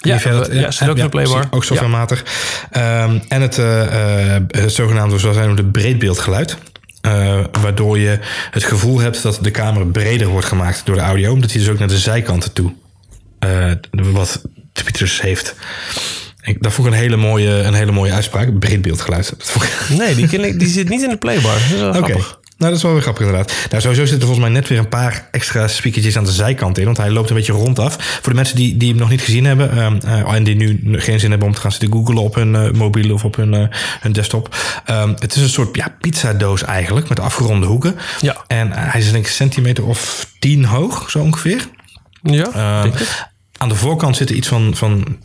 Ja, 0.05 0.19
verder, 0.19 0.55
ja, 0.55 0.71
zit 0.71 0.89
ook 0.89 0.97
in 0.97 1.03
de 1.03 1.09
playbar. 1.09 1.47
Ook 1.51 1.63
softwarematig. 1.63 2.23
Ja. 2.71 3.03
Um, 3.03 3.21
en 3.27 3.41
het, 3.41 3.55
het 4.61 4.73
zogenaamde, 4.73 5.19
zoals 5.19 5.35
wij 5.37 5.45
noemen, 5.45 5.71
breedbeeldgeluid. 5.71 6.57
Uh, 7.07 7.39
waardoor 7.61 7.99
je 7.99 8.19
het 8.51 8.63
gevoel 8.63 8.99
hebt 8.99 9.21
dat 9.23 9.39
de 9.41 9.51
camera 9.51 9.85
breder 9.85 10.27
wordt 10.27 10.47
gemaakt 10.47 10.85
door 10.85 10.95
de 10.95 11.01
audio. 11.01 11.31
Omdat 11.31 11.51
hij 11.51 11.59
dus 11.59 11.69
ook 11.69 11.79
naar 11.79 11.87
de 11.87 11.97
zijkanten 11.97 12.53
toe 12.53 12.73
uh, 13.45 13.71
wat 13.91 14.41
Tweeters 14.73 15.21
heeft. 15.21 15.55
Ik, 16.41 16.63
dat 16.63 16.73
vond 16.73 16.87
ik 16.87 16.93
een 16.93 16.99
hele 16.99 17.15
mooie, 17.15 17.49
een 17.49 17.73
hele 17.73 17.91
mooie 17.91 18.11
uitspraak. 18.11 18.59
Breedbeeldgeluid. 18.59 19.33
Nee, 19.89 20.15
die, 20.15 20.27
ken 20.27 20.43
ik, 20.43 20.59
die 20.59 20.67
zit 20.67 20.89
niet 20.89 21.01
in 21.01 21.09
de 21.09 21.17
playbar. 21.17 21.57
Oké. 21.87 21.97
Okay. 21.97 22.21
Nou, 22.63 22.75
dat 22.75 22.83
is 22.83 22.89
wel 22.89 22.93
weer 22.93 23.01
grappig 23.01 23.25
inderdaad. 23.25 23.67
Nou, 23.69 23.81
sowieso 23.81 24.05
zitten 24.05 24.27
volgens 24.27 24.47
mij 24.47 24.55
net 24.59 24.67
weer 24.67 24.77
een 24.77 24.87
paar 24.87 25.27
extra 25.31 25.67
speakertjes 25.67 26.17
aan 26.17 26.23
de 26.23 26.31
zijkant 26.31 26.77
in. 26.77 26.85
Want 26.85 26.97
hij 26.97 27.09
loopt 27.09 27.29
een 27.29 27.35
beetje 27.35 27.51
rondaf. 27.51 27.95
Voor 28.21 28.29
de 28.29 28.35
mensen 28.35 28.55
die, 28.55 28.77
die 28.77 28.89
hem 28.89 28.97
nog 28.97 29.09
niet 29.09 29.21
gezien 29.21 29.45
hebben. 29.45 29.77
Um, 29.77 29.99
uh, 30.05 30.33
en 30.33 30.43
die 30.43 30.55
nu 30.55 30.99
geen 30.99 31.19
zin 31.19 31.29
hebben 31.29 31.47
om 31.47 31.53
te 31.53 31.59
gaan 31.59 31.71
zitten 31.71 31.91
googlen 31.91 32.17
op 32.17 32.35
hun 32.35 32.53
uh, 32.53 32.71
mobiel 32.71 33.13
of 33.13 33.23
op 33.23 33.35
hun, 33.35 33.53
uh, 33.53 33.67
hun 33.99 34.11
desktop. 34.11 34.55
Um, 34.89 35.15
het 35.19 35.35
is 35.35 35.41
een 35.41 35.49
soort 35.49 35.75
ja, 35.75 35.95
pizzadoos 35.99 36.63
eigenlijk. 36.63 37.09
Met 37.09 37.19
afgeronde 37.19 37.65
hoeken. 37.65 37.95
Ja. 38.21 38.43
En 38.47 38.71
hij 38.71 38.99
is 38.99 39.11
denk 39.11 39.23
ik 39.23 39.29
een 39.29 39.35
centimeter 39.35 39.85
of 39.85 40.27
tien 40.39 40.65
hoog, 40.65 41.09
zo 41.09 41.19
ongeveer. 41.19 41.67
Ja, 42.21 42.85
uh, 42.85 42.91
aan 43.63 43.69
de 43.69 43.75
voorkant 43.75 44.15
zitten 44.15 44.37
iets 44.37 44.47
van, 44.47 44.75
van 44.75 45.17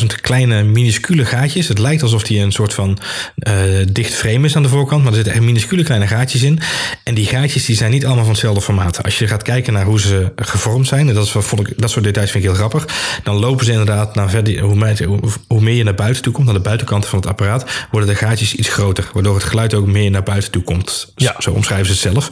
10.000 0.00 0.06
kleine 0.20 0.62
minuscule 0.62 1.24
gaatjes. 1.24 1.68
Het 1.68 1.78
lijkt 1.78 2.02
alsof 2.02 2.22
die 2.22 2.40
een 2.40 2.52
soort 2.52 2.74
van 2.74 2.98
uh, 3.36 3.54
dicht 3.92 4.14
frame 4.14 4.46
is 4.46 4.56
aan 4.56 4.62
de 4.62 4.68
voorkant. 4.68 5.00
Maar 5.02 5.10
er 5.10 5.16
zitten 5.16 5.34
echt 5.34 5.42
minuscule 5.42 5.82
kleine 5.82 6.06
gaatjes 6.06 6.42
in. 6.42 6.60
En 7.04 7.14
die 7.14 7.26
gaatjes 7.26 7.64
die 7.64 7.76
zijn 7.76 7.90
niet 7.90 8.04
allemaal 8.04 8.24
van 8.24 8.32
hetzelfde 8.32 8.60
formaat. 8.60 9.02
Als 9.02 9.18
je 9.18 9.26
gaat 9.26 9.42
kijken 9.42 9.72
naar 9.72 9.84
hoe 9.84 10.00
ze 10.00 10.32
gevormd 10.36 10.86
zijn. 10.86 11.08
En 11.08 11.14
dat, 11.14 11.24
is 11.24 11.32
wat, 11.32 11.54
dat 11.76 11.90
soort 11.90 12.04
details 12.04 12.30
vind 12.30 12.44
ik 12.44 12.50
heel 12.50 12.58
grappig. 12.58 12.86
Dan 13.22 13.36
lopen 13.36 13.64
ze 13.64 13.70
inderdaad 13.70 14.14
naar 14.14 14.30
verder. 14.30 14.60
Hoe 14.60 14.74
meer, 14.74 15.08
hoe 15.46 15.60
meer 15.60 15.74
je 15.74 15.84
naar 15.84 15.94
buiten 15.94 16.22
toe 16.22 16.32
komt. 16.32 16.46
Naar 16.46 16.54
de 16.54 16.60
buitenkant 16.60 17.06
van 17.06 17.18
het 17.18 17.28
apparaat. 17.28 17.70
Worden 17.90 18.08
de 18.08 18.14
gaatjes 18.14 18.54
iets 18.54 18.68
groter. 18.68 19.10
Waardoor 19.12 19.34
het 19.34 19.44
geluid 19.44 19.74
ook 19.74 19.86
meer 19.86 20.10
naar 20.10 20.22
buiten 20.22 20.50
toe 20.50 20.62
komt. 20.62 21.12
Ja. 21.16 21.34
Zo 21.38 21.50
omschrijven 21.50 21.86
ze 21.86 21.92
het 21.92 22.12
zelf. 22.12 22.30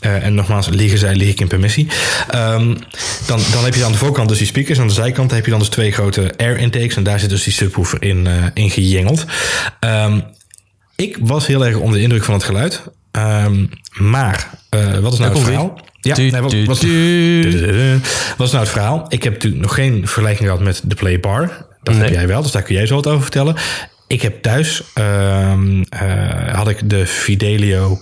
Uh, 0.00 0.24
en 0.24 0.34
nogmaals, 0.34 0.68
liegen 0.68 0.98
zij, 0.98 1.14
lieg 1.14 1.30
ik 1.30 1.40
in 1.40 1.48
permissie. 1.48 1.88
Um, 2.34 2.78
dan, 3.26 3.40
dan 3.52 3.64
heb 3.64 3.74
je 3.74 3.84
aan 3.84 3.92
de 3.92 3.98
voorkant 3.98 4.28
dus 4.28 4.35
die 4.38 4.46
speakers. 4.46 4.80
Aan 4.80 4.86
de 4.86 4.92
zijkant 4.92 5.30
heb 5.30 5.44
je 5.44 5.50
dan 5.50 5.60
dus 5.60 5.68
twee 5.68 5.92
grote 5.92 6.32
air 6.36 6.56
intakes. 6.56 6.96
En 6.96 7.02
daar 7.02 7.20
zit 7.20 7.30
dus 7.30 7.44
die 7.44 7.52
subwoofer 7.52 8.02
in, 8.02 8.26
uh, 8.26 8.44
in 8.54 8.70
gejengeld. 8.70 9.24
Um, 9.80 10.24
ik 10.96 11.16
was 11.20 11.46
heel 11.46 11.66
erg 11.66 11.76
onder 11.76 11.96
de 11.96 12.02
indruk 12.02 12.24
van 12.24 12.34
het 12.34 12.44
geluid. 12.44 12.82
Um, 13.12 13.70
maar 13.92 14.50
uh, 14.70 14.98
wat 14.98 15.12
is 15.12 15.18
nou 15.18 15.32
het 15.32 15.42
verhaal? 15.42 15.80
Ja, 16.00 16.16
nee, 16.16 16.30
wat, 16.30 16.40
wat, 16.40 16.52
wat, 16.52 16.66
wat 18.36 18.46
is 18.46 18.52
nou 18.52 18.64
het 18.64 18.68
verhaal? 18.68 19.06
Ik 19.08 19.22
heb 19.22 19.32
natuurlijk 19.32 19.62
nog 19.62 19.74
geen 19.74 20.00
vergelijking 20.00 20.48
gehad 20.48 20.64
met 20.64 20.80
de 20.84 20.94
Playbar. 20.94 21.66
Dat 21.82 21.94
nee. 21.94 22.04
heb 22.04 22.12
jij 22.12 22.26
wel, 22.26 22.42
dus 22.42 22.50
daar 22.50 22.62
kun 22.62 22.74
jij 22.74 22.86
zo 22.86 22.94
wat 22.94 23.06
over 23.06 23.22
vertellen. 23.22 23.56
Ik 24.06 24.22
heb 24.22 24.42
thuis, 24.42 24.82
um, 24.94 25.78
uh, 25.78 26.54
had 26.54 26.68
ik 26.68 26.90
de 26.90 27.06
Fidelio... 27.06 28.00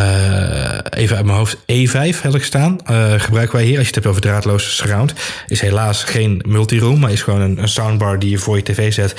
Uh, 0.00 0.78
even 0.90 1.16
uit 1.16 1.24
mijn 1.24 1.38
hoofd, 1.38 1.56
E5 1.56 2.22
heb 2.22 2.34
ik 2.34 2.44
staan. 2.44 2.78
Uh, 2.90 3.12
gebruiken 3.16 3.56
wij 3.56 3.64
hier, 3.64 3.78
als 3.78 3.88
je 3.88 3.94
het 3.94 3.94
hebt 3.94 4.06
over 4.06 4.20
draadloos 4.20 4.76
surround. 4.76 5.12
Is 5.46 5.60
helaas 5.60 6.04
geen 6.04 6.42
multiroom, 6.46 7.00
maar 7.00 7.12
is 7.12 7.22
gewoon 7.22 7.40
een, 7.40 7.58
een, 7.62 7.68
soundbar 7.68 8.18
die 8.18 8.30
je 8.30 8.38
voor 8.38 8.56
je 8.56 8.62
tv 8.62 8.92
zet. 8.92 9.14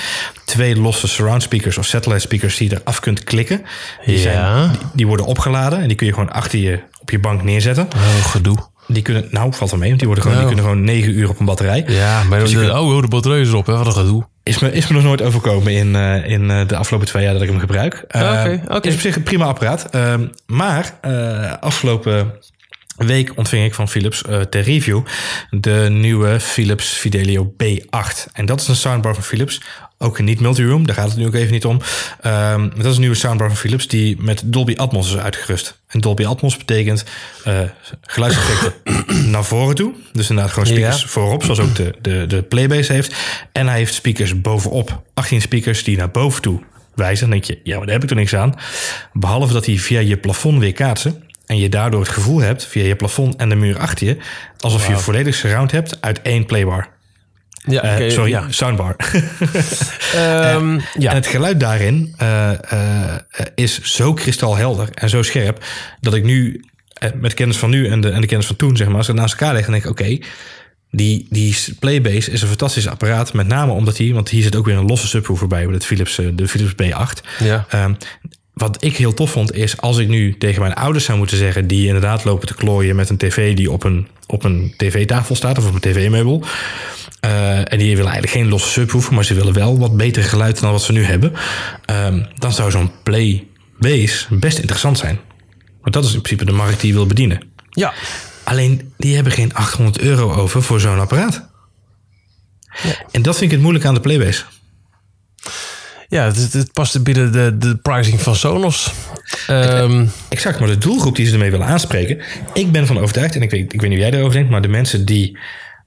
Twee 0.46 0.76
losse 0.76 1.08
surround 1.08 1.44
speakers 1.44 1.78
of 1.78 1.86
satellite 1.86 2.22
speakers 2.22 2.58
die 2.58 2.70
je 2.70 2.78
eraf 2.82 3.00
kunt 3.00 3.24
klikken. 3.24 3.66
Die, 4.06 4.16
ja. 4.16 4.22
zijn, 4.22 4.70
die, 4.72 4.80
die, 4.94 5.08
worden 5.08 5.26
opgeladen 5.26 5.82
en 5.82 5.88
die 5.88 5.98
kun 5.98 6.08
je 6.08 6.14
gewoon 6.14 6.32
achter 6.32 6.60
je 6.60 6.80
op 7.00 7.10
je 7.10 7.20
bank 7.20 7.44
neerzetten. 7.44 7.88
Oh, 7.96 8.26
gedoe. 8.26 8.58
Die 8.88 9.02
kunnen, 9.02 9.28
nou, 9.32 9.54
valt 9.54 9.70
wel 9.70 9.80
mee, 9.80 9.88
want 9.88 10.00
die, 10.00 10.08
worden 10.08 10.26
gewoon, 10.26 10.40
nou. 10.40 10.50
die 10.50 10.58
kunnen 10.58 10.74
gewoon 10.74 10.96
9 10.96 11.20
uur 11.20 11.30
op 11.30 11.40
een 11.40 11.46
batterij. 11.46 11.86
Ja, 11.88 12.24
maar 12.24 12.40
dus 12.40 12.52
de, 12.52 12.58
kunt, 12.58 12.72
oh, 12.72 13.02
de 13.02 13.08
batterij 13.08 13.40
is 13.40 13.48
erop, 13.48 13.66
hè? 13.66 13.78
wat 13.78 13.86
een 13.86 13.94
gedoe. 13.94 14.26
Is 14.44 14.60
me, 14.60 14.72
is 14.72 14.88
me 14.88 14.94
nog 14.94 15.04
nooit 15.04 15.22
overkomen 15.22 15.74
in, 15.74 15.88
uh, 15.88 16.30
in 16.30 16.44
uh, 16.44 16.68
de 16.68 16.76
afgelopen 16.76 17.08
twee 17.08 17.24
jaar 17.24 17.34
dat 17.34 17.42
ik 17.42 17.50
hem 17.50 17.60
gebruik. 17.60 17.94
Uh, 17.96 18.22
okay, 18.22 18.62
okay. 18.66 18.80
Is 18.82 18.94
op 18.94 19.00
zich 19.00 19.16
een 19.16 19.24
prima 19.24 19.46
apparaat. 19.46 19.90
maar 20.46 21.00
afgelopen 21.60 22.34
week 22.98 23.32
ontving 23.36 23.66
ik 23.66 23.74
van 23.74 23.90
Philips 23.90 24.22
ter 24.50 24.62
review 24.62 25.02
de 25.50 25.88
nieuwe 25.90 26.40
Philips 26.40 26.94
Fidelio 26.94 27.54
B8. 27.64 28.32
En 28.34 28.46
dat 28.46 28.62
is 28.62 28.68
een 28.68 28.76
soundbar 28.76 29.14
van 29.14 29.24
Philips. 29.24 29.62
Ook 30.00 30.20
niet 30.20 30.40
multiroom, 30.40 30.86
daar 30.86 30.96
gaat 30.96 31.10
het 31.10 31.18
nu 31.18 31.26
ook 31.26 31.34
even 31.34 31.52
niet 31.52 31.66
om. 31.66 31.82
Um, 32.26 32.72
dat 32.76 32.86
is 32.86 32.94
een 32.94 33.00
nieuwe 33.00 33.16
soundbar 33.16 33.48
van 33.48 33.58
Philips 33.58 33.88
die 33.88 34.22
met 34.22 34.42
Dolby 34.46 34.76
Atmos 34.76 35.08
is 35.08 35.18
uitgerust. 35.18 35.80
En 35.88 36.00
Dolby 36.02 36.26
Atmos 36.26 36.58
betekent 36.58 37.06
uh, 37.48 37.60
geluidseffecten 38.02 38.74
naar 39.32 39.46
voren 39.46 39.76
toe. 39.76 39.94
Dus 40.14 40.30
inderdaad 40.30 40.54
gewoon 40.54 40.68
speakers 40.68 41.02
ja. 41.02 41.08
voorop, 41.08 41.44
zoals 41.44 41.60
ook 41.60 41.76
de, 41.76 41.94
de, 42.02 42.26
de 42.28 42.44
Playbase 42.44 42.94
heeft. 42.94 43.16
En 43.52 43.68
hij 43.68 43.78
heeft 43.78 43.94
speakers 43.94 44.42
bovenop. 44.42 45.02
18 45.14 45.42
speakers 45.42 45.84
die 45.84 45.98
naar 45.98 46.12
boven 46.12 46.42
toe 46.42 46.60
wijzen. 46.96 47.30
Dan 47.30 47.40
denk 47.40 47.44
je, 47.44 47.60
ja, 47.64 47.78
maar 47.78 47.86
daar 47.86 47.96
heb 47.96 48.04
ik 48.04 48.10
er 48.10 48.16
niks 48.16 48.36
aan. 48.36 48.56
Behalve 49.14 49.54
dat 49.54 49.66
die 49.66 49.82
via 49.82 50.00
je 50.00 50.18
plafond 50.18 50.60
weer 50.60 50.74
kaatsen. 50.74 51.24
En 51.46 51.58
je 51.58 51.70
daardoor 51.70 52.00
het 52.00 52.10
gevoel 52.10 52.40
hebt, 52.40 52.66
via 52.66 52.84
je 52.84 52.96
plafond 52.96 53.36
en 53.36 53.50
de 53.50 53.56
muur 53.56 53.80
achter 53.80 54.08
je... 54.08 54.18
alsof 54.60 54.88
wow. 54.88 54.96
je 54.96 55.02
volledig 55.02 55.36
surround 55.36 55.72
hebt 55.72 56.02
uit 56.02 56.22
één 56.22 56.46
playbar. 56.46 56.96
Ja, 57.68 57.80
okay, 57.80 58.08
uh, 58.08 58.12
sorry, 58.12 58.30
ja. 58.30 58.46
soundbar. 58.50 58.96
um, 60.16 60.74
en, 60.74 60.82
ja. 61.00 61.10
en 61.10 61.16
het 61.16 61.28
geluid 61.28 61.60
daarin 61.60 62.16
uh, 62.22 62.52
uh, 62.74 63.16
is 63.56 63.82
zo 63.82 64.14
kristalhelder 64.14 64.90
en 64.94 65.10
zo 65.10 65.22
scherp... 65.22 65.64
dat 66.00 66.14
ik 66.14 66.24
nu, 66.24 66.66
met 67.16 67.34
kennis 67.34 67.58
van 67.58 67.70
nu 67.70 67.88
en 67.88 68.02
de, 68.02 68.10
en 68.10 68.22
de 68.22 68.28
kennis 68.28 68.48
van 68.48 68.56
toen, 68.56 68.78
zeg 68.78 68.88
maar... 68.88 68.98
als 68.98 69.10
ik 69.10 69.16
naast 69.16 69.34
elkaar 69.34 69.54
leg, 69.54 69.64
dan 69.64 69.72
denk 69.72 69.84
ik, 69.84 69.92
oké... 69.92 70.02
Okay, 70.02 70.24
die, 70.92 71.28
die 71.30 71.58
Playbase 71.80 72.32
is 72.32 72.42
een 72.42 72.48
fantastisch 72.48 72.88
apparaat. 72.88 73.34
Met 73.34 73.48
name 73.48 73.72
omdat 73.72 73.98
hij, 73.98 74.14
want 74.14 74.30
hier 74.30 74.44
zit 74.44 74.56
ook 74.56 74.66
weer 74.66 74.78
een 74.78 74.86
losse 74.86 75.08
subwoofer 75.08 75.48
bij... 75.48 75.66
de 75.66 75.82
Philips, 75.82 76.16
de 76.16 76.48
Philips 76.48 76.74
B8. 76.84 77.44
Ja. 77.44 77.66
Um, 77.74 77.98
wat 78.54 78.84
ik 78.84 78.98
heel 78.98 79.14
tof 79.14 79.32
vond, 79.32 79.54
is 79.54 79.82
als 79.82 79.98
ik 79.98 80.08
nu 80.08 80.38
tegen 80.38 80.62
mijn 80.62 80.74
ouders 80.74 81.06
zou 81.06 81.18
moeten 81.18 81.38
zeggen... 81.38 81.68
die 81.68 81.86
inderdaad 81.86 82.24
lopen 82.24 82.48
te 82.48 82.56
klooien 82.56 82.96
met 82.96 83.10
een 83.10 83.18
tv 83.18 83.56
die 83.56 83.72
op 83.72 83.84
een, 83.84 84.08
op 84.28 84.44
een 84.44 84.74
tv-tafel 84.78 85.36
staat... 85.36 85.58
of 85.58 85.68
op 85.68 85.74
een 85.74 85.80
tv-meubel... 85.80 86.44
Uh, 87.26 87.72
en 87.72 87.78
die 87.78 87.96
willen 87.96 88.12
eigenlijk 88.12 88.34
geen 88.34 88.48
losse 88.48 88.70
subwoofer... 88.70 89.14
maar 89.14 89.26
ze 89.26 89.34
willen 89.34 89.54
wel 89.54 89.80
wat 89.80 89.98
beter 89.98 90.24
geluid 90.24 90.60
dan 90.60 90.72
wat 90.72 90.82
ze 90.82 90.92
nu 90.92 91.04
hebben... 91.04 91.34
Um, 91.92 92.28
dan 92.38 92.52
zou 92.52 92.72
zo'n 92.72 92.92
Playbase 93.04 94.26
best 94.30 94.58
interessant 94.58 94.98
zijn. 94.98 95.20
Want 95.82 95.94
dat 95.94 96.04
is 96.04 96.14
in 96.14 96.22
principe 96.22 96.46
de 96.46 96.58
markt 96.58 96.80
die 96.80 96.90
je 96.90 96.96
wil 96.96 97.06
bedienen. 97.06 97.42
Ja. 97.70 97.94
Alleen, 98.44 98.94
die 98.98 99.16
hebben 99.16 99.34
geen 99.34 99.54
800 99.54 100.00
euro 100.00 100.34
over 100.34 100.64
voor 100.64 100.80
zo'n 100.80 101.00
apparaat. 101.00 101.50
Ja. 102.84 103.06
En 103.12 103.22
dat 103.22 103.38
vind 103.38 103.46
ik 103.46 103.52
het 103.52 103.62
moeilijk 103.62 103.86
aan 103.86 103.94
de 103.94 104.00
Playbase. 104.00 104.44
Ja, 106.08 106.26
het, 106.26 106.54
het 106.54 106.74
past 106.74 107.04
binnen 107.04 107.32
de, 107.32 107.58
de 107.58 107.76
pricing 107.76 108.22
van 108.22 108.36
Sonos. 108.36 108.94
Um, 109.50 110.12
exact, 110.30 110.60
maar 110.60 110.68
de 110.68 110.78
doelgroep 110.78 111.16
die 111.16 111.26
ze 111.26 111.34
ermee 111.34 111.52
willen 111.52 111.68
aanspreken... 111.68 112.22
ik 112.54 112.72
ben 112.72 112.88
van 112.88 113.00
overtuigd, 113.00 113.36
en 113.36 113.42
ik 113.42 113.52
weet, 113.52 113.74
ik 113.74 113.82
weet 113.82 113.90
niet 113.90 114.00
hoe 114.00 114.10
jij 114.10 114.18
erover 114.18 114.34
denkt... 114.34 114.50
maar 114.50 114.62
de 114.62 114.68
mensen 114.68 115.06
die 115.06 115.38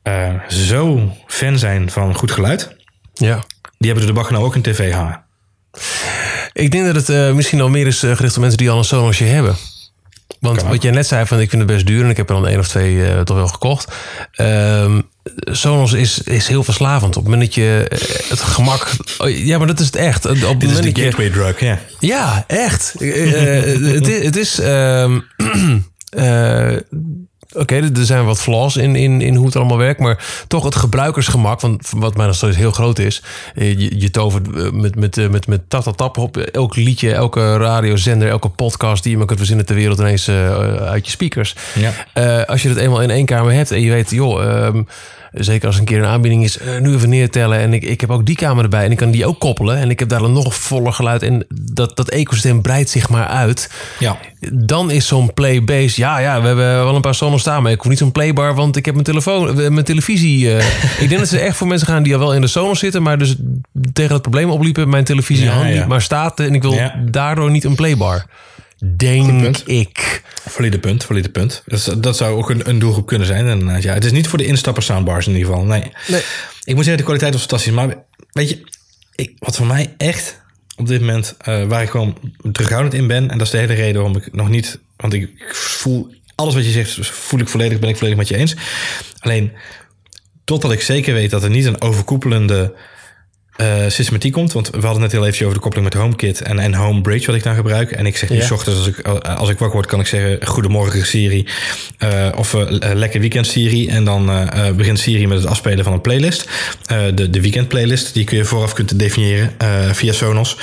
uh, 0.05 0.49
zo 0.49 1.13
fan 1.27 1.59
zijn 1.59 1.91
van 1.91 2.15
goed 2.15 2.31
geluid... 2.31 2.77
Ja. 3.15 3.45
die 3.79 3.91
hebben 3.91 4.09
er 4.09 4.15
de 4.15 4.21
bak 4.21 4.31
nou 4.31 4.45
ook 4.45 4.55
een 4.55 4.63
tv 4.63 4.93
hangen. 4.93 5.23
Ik 6.53 6.71
denk 6.71 6.87
dat 6.87 6.95
het 6.95 7.09
uh, 7.09 7.33
misschien 7.33 7.61
al 7.61 7.69
meer 7.69 7.87
is 7.87 8.05
uh, 8.05 8.17
gericht 8.17 8.35
op 8.35 8.41
mensen 8.41 8.59
die 8.59 8.71
al 8.71 8.79
een 8.79 8.85
Sonosje 8.85 9.25
hebben. 9.25 9.57
Want 10.41 10.63
wat 10.63 10.83
jij 10.83 10.93
net 10.93 11.07
zei, 11.07 11.27
van 11.27 11.41
ik 11.41 11.51
vind 11.51 11.63
het 11.63 11.71
best 11.71 11.87
duur 11.87 12.05
en 12.05 12.11
ik 12.11 12.17
heb 12.17 12.29
er 12.29 12.35
dan 12.35 12.47
één 12.47 12.59
of 12.59 12.69
twee 12.69 12.95
uh, 12.95 13.21
toch 13.21 13.37
wel 13.37 13.49
gekocht. 13.49 13.93
Um, 14.37 15.09
Sonos 15.35 15.93
is, 15.93 16.23
is 16.23 16.49
heel 16.49 16.65
verslavend. 16.65 17.17
Op 17.17 17.23
het 17.23 17.33
moment 17.33 17.43
dat 17.43 17.55
je 17.55 17.87
het 18.29 18.41
gemak. 18.41 18.93
Oh, 19.19 19.31
ja, 19.31 19.59
maar 19.59 19.67
dat 19.67 19.81
is 19.81 19.87
het 19.87 19.97
echt. 19.97 20.27
Op 20.27 20.41
het 20.41 20.61
Dit 20.61 20.71
is 20.71 20.81
de 20.81 21.03
gateway 21.03 21.27
je, 21.27 21.33
drug, 21.33 21.61
ja. 21.61 21.79
Ja, 21.99 22.45
echt. 22.47 22.95
het, 22.99 24.07
is. 24.07 24.25
Het 24.25 24.37
is 24.37 24.59
um, 24.59 25.25
Oké, 27.53 27.77
er 27.77 28.05
zijn 28.05 28.25
wat 28.25 28.41
flaws 28.41 28.77
in, 28.77 28.97
in, 28.97 29.21
in 29.21 29.35
hoe 29.35 29.47
het 29.47 29.57
allemaal 29.57 29.77
werkt. 29.77 30.01
Maar 30.01 30.45
toch 30.49 30.65
het 30.65 30.75
gebruikersgemak, 30.75 31.61
want 31.61 31.93
wat 31.97 32.17
mij 32.17 32.27
nog 32.27 32.35
steeds 32.35 32.57
heel 32.57 32.71
groot 32.71 32.99
is. 32.99 33.23
Eh, 33.55 33.79
je, 33.79 34.01
je 34.01 34.11
tovert 34.11 34.55
eh, 34.55 34.71
met, 34.71 34.97
met, 34.97 35.19
eh, 35.19 35.29
met, 35.29 35.47
met 35.47 35.61
tap, 35.69 35.97
tap, 35.97 36.19
op 36.19 36.37
elk 36.37 36.77
liedje, 36.77 37.13
elke 37.13 37.57
radiozender, 37.57 38.29
elke 38.29 38.49
podcast 38.49 39.03
die 39.03 39.13
je 39.13 39.19
maar 39.19 39.27
kunt 39.27 39.39
verzinnen 39.39 39.67
ter 39.67 39.75
wereld 39.75 39.99
ineens 39.99 40.29
uh, 40.29 40.75
uit 40.77 41.05
je 41.05 41.11
speakers. 41.11 41.55
Ja. 41.75 42.45
als 42.45 42.63
je 42.63 42.69
het 42.69 42.79
eenmaal 42.79 43.03
in 43.03 43.11
één 43.11 43.27
kamer 43.27 43.53
hebt 43.53 43.71
en 43.71 43.81
je 43.81 43.91
weet, 43.91 44.11
joh. 44.11 44.65
Um, 44.65 44.87
Zeker 45.33 45.67
als 45.67 45.79
een 45.79 45.85
keer 45.85 45.99
een 45.99 46.09
aanbieding 46.09 46.45
is, 46.45 46.59
uh, 46.61 46.79
nu 46.79 46.95
even 46.95 47.09
neertellen. 47.09 47.59
En 47.59 47.73
ik, 47.73 47.83
ik 47.83 48.01
heb 48.01 48.11
ook 48.11 48.27
die 48.27 48.37
kamer 48.37 48.65
erbij 48.65 48.85
en 48.85 48.91
ik 48.91 48.97
kan 48.97 49.11
die 49.11 49.27
ook 49.27 49.39
koppelen. 49.39 49.77
En 49.77 49.91
ik 49.91 49.99
heb 49.99 50.09
daar 50.09 50.21
dan 50.21 50.33
nog 50.33 50.55
voller 50.55 50.93
geluid. 50.93 51.23
En 51.23 51.47
dat, 51.49 51.97
dat 51.97 52.09
ecosysteem 52.09 52.63
breidt 52.63 52.91
zich 52.91 53.09
maar 53.09 53.27
uit. 53.27 53.71
Ja. 53.99 54.19
Dan 54.53 54.91
is 54.91 55.07
zo'n 55.07 55.35
playbase. 55.35 56.01
Ja, 56.01 56.19
ja, 56.19 56.41
we 56.41 56.47
hebben 56.47 56.85
wel 56.85 56.95
een 56.95 57.01
paar 57.01 57.15
Sonos 57.15 57.41
staan. 57.41 57.63
Maar 57.63 57.73
ik 57.73 57.81
hoef 57.81 57.89
niet 57.89 57.99
zo'n 57.99 58.13
playbar, 58.13 58.55
want 58.55 58.77
ik 58.77 58.85
heb 58.85 58.95
mijn 58.95 59.07
telefoon, 59.07 59.61
eh, 59.61 59.69
mijn 59.69 59.85
televisie. 59.85 60.45
Uh, 60.45 60.59
ik 61.03 61.09
denk 61.09 61.19
dat 61.19 61.29
ze 61.29 61.39
echt 61.39 61.57
voor 61.57 61.67
mensen 61.67 61.87
gaan 61.87 62.03
die 62.03 62.13
al 62.15 62.21
wel 62.21 62.35
in 62.35 62.41
de 62.41 62.47
Sonos 62.47 62.79
zitten. 62.79 63.03
Maar 63.03 63.19
dus 63.19 63.37
tegen 63.93 64.13
het 64.13 64.23
probleem 64.23 64.51
opliepen. 64.51 64.89
Mijn 64.89 65.05
televisie 65.05 65.45
ja, 65.45 65.63
niet 65.63 65.87
maar 65.87 66.03
staat. 66.03 66.41
En 66.41 66.55
ik 66.55 66.63
wil 66.63 66.79
daardoor 67.11 67.51
niet 67.51 67.65
een 67.65 67.75
playbar. 67.75 68.27
Denk 68.81 69.57
ik. 69.59 70.23
Valide 70.49 70.79
punt, 70.79 71.05
valide 71.05 71.29
punt. 71.29 71.63
Dat, 71.67 71.97
dat 71.99 72.17
zou 72.17 72.37
ook 72.37 72.51
een, 72.51 72.69
een 72.69 72.79
doelgroep 72.79 73.07
kunnen 73.07 73.27
zijn. 73.27 73.47
En, 73.47 73.81
ja, 73.81 73.95
het 73.95 74.05
is 74.05 74.13
niet 74.13 74.29
voor 74.29 74.39
de 74.39 74.47
instapper 74.47 74.83
soundbars 74.83 75.27
in 75.27 75.33
ieder 75.33 75.49
geval. 75.49 75.65
Nee. 75.65 75.93
nee. 76.07 76.23
Ik 76.65 76.75
moet 76.75 76.85
zeggen, 76.85 76.97
de 76.97 77.03
kwaliteit 77.03 77.33
was 77.33 77.41
fantastisch. 77.41 77.73
Maar 77.73 78.05
weet 78.33 78.49
je, 78.49 78.61
ik, 79.15 79.33
wat 79.39 79.57
voor 79.57 79.67
mij 79.67 79.95
echt 79.97 80.41
op 80.77 80.87
dit 80.87 81.01
moment, 81.01 81.37
uh, 81.49 81.65
waar 81.65 81.83
ik 81.83 81.91
gewoon 81.91 82.17
terughoudend 82.53 82.95
in 82.95 83.07
ben. 83.07 83.31
En 83.31 83.39
dat 83.39 83.47
is 83.47 83.53
de 83.53 83.59
hele 83.59 83.75
reden 83.75 84.03
waarom 84.03 84.17
ik 84.17 84.33
nog 84.33 84.49
niet. 84.49 84.79
Want 84.97 85.13
ik 85.13 85.31
voel 85.53 86.15
alles 86.35 86.55
wat 86.55 86.65
je 86.65 86.71
zegt, 86.71 87.07
voel 87.07 87.41
ik 87.41 87.49
volledig, 87.49 87.79
ben 87.79 87.89
ik 87.89 87.97
volledig 87.97 88.19
met 88.19 88.29
je 88.29 88.37
eens. 88.37 88.55
Alleen, 89.19 89.53
totdat 90.45 90.73
ik 90.73 90.81
zeker 90.81 91.15
weet 91.15 91.31
dat 91.31 91.43
er 91.43 91.51
niet 91.51 91.65
een 91.65 91.81
overkoepelende 91.81 92.75
uh, 93.57 93.67
systematiek 93.89 94.33
komt. 94.33 94.53
Want 94.53 94.71
we 94.71 94.81
hadden 94.81 95.01
net 95.01 95.13
heel 95.13 95.27
even 95.27 95.43
over 95.43 95.57
de 95.57 95.63
koppeling 95.63 95.93
met 95.93 96.03
HomeKit 96.03 96.41
en, 96.41 96.59
en 96.59 96.75
HomeBridge 96.75 97.27
wat 97.27 97.35
ik 97.35 97.43
dan 97.43 97.55
gebruik. 97.55 97.91
En 97.91 98.07
ik 98.07 98.17
zeg 98.17 98.29
nu 98.29 98.37
ja. 98.37 98.49
ochtends 98.51 98.79
als 98.79 98.87
ik, 98.89 99.09
als 99.23 99.49
ik 99.49 99.59
wakker 99.59 99.77
word 99.77 99.87
kan 99.87 100.01
ik 100.01 100.07
zeggen 100.07 100.47
goedemorgen 100.47 101.07
Siri 101.07 101.47
uh, 101.99 102.29
of 102.37 102.55
uh, 102.55 102.63
lekker 102.95 103.21
weekend 103.21 103.47
Siri. 103.47 103.89
En 103.89 104.05
dan 104.05 104.51
begint 104.77 104.99
Siri 104.99 105.27
met 105.27 105.39
het 105.39 105.47
afspelen 105.47 105.85
van 105.85 105.93
een 105.93 106.01
playlist. 106.01 106.49
de, 107.15 107.31
de 107.31 107.41
weekend 107.41 107.69
playlist 107.69 108.15
die 108.15 108.25
kun 108.25 108.37
je 108.37 108.45
vooraf 108.45 108.73
kunt 108.73 108.99
definiëren 108.99 109.53
via 109.93 110.13
Sonos. 110.13 110.57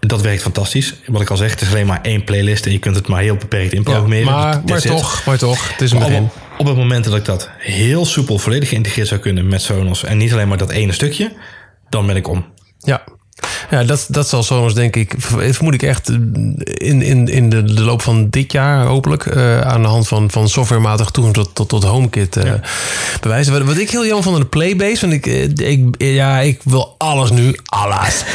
Dat 0.00 0.20
werkt 0.20 0.42
fantastisch. 0.42 0.94
Wat 1.06 1.20
ik 1.20 1.30
al 1.30 1.36
zeg, 1.36 1.50
het 1.50 1.60
is 1.60 1.68
alleen 1.68 1.86
maar 1.86 2.00
één 2.02 2.24
playlist 2.24 2.66
en 2.66 2.72
je 2.72 2.78
kunt 2.78 2.96
het 2.96 3.08
maar 3.08 3.22
heel 3.22 3.36
beperkt 3.36 3.72
inprogrammeren. 3.72 4.24
Ja, 4.24 4.30
maar, 4.30 4.62
maar 4.66 4.80
toch, 4.80 5.24
maar 5.26 5.38
toch, 5.38 5.72
het 5.72 5.80
is 5.80 5.90
een 5.90 5.98
begin. 5.98 6.22
Op, 6.22 6.30
op 6.58 6.66
het 6.66 6.76
moment 6.76 7.04
dat 7.04 7.14
ik 7.14 7.24
dat 7.24 7.50
heel 7.58 8.06
soepel 8.06 8.38
volledig 8.38 8.68
geïntegreerd 8.68 9.08
zou 9.08 9.20
kunnen 9.20 9.48
met 9.48 9.62
Sonos 9.62 10.04
en 10.04 10.16
niet 10.16 10.32
alleen 10.32 10.48
maar 10.48 10.58
dat 10.58 10.70
ene 10.70 10.92
stukje, 10.92 11.32
dan 11.90 12.06
ben 12.06 12.16
ik 12.16 12.28
om. 12.28 12.44
Ja, 12.78 13.02
ja, 13.70 13.84
dat, 13.84 14.06
dat 14.08 14.28
zal 14.28 14.42
Sonos 14.42 14.74
denk 14.74 14.96
ik, 14.96 15.14
vermoed 15.18 15.74
ik 15.74 15.82
echt 15.82 16.08
in, 16.08 17.02
in, 17.02 17.28
in 17.28 17.50
de, 17.50 17.62
de 17.62 17.82
loop 17.82 18.02
van 18.02 18.28
dit 18.30 18.52
jaar 18.52 18.86
hopelijk 18.86 19.24
uh, 19.24 19.60
aan 19.60 19.82
de 19.82 19.88
hand 19.88 20.08
van, 20.08 20.30
van 20.30 20.48
softwarematig 20.48 21.10
toegang 21.10 21.34
tot, 21.34 21.54
tot, 21.54 21.68
tot 21.68 21.84
HomeKit 21.84 22.36
uh, 22.36 22.44
ja. 22.44 22.60
bewijzen. 23.20 23.52
Wat, 23.52 23.62
wat, 23.62 23.78
ik 23.78 23.90
heel 23.90 24.06
jammer 24.06 24.22
vond 24.22 24.36
aan 24.36 24.42
de 24.42 24.48
Playbase, 24.48 25.00
want 25.00 25.12
ik, 25.12 25.26
eh, 25.26 25.70
ik, 25.70 25.94
ja, 25.98 26.38
ik 26.38 26.60
wil 26.64 26.94
alles 26.98 27.30
nu, 27.30 27.56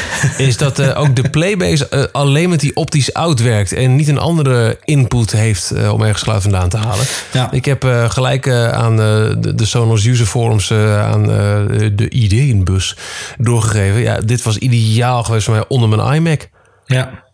is 0.38 0.58
dat 0.58 0.80
uh, 0.80 1.00
ook 1.00 1.16
de 1.16 1.30
Playbase 1.30 2.12
alleen 2.12 2.50
met 2.50 2.60
die 2.60 2.76
optisch 2.76 3.14
out 3.14 3.42
werkt 3.42 3.74
en 3.74 3.96
niet 3.96 4.08
een 4.08 4.18
andere 4.18 4.78
input 4.84 5.32
heeft 5.32 5.74
om 5.92 6.02
ergens 6.02 6.24
geluid 6.24 6.42
vandaan 6.42 6.70
te 6.70 6.78
halen. 6.78 7.06
Ja. 7.34 7.52
Ik 7.52 7.66
heb 7.66 7.84
gelijk 8.08 8.50
aan 8.50 8.98
de, 8.98 9.38
de, 9.56 9.66
Sonos 9.66 10.06
user 10.06 10.26
forums 10.26 10.72
aan 10.72 11.24
de 11.96 12.10
ideeënbus 12.10 12.98
doorgegeven. 13.38 14.02
Ja, 14.02 14.20
dit 14.22 14.44
was 14.44 14.58
ideaal 14.58 15.24
geweest 15.24 15.46
voor 15.46 15.54
mij 15.54 15.66
onder 15.68 15.90
mijn 15.90 16.14
iMac. 16.16 16.50
Ja. 16.86 17.25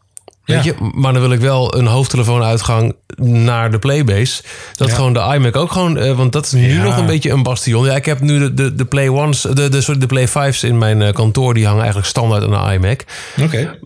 Weet 0.46 0.64
je, 0.64 0.76
maar 0.94 1.14
dan 1.14 1.22
wil 1.22 1.32
ik 1.32 1.39
wel 1.39 1.78
een 1.78 1.86
hoofdtelefoonuitgang 1.86 2.96
naar 3.26 3.72
de 3.72 3.80
Playbase. 3.80 4.44
Dat 4.76 4.88
ja. 4.88 4.96
gewoon 4.96 5.14
de 5.14 5.20
iMac 5.20 5.56
ook 5.56 5.72
gewoon, 5.72 5.98
uh, 5.98 6.18
want 6.18 6.34
dat 6.34 6.46
is 6.46 6.52
nu 6.52 6.74
ja. 6.74 6.84
nog 6.84 6.98
een 6.98 7.06
beetje 7.06 7.32
een 7.32 7.44
bastion. 7.44 7.86
Ja, 7.86 7.96
ik 7.96 8.06
heb 8.06 8.20
nu 8.20 8.39
de, 8.39 8.54
de, 8.54 8.76
de 8.76 8.86
Play 8.86 9.10
Ones, 9.10 9.42
de, 9.42 9.70
de, 9.70 9.82
sorry, 9.82 10.00
de 10.00 10.06
Play 10.06 10.28
5's 10.30 10.60
in 10.60 10.78
mijn 10.78 11.02
uh, 11.02 11.12
kantoor, 11.12 11.54
die 11.54 11.66
hangen 11.66 11.82
eigenlijk 11.82 12.10
standaard 12.10 12.44
aan 12.44 12.68
de 12.68 12.74
iMac. 12.74 13.04
Oké. 13.38 13.44
Okay. 13.44 13.80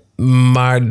Maar 0.51 0.81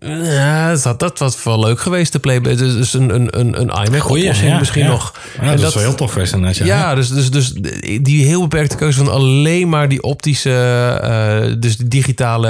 ja, 0.00 0.76
dat, 0.76 0.98
dat 0.98 1.18
was 1.18 1.44
wel 1.44 1.60
leuk 1.60 1.80
geweest, 1.80 2.12
de 2.12 2.18
Playback. 2.18 2.58
Dus, 2.58 2.72
dus 2.72 2.92
een, 2.92 3.14
een, 3.14 3.38
een, 3.38 3.60
een 3.60 3.86
iMac 3.86 4.00
Goeie, 4.00 4.34
ja, 4.34 4.58
misschien 4.58 4.82
ja. 4.82 4.88
nog. 4.88 5.14
Ja, 5.40 5.50
dat, 5.50 5.58
dat, 5.58 5.68
is 5.68 5.74
wel 5.74 5.82
heel 5.82 5.94
tof 5.94 6.12
geweest 6.12 6.34
Ja, 6.58 6.64
ja 6.64 6.94
dus, 6.94 7.08
dus, 7.08 7.30
dus 7.30 7.52
die 8.00 8.24
heel 8.24 8.40
beperkte 8.40 8.76
keuze 8.76 8.98
van 8.98 9.12
alleen 9.12 9.68
maar 9.68 9.88
die 9.88 10.02
optische, 10.02 10.50
uh, 11.50 11.60
dus 11.60 11.76
die 11.76 11.88
digitale 11.88 12.48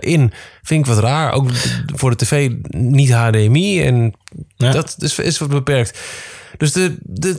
uh, 0.00 0.12
in, 0.12 0.32
vind 0.62 0.86
ik 0.86 0.92
wat 0.94 1.02
raar. 1.02 1.32
Ook 1.32 1.50
voor 1.94 2.10
de 2.10 2.16
tv 2.16 2.50
niet 2.68 3.12
HDMI 3.12 3.82
en 3.82 4.14
dat 4.56 4.96
is, 4.98 5.18
is 5.18 5.38
wat 5.38 5.48
beperkt. 5.48 5.98
Dus 6.56 6.72
de, 6.72 6.96
de, 7.02 7.36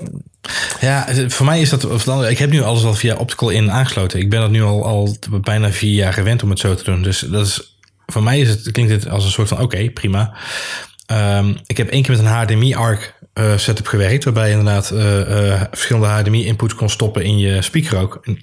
ja, 0.79 1.07
voor 1.27 1.45
mij 1.45 1.61
is 1.61 1.69
dat. 1.69 1.83
Ik 2.29 2.37
heb 2.37 2.49
nu 2.49 2.61
alles 2.61 2.83
al 2.83 2.93
via 2.93 3.15
Optical 3.15 3.49
in 3.49 3.71
aangesloten. 3.71 4.19
Ik 4.19 4.29
ben 4.29 4.39
dat 4.39 4.49
nu 4.49 4.63
al, 4.63 4.85
al 4.85 5.15
bijna 5.41 5.71
vier 5.71 5.93
jaar 5.93 6.13
gewend 6.13 6.43
om 6.43 6.49
het 6.49 6.59
zo 6.59 6.75
te 6.75 6.83
doen. 6.83 7.01
Dus 7.01 7.19
dat 7.19 7.45
is 7.45 7.72
voor 8.05 8.23
mij 8.23 8.39
is 8.39 8.49
het, 8.49 8.71
klinkt 8.71 8.91
dit 8.91 9.09
als 9.09 9.25
een 9.25 9.31
soort 9.31 9.47
van: 9.47 9.59
oké, 9.59 9.89
prima. 9.89 10.33
Um, 11.11 11.57
ik 11.65 11.77
heb 11.77 11.89
één 11.89 12.03
keer 12.03 12.11
met 12.11 12.25
een 12.25 12.31
HDMI-ARC 12.31 13.13
uh, 13.33 13.57
setup 13.57 13.87
gewerkt, 13.87 14.23
waarbij 14.23 14.45
je 14.49 14.57
inderdaad 14.57 14.91
uh, 14.91 15.19
uh, 15.19 15.61
verschillende 15.71 16.07
HDMI-inputs 16.07 16.75
kon 16.75 16.89
stoppen 16.89 17.23
in 17.23 17.37
je 17.37 17.61
speaker 17.61 17.97
ook. 17.97 18.19
En, 18.21 18.39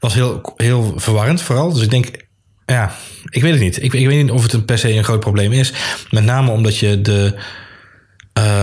was 0.00 0.14
heel, 0.14 0.52
heel 0.56 0.92
verwarrend 0.96 1.42
vooral. 1.42 1.72
Dus 1.72 1.82
ik 1.82 1.90
denk, 1.90 2.26
ja, 2.66 2.94
ik 3.28 3.42
weet 3.42 3.52
het 3.52 3.60
niet. 3.60 3.82
Ik, 3.82 3.92
ik 3.92 4.06
weet 4.06 4.22
niet 4.22 4.30
of 4.30 4.42
het 4.42 4.52
een 4.52 4.64
per 4.64 4.78
se 4.78 4.92
een 4.92 5.04
groot 5.04 5.20
probleem 5.20 5.52
is. 5.52 5.72
Met 6.10 6.24
name 6.24 6.50
omdat 6.50 6.78
je 6.78 7.00
de. 7.00 7.34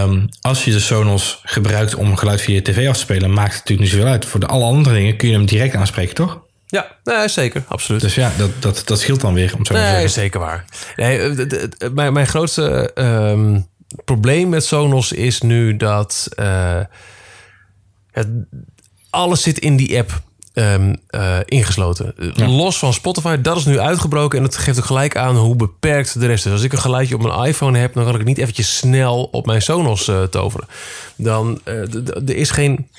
Um, 0.03 0.29
als 0.41 0.65
je 0.65 0.71
de 0.71 0.79
Sonos 0.79 1.41
gebruikt 1.43 1.95
om 1.95 2.15
geluid 2.15 2.41
via 2.41 2.55
je 2.55 2.61
tv 2.61 2.87
af 2.87 2.93
te 2.93 2.99
spelen, 2.99 3.33
maakt 3.33 3.53
het 3.53 3.59
natuurlijk 3.59 3.79
niet 3.79 3.99
zoveel 3.99 4.11
uit. 4.11 4.25
Voor 4.25 4.39
de 4.39 4.45
alle 4.45 4.63
andere 4.63 4.95
dingen 4.95 5.17
kun 5.17 5.27
je 5.27 5.35
hem 5.35 5.45
direct 5.45 5.75
aanspreken, 5.75 6.15
toch? 6.15 6.41
Ja, 6.71 6.87
nee, 7.03 7.27
zeker, 7.27 7.63
absoluut. 7.67 8.01
Dus 8.01 8.15
ja, 8.15 8.31
dat, 8.37 8.49
dat, 8.59 8.81
dat 8.85 8.99
scheelt 8.99 9.21
dan 9.21 9.33
weer, 9.33 9.53
om 9.55 9.65
zo 9.65 9.73
nee, 9.73 9.83
te 9.83 9.89
zeggen. 9.89 10.09
zeker 10.09 10.39
waar. 10.39 10.65
Nee, 10.95 11.35
mijn, 11.93 12.13
mijn 12.13 12.27
grootste 12.27 12.91
um, 12.95 13.67
probleem 14.05 14.49
met 14.49 14.65
Sonos 14.65 15.11
is 15.11 15.41
nu 15.41 15.77
dat 15.77 16.27
uh, 16.39 16.79
het, 18.11 18.27
alles 19.09 19.41
zit 19.41 19.59
in 19.59 19.75
die 19.75 19.97
app 19.97 20.21
um, 20.53 20.97
uh, 21.09 21.37
ingesloten. 21.45 22.13
Ja. 22.35 22.47
Los 22.47 22.79
van 22.79 22.93
Spotify, 22.93 23.41
dat 23.41 23.57
is 23.57 23.65
nu 23.65 23.79
uitgebroken 23.79 24.37
en 24.37 24.43
dat 24.43 24.57
geeft 24.57 24.77
ook 24.77 24.85
gelijk 24.85 25.17
aan 25.17 25.35
hoe 25.35 25.55
beperkt 25.55 26.19
de 26.19 26.27
rest 26.27 26.45
is. 26.45 26.51
Als 26.51 26.63
ik 26.63 26.71
een 26.71 26.79
geluidje 26.79 27.15
op 27.15 27.21
mijn 27.21 27.45
iPhone 27.45 27.77
heb, 27.77 27.93
dan 27.93 28.03
kan 28.03 28.11
ik 28.13 28.19
het 28.19 28.27
niet 28.27 28.37
eventjes 28.37 28.77
snel 28.77 29.23
op 29.23 29.45
mijn 29.45 29.61
Sonos 29.61 30.07
uh, 30.07 30.23
toveren. 30.23 30.67
Dan, 31.15 31.61
er 31.65 32.35
is 32.35 32.49
geen 32.49 32.89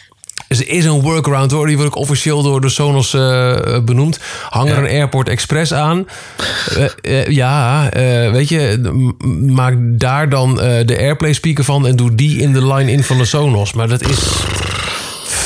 er 0.59 0.68
is 0.68 0.84
een 0.84 1.01
workaround 1.01 1.51
hoor, 1.51 1.66
die 1.66 1.76
wordt 1.76 1.94
ook 1.94 2.03
officieel 2.03 2.42
door 2.42 2.61
de 2.61 2.68
Sonos 2.68 3.14
uh, 3.14 3.57
benoemd. 3.84 4.18
Hang 4.48 4.70
er 4.70 4.78
een 4.78 4.90
Airport 4.90 5.28
Express 5.28 5.72
aan. 5.72 6.07
Uh, 6.76 6.84
uh, 7.03 7.26
ja, 7.26 7.88
weet 8.32 8.48
je, 8.48 8.80
maak 9.46 9.74
daar 9.80 10.28
dan 10.28 10.55
de 10.55 10.96
AirPlay 10.98 11.32
speaker 11.32 11.64
van 11.64 11.86
en 11.86 11.96
doe 11.96 12.14
die 12.14 12.40
in 12.40 12.53
de 12.53 12.66
line-in 12.66 13.05
van 13.05 13.18
de 13.18 13.24
Sonos. 13.24 13.72
Maar 13.72 13.88
dat 13.88 14.09
is 14.09 14.18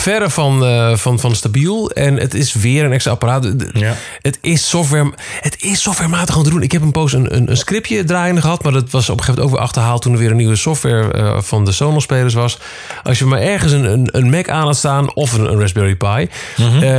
verre 0.05 0.31
van, 0.31 0.63
uh, 0.63 0.97
van, 0.97 1.19
van 1.19 1.35
stabiel. 1.35 1.91
En 1.91 2.17
het 2.17 2.35
is 2.35 2.53
weer 2.53 2.85
een 2.85 2.93
extra 2.93 3.13
apparaat. 3.13 3.53
Ja. 3.73 3.97
Het 4.21 4.39
is 4.41 4.69
software. 4.69 5.13
Het 5.41 5.63
is 5.63 5.83
softwarematig 5.83 6.37
aan 6.37 6.43
te 6.43 6.51
doen. 6.51 6.63
Ik 6.63 6.73
heb 6.73 6.83
een 6.83 6.93
poos 6.93 7.13
een, 7.13 7.37
een, 7.37 7.51
een, 7.51 7.57
scriptje 7.57 8.05
draaiende 8.05 8.41
gehad. 8.41 8.63
Maar 8.63 8.73
dat 8.73 8.91
was 8.91 9.09
op 9.09 9.19
een 9.19 9.25
gegeven 9.25 9.35
moment 9.35 9.53
over 9.53 9.67
achterhaald 9.67 10.03
toen 10.03 10.13
er 10.13 10.19
weer 10.19 10.31
een 10.31 10.37
nieuwe 10.37 10.57
software 10.57 11.19
uh, 11.19 11.41
van 11.41 11.65
de 11.65 11.73
Sonos-spelers 11.73 12.35
was. 12.35 12.59
Als 13.03 13.19
je 13.19 13.25
maar 13.25 13.41
ergens 13.41 13.73
een, 13.73 13.85
een, 13.85 14.09
een 14.13 14.31
Mac 14.31 14.49
aan 14.49 14.67
had 14.67 14.77
staan 14.77 15.15
of 15.15 15.33
een, 15.33 15.53
een 15.53 15.61
Raspberry 15.61 15.95
Pi. 15.95 16.29
Mm 16.57 16.69
-hmm. 16.69 16.83
uh, 16.83 16.91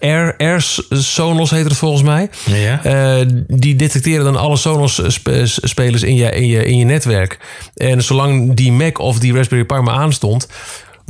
Air, 0.00 0.34
Air 0.38 0.64
Sonos 0.90 1.50
heet 1.50 1.64
het 1.64 1.76
volgens 1.76 2.02
mij. 2.02 2.30
Ja. 2.44 3.24
die 3.46 3.76
detecteren 3.76 4.24
dan 4.24 4.36
alle 4.36 4.56
Sonos-spelers 4.56 6.02
in 6.02 6.14
je, 6.14 6.30
in, 6.30 6.46
je, 6.46 6.64
in 6.64 6.78
je 6.78 6.84
netwerk. 6.84 7.38
En 7.74 8.02
zolang 8.02 8.54
die 8.54 8.72
Mac 8.72 8.98
of 8.98 9.18
die 9.18 9.34
Raspberry 9.34 9.64
Pi 9.64 9.80
maar 9.80 9.94
aanstond 9.94 10.48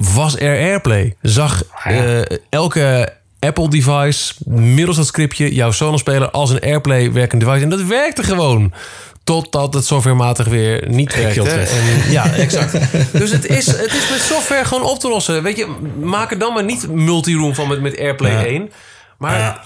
was 0.01 0.37
er 0.37 0.59
Airplay. 0.59 1.17
Zag 1.23 1.63
uh, 1.89 2.21
elke 2.49 3.13
Apple 3.39 3.69
device, 3.69 4.35
middels 4.47 4.97
dat 4.97 5.07
scriptje, 5.07 5.55
jouw 5.55 5.71
Sonos-speler 5.71 6.31
als 6.31 6.51
een 6.51 6.61
AirPlay 6.61 7.13
werkend 7.13 7.41
device. 7.41 7.63
En 7.63 7.69
dat 7.71 7.83
werkte 7.83 8.23
gewoon. 8.23 8.73
Totdat 9.25 9.75
het 9.75 9.87
softwarematig 9.87 10.47
weer 10.47 10.89
niet 10.89 11.15
werkte. 11.15 11.51
En, 11.51 12.11
ja, 12.11 12.33
exact. 12.47 12.73
dus 13.13 13.31
het 13.31 13.47
is, 13.47 13.67
het 13.67 13.93
is 13.95 14.11
met 14.11 14.21
software 14.21 14.65
gewoon 14.65 14.85
op 14.85 14.99
te 14.99 15.09
lossen. 15.09 15.43
Weet 15.43 15.57
je, 15.57 15.67
maak 16.01 16.31
er 16.31 16.39
dan 16.39 16.53
maar 16.53 16.65
niet 16.65 16.89
multiroom 16.89 17.55
van 17.55 17.69
met, 17.69 17.81
met 17.81 17.99
AirPlay 17.99 18.33
Ja. 18.33 18.45
1. 18.45 18.71
Maar 19.19 19.39
Ja. 19.39 19.65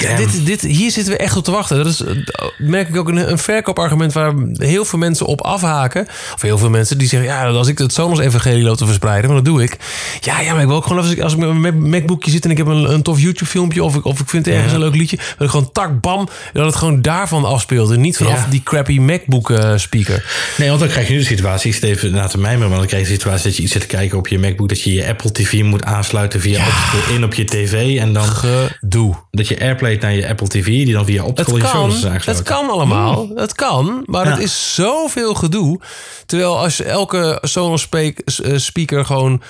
Ja, 0.00 0.16
dit, 0.16 0.46
dit, 0.46 0.60
hier 0.60 0.90
zitten 0.90 1.12
we 1.12 1.18
echt 1.18 1.36
op 1.36 1.44
te 1.44 1.50
wachten. 1.50 1.76
Dat 1.76 1.86
is, 1.86 2.00
eh, 2.02 2.14
merk 2.58 2.88
ik 2.88 2.96
ook 2.96 3.08
een, 3.08 3.30
een 3.30 3.38
verkoopargument 3.38 4.12
waar 4.12 4.32
heel 4.52 4.84
veel 4.84 4.98
mensen 4.98 5.26
op 5.26 5.40
afhaken. 5.40 6.06
Of 6.34 6.42
heel 6.42 6.58
veel 6.58 6.70
mensen 6.70 6.98
die 6.98 7.08
zeggen: 7.08 7.28
Ja, 7.28 7.46
als 7.46 7.68
ik 7.68 7.78
het 7.78 7.92
Sonos-evangelie 7.92 8.62
loop 8.62 8.76
te 8.76 8.84
verspreiden, 8.86 9.26
maar 9.30 9.42
dat 9.42 9.52
doe 9.52 9.62
ik. 9.62 9.76
Ja, 10.20 10.40
ja, 10.40 10.52
maar 10.52 10.60
ik 10.62 10.66
wil 10.68 10.76
ook 10.76 10.86
gewoon 10.86 10.98
als 11.02 11.10
ik, 11.10 11.20
als 11.20 11.32
ik 11.32 11.38
met 11.38 11.54
mijn 11.60 11.88
MacBookje 11.90 12.30
zit 12.30 12.44
en 12.44 12.50
ik 12.50 12.56
heb 12.56 12.66
een, 12.66 12.92
een 12.92 13.02
tof 13.02 13.20
YouTube-filmpje. 13.20 13.84
Of 13.84 13.94
ik, 13.96 14.04
of 14.04 14.20
ik 14.20 14.28
vind 14.28 14.48
ergens 14.48 14.72
een 14.72 14.78
leuk 14.78 14.94
liedje. 14.94 15.16
Dat 15.16 15.40
ik 15.46 15.48
gewoon 15.50 15.72
tak, 15.72 16.00
bam. 16.00 16.28
Dat 16.52 16.66
het 16.66 16.74
gewoon 16.76 17.02
daarvan 17.02 17.44
afspeelt. 17.44 17.90
En 17.90 18.00
niet 18.00 18.16
vanaf 18.16 18.32
Ja. 18.44 18.46
die 18.50 18.62
crappy 18.62 18.98
MacBook-speaker. 18.98 20.24
Nee, 20.56 20.68
want 20.68 20.80
dan 20.80 20.88
krijg 20.88 21.06
je 21.06 21.12
nu 21.12 21.18
de 21.18 21.24
situatie, 21.24 21.68
ik 21.70 21.74
zit 21.74 21.84
even 21.84 22.12
na 22.12 22.26
te 22.26 22.38
mijmeren, 22.38 22.68
maar 22.68 22.78
dan 22.78 22.86
krijg 22.86 23.02
je 23.02 23.08
de 23.08 23.14
situatie 23.14 23.44
dat 23.44 23.56
je 23.56 23.62
iets 23.62 23.72
zit 23.72 23.80
te 23.80 23.86
kijken 23.86 24.18
op 24.18 24.28
je 24.28 24.38
MacBook, 24.38 24.68
dat 24.68 24.82
je 24.82 24.94
je 24.94 25.06
Apple 25.06 25.32
TV 25.32 25.62
moet 25.62 25.84
aansluiten 25.84 26.40
via 26.40 26.66
optical 26.66 27.14
in 27.14 27.24
op 27.24 27.34
je 27.34 27.44
tv 27.44 27.98
en 27.98 28.12
dan 28.12 28.24
Gedoe. 28.24 29.14
dat 29.30 29.48
je 29.48 29.56
AirPlay 29.64 29.96
naar 30.00 30.14
je 30.14 30.28
Apple 30.28 30.48
TV, 30.48 30.64
die 30.64 30.92
dan 30.92 31.04
via 31.04 31.24
optical 31.24 31.56
je 31.56 31.62
kan, 31.62 31.70
Sonos 31.70 31.94
is 31.94 32.02
het 32.02 32.10
aangesloten. 32.12 32.44
kan 32.44 32.70
allemaal. 32.70 33.28
Het 33.34 33.52
kan, 33.54 34.02
maar 34.06 34.24
Ja. 34.24 34.30
het 34.30 34.40
is 34.40 34.74
zoveel 34.74 35.34
gedoe. 35.34 35.80
Terwijl 36.26 36.58
als 36.58 36.80
elke 36.82 37.38
Sonos 37.42 37.88
eh, 37.88 38.12
speaker 38.56 39.04
gewoon 39.04 39.42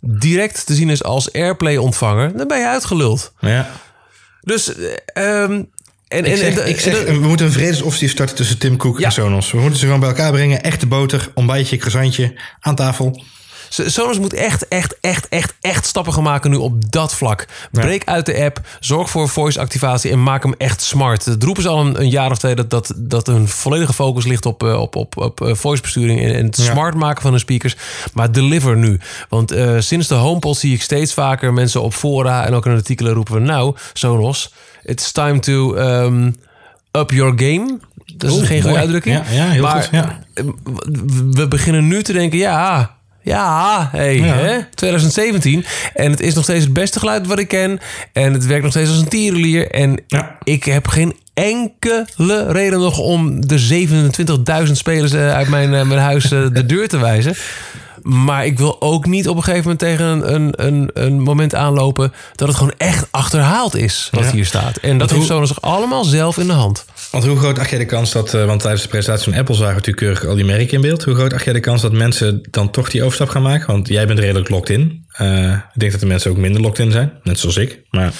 direct 0.00 0.66
te 0.66 0.74
zien 0.74 0.90
is 0.90 1.02
als 1.02 1.32
AirPlay-ontvanger, 1.32 2.36
dan 2.36 2.48
ben 2.48 2.58
je 2.58 2.66
uitgeluld. 2.68 3.32
Ja. 3.40 3.70
Dus, 4.40 4.74
eh, 4.74 5.42
ehm, 5.42 5.52
en, 6.08 6.18
Ik 6.18 6.26
en, 6.26 6.36
zeg, 6.38 6.58
en- 6.58 6.68
ik 6.68 6.80
zeg 6.80 7.04
we 7.04 7.12
moeten 7.12 7.46
een 7.46 7.52
vredesoffensief 7.52 8.10
starten 8.10 8.36
tussen 8.36 8.58
Tim 8.58 8.76
Cook 8.76 8.98
Ja. 8.98 9.04
en 9.06 9.12
Sonos. 9.12 9.50
We 9.52 9.58
moeten 9.60 9.78
ze 9.78 9.84
gewoon 9.84 10.00
bij 10.00 10.08
elkaar 10.08 10.32
brengen. 10.32 10.62
Echte 10.62 10.86
boter, 10.86 11.30
ontbijtje, 11.34 11.76
croissantje 11.76 12.40
aan 12.60 12.74
tafel. 12.74 13.22
Sonos 13.70 14.18
moet 14.18 14.32
echt, 14.32 14.68
echt, 14.68 14.96
echt, 15.00 15.28
echt, 15.28 15.54
echt 15.60 15.86
stappen 15.86 16.12
gaan 16.12 16.22
maken 16.22 16.50
nu 16.50 16.56
op 16.56 16.92
dat 16.92 17.14
vlak. 17.14 17.46
Breek 17.70 18.04
uit 18.04 18.26
de 18.26 18.44
app, 18.44 18.60
zorg 18.80 19.10
voor 19.10 19.28
voice-activatie 19.28 20.10
en 20.10 20.22
maak 20.22 20.42
hem 20.42 20.54
echt 20.58 20.82
smart. 20.82 21.24
Het 21.24 21.42
roepen 21.42 21.62
ze 21.62 21.68
al 21.68 21.80
een, 21.80 22.00
een 22.00 22.08
jaar 22.08 22.30
of 22.30 22.38
twee 22.38 22.54
dat, 22.54 22.70
dat, 22.70 22.92
dat 22.96 23.26
hun 23.26 23.48
volledige 23.48 23.92
focus 23.92 24.24
ligt 24.24 24.46
op, 24.46 24.62
eh, 24.62 24.80
op, 24.80 24.96
op, 24.96 25.16
op 25.16 25.40
eh, 25.40 25.54
voice-besturing 25.54 26.20
en, 26.20 26.34
en 26.34 26.44
het 26.44 26.56
smart 26.56 26.94
maken 26.94 27.22
van 27.22 27.32
de 27.32 27.38
speakers. 27.38 27.76
Maar 28.12 28.32
deliver 28.32 28.76
nu. 28.76 29.00
Want 29.28 29.50
eh, 29.50 29.74
sinds 29.78 30.08
de 30.08 30.14
HomePod 30.14 30.56
zie 30.56 30.74
ik 30.74 30.82
steeds 30.82 31.14
vaker 31.14 31.52
mensen 31.52 31.82
op 31.82 31.94
fora 31.94 32.46
en 32.46 32.54
ook 32.54 32.66
in 32.66 32.72
artikelen 32.72 33.12
roepen 33.12 33.32
van 33.32 33.42
nou, 33.42 33.76
Sonos, 33.92 34.52
it's 34.82 35.12
time 35.12 35.38
to 35.38 35.76
um, 35.76 36.36
up 36.92 37.10
your 37.10 37.32
game. 37.36 37.78
Dat 38.16 38.30
is 38.30 38.36
Oeh, 38.36 38.46
geen 38.46 38.62
goede 38.62 38.76
uitdrukking. 38.76 39.16
Ja, 39.16 39.24
ja, 39.32 39.48
heel 39.48 39.62
maar 39.62 39.82
goed, 39.82 39.88
ja. 39.92 40.18
we 41.30 41.48
beginnen 41.48 41.88
nu 41.88 42.02
te 42.02 42.12
denken, 42.12 42.38
ja, 42.38 42.98
ja, 43.22 43.88
hey, 43.92 44.16
Ja. 44.16 44.34
Hè? 44.34 44.58
2017. 44.74 45.64
En 45.94 46.10
het 46.10 46.20
is 46.20 46.34
nog 46.34 46.44
steeds 46.44 46.64
het 46.64 46.72
beste 46.72 46.98
geluid 46.98 47.26
wat 47.26 47.38
ik 47.38 47.48
ken. 47.48 47.80
En 48.12 48.32
het 48.32 48.46
werkt 48.46 48.62
nog 48.62 48.72
steeds 48.72 48.88
als 48.90 48.98
een 48.98 49.08
tierenlier. 49.08 49.70
En 49.70 50.02
Ja. 50.06 50.36
ik 50.42 50.64
heb 50.64 50.86
geen 50.88 51.16
enkele 51.34 52.52
reden 52.52 52.78
nog 52.80 52.98
om 52.98 53.46
de 53.46 53.58
27.000 54.66 54.72
spelers 54.72 55.12
eh, 55.12 55.32
uit 55.34 55.48
mijn, 55.48 55.74
eh, 55.74 55.82
mijn 55.86 56.00
huis 56.00 56.24
eh, 56.32 56.42
de 56.52 56.66
deur 56.66 56.88
te 56.88 56.98
wijzen. 56.98 57.34
Maar 58.02 58.46
ik 58.46 58.58
wil 58.58 58.82
ook 58.82 59.06
niet 59.06 59.28
op 59.28 59.36
een 59.36 59.42
gegeven 59.42 59.62
moment 59.62 59.78
tegen 59.80 60.04
een, 60.06 60.34
een, 60.34 60.52
een, 60.66 60.90
een 60.94 61.20
moment 61.20 61.54
aanlopen 61.54 62.12
dat 62.34 62.48
het 62.48 62.56
gewoon 62.56 62.74
echt 62.78 63.06
achterhaald 63.10 63.76
is 63.76 64.08
wat 64.12 64.24
Ja. 64.24 64.30
hier 64.30 64.46
staat. 64.46 64.76
En 64.76 64.98
dat 64.98 65.08
hoe- 65.10 65.18
heeft 65.18 65.30
Sonos 65.30 65.48
zich 65.48 65.60
allemaal 65.62 66.04
zelf 66.04 66.38
in 66.38 66.46
de 66.46 66.52
hand. 66.52 66.84
Want 67.10 67.24
hoe 67.24 67.38
groot 67.38 67.58
acht 67.58 67.70
jij 67.70 67.78
de 67.78 67.84
kans 67.84 68.12
dat, 68.12 68.34
eh, 68.34 68.44
want 68.44 68.60
tijdens 68.60 68.82
de 68.82 68.88
presentatie 68.88 69.30
van 69.30 69.40
Apple 69.40 69.54
zagen 69.54 69.68
we 69.74 69.78
natuurlijk 69.78 70.06
keurig 70.06 70.26
al 70.26 70.34
die 70.34 70.44
merken 70.44 70.74
in 70.74 70.80
beeld. 70.80 71.04
Hoe 71.04 71.14
groot 71.14 71.32
acht 71.32 71.44
jij 71.44 71.52
de 71.52 71.60
kans 71.60 71.82
dat 71.82 71.92
mensen 71.92 72.42
dan 72.50 72.70
toch 72.70 72.90
die 72.90 73.02
overstap 73.02 73.28
gaan 73.28 73.42
maken? 73.42 73.66
Want 73.66 73.88
jij 73.88 74.06
bent 74.06 74.18
redelijk 74.18 74.48
locked 74.48 74.70
in. 74.70 75.04
Eh, 75.12 75.52
ik 75.52 75.80
denk 75.80 75.92
dat 75.92 76.00
de 76.00 76.06
mensen 76.06 76.30
ook 76.30 76.36
minder 76.36 76.60
locked 76.60 76.78
in 76.78 76.92
zijn, 76.92 77.12
net 77.22 77.38
zoals 77.38 77.56
ik. 77.56 77.80
Maar 77.90 78.12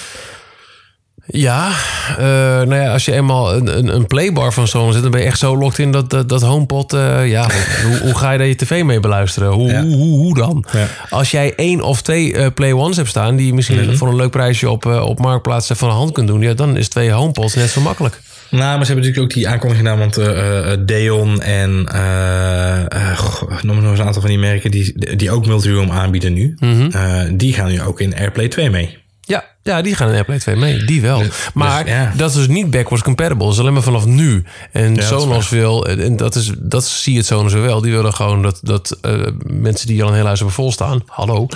Ja, 1.25 1.71
eh, 2.17 2.25
nou 2.67 2.75
ja, 2.75 2.91
als 2.93 3.05
je 3.05 3.11
eenmaal 3.13 3.53
een, 3.53 3.77
een, 3.77 3.87
een 3.87 4.07
playbar 4.07 4.53
van 4.53 4.67
Sonos 4.67 4.93
zit, 4.93 5.01
dan 5.01 5.11
ben 5.11 5.19
je 5.21 5.25
echt 5.25 5.39
zo 5.39 5.57
locked 5.57 5.79
in 5.79 5.91
dat, 5.91 6.09
dat, 6.09 6.29
dat 6.29 6.41
HomePod, 6.41 6.91
ja, 7.25 7.47
hoe, 7.85 7.97
hoe 8.01 8.15
ga 8.17 8.31
je 8.31 8.37
daar 8.37 8.47
je 8.47 8.55
tv 8.55 8.83
mee 8.83 8.99
beluisteren? 8.99 9.49
Hoe, 9.51 9.69
Ja. 9.71 9.81
hoe, 9.81 9.95
hoe, 9.95 10.17
hoe 10.17 10.35
dan? 10.35 10.65
Ja. 10.71 10.87
Als 11.09 11.31
jij 11.31 11.55
één 11.55 11.81
of 11.81 12.01
twee 12.01 12.33
eh, 12.33 12.47
Play 12.55 12.73
Ones 12.73 12.97
hebt 12.97 13.09
staan, 13.09 13.35
die 13.35 13.45
je 13.45 13.53
misschien 13.53 13.97
voor 13.97 14.07
een 14.07 14.15
leuk 14.15 14.31
prijsje 14.31 14.69
op, 14.69 14.85
op 14.85 15.19
Marktplaats 15.19 15.67
van 15.73 15.89
de 15.89 15.95
hand 15.95 16.11
kunt 16.11 16.27
doen, 16.27 16.41
ja, 16.41 16.53
dan 16.53 16.77
is 16.77 16.87
twee 16.87 17.11
HomePods 17.11 17.55
net 17.55 17.69
zo 17.69 17.81
makkelijk. 17.81 18.19
Nou, 18.51 18.77
maar 18.77 18.85
ze 18.85 18.91
hebben 18.93 18.95
natuurlijk 18.95 19.23
ook 19.23 19.33
die 19.33 19.47
aankondiging 19.47 19.87
gedaan, 19.87 19.99
want 19.99 20.17
eh, 20.17 20.71
eh, 20.71 20.79
Deon 20.85 21.41
en 21.41 21.87
eh, 21.91 22.79
eh, 22.91 23.17
goh, 23.17 23.61
noem 23.61 23.73
maar 23.73 23.81
nog 23.83 23.91
eens 23.91 23.99
een 23.99 24.05
aantal 24.05 24.21
van 24.21 24.29
die 24.31 24.39
merken 24.39 24.71
die, 24.71 25.15
die 25.15 25.31
ook 25.31 25.45
multiroom 25.45 25.91
aanbieden 25.91 26.33
nu. 26.33 26.55
Eh, 26.91 27.21
die 27.33 27.53
gaan 27.53 27.71
nu 27.71 27.81
ook 27.81 27.99
in 28.01 28.15
AirPlay 28.15 28.47
2 28.47 28.69
mee. 28.69 28.97
Ja, 29.21 29.43
ja, 29.63 29.81
die 29.81 29.95
gaan 29.95 30.07
in 30.07 30.13
AirPlay 30.13 30.39
2 30.39 30.55
mee. 30.55 30.83
Die 30.83 31.01
wel. 31.01 31.23
maar 31.53 31.83
dus, 31.83 31.93
ja. 31.93 32.13
dat 32.15 32.29
is 32.29 32.35
dus 32.35 32.47
niet 32.47 32.71
backwards 32.71 33.03
compatible. 33.03 33.43
Dat 33.43 33.53
is 33.53 33.59
alleen 33.59 33.73
maar 33.73 33.81
vanaf 33.81 34.05
nu. 34.05 34.43
En 34.71 34.97
is 34.97 35.07
Sonos 35.07 35.49
wil, 35.49 35.87
en 35.87 36.17
dat, 36.17 36.35
is, 36.35 36.51
dat 36.57 36.85
zie 36.85 37.11
je 37.11 37.17
het 37.17 37.27
Sonos 37.27 37.53
wel. 37.53 37.81
Die 37.81 37.91
willen 37.91 38.13
gewoon 38.13 38.41
dat, 38.41 38.59
dat 38.63 38.97
eh, 39.01 39.13
mensen 39.47 39.87
die 39.87 40.01
al 40.03 40.09
een 40.09 40.15
heel 40.15 40.25
huis 40.25 40.37
hebben 40.37 40.55
volstaan, 40.55 41.03
hallo, 41.07 41.47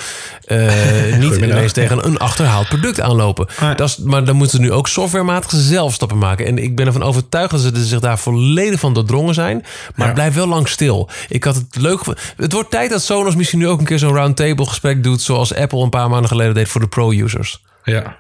eh, 0.46 1.18
niet 1.20 1.36
ineens 1.36 1.72
tegen 1.74 2.06
een 2.06 2.18
achterhaald 2.18 2.68
product 2.68 3.00
aanlopen. 3.02 3.48
Maar- 3.60 3.76
Dat 3.76 3.90
is, 3.90 3.98
maar 3.98 4.26
dan 4.26 4.36
moeten 4.36 4.58
ze 4.58 4.64
nu 4.64 4.72
ook 4.72 4.88
softwarematig 4.88 5.52
zelf 5.56 5.94
stappen 5.94 6.18
maken. 6.18 6.46
En 6.46 6.58
ik 6.58 6.76
ben 6.76 6.86
ervan 6.86 7.04
overtuigd 7.04 7.52
dat 7.52 7.62
ze 7.62 7.86
zich 7.86 8.00
daar 8.00 8.20
volledig 8.20 8.80
van 8.80 8.94
doordrongen 8.94 9.34
zijn. 9.34 9.64
Maar 9.96 10.08
Ja. 10.08 10.14
blijf 10.14 10.34
wel 10.34 10.48
lang 10.48 10.70
stil. 10.70 11.10
Ik 11.30 11.44
had 11.44 11.56
het 11.56 11.66
leuk. 11.76 12.00
Het 12.38 12.52
wordt 12.52 12.72
tijd 12.72 12.90
dat 12.90 13.02
Sonos 13.02 13.36
misschien 13.36 13.60
nu 13.60 13.68
ook 13.68 13.80
een 13.80 13.86
keer 13.86 14.00
zo'n 14.00 14.14
roundtable 14.16 14.66
gesprek 14.66 15.04
doet. 15.04 15.22
Zoals 15.22 15.56
Apple 15.56 15.80
een 15.84 15.90
paar 15.90 16.10
maanden 16.10 16.30
geleden 16.30 16.54
deed 16.54 16.68
voor 16.68 16.82
de 16.82 16.88
pro-users. 16.88 17.64
Ja. 17.86 18.18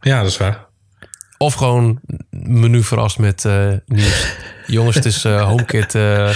ja, 0.00 0.18
dat 0.22 0.30
is 0.30 0.36
waar. 0.36 0.66
Of 1.38 1.54
gewoon 1.54 2.00
menu 2.30 2.82
verrast 2.82 3.18
met 3.18 3.44
eh, 3.44 3.72
nieuws. 3.86 4.34
Jongens, 4.66 4.94
het 4.96 5.04
is 5.04 5.24
eh, 5.24 5.42
HomeKit 5.48 5.94
eh, 5.94 6.34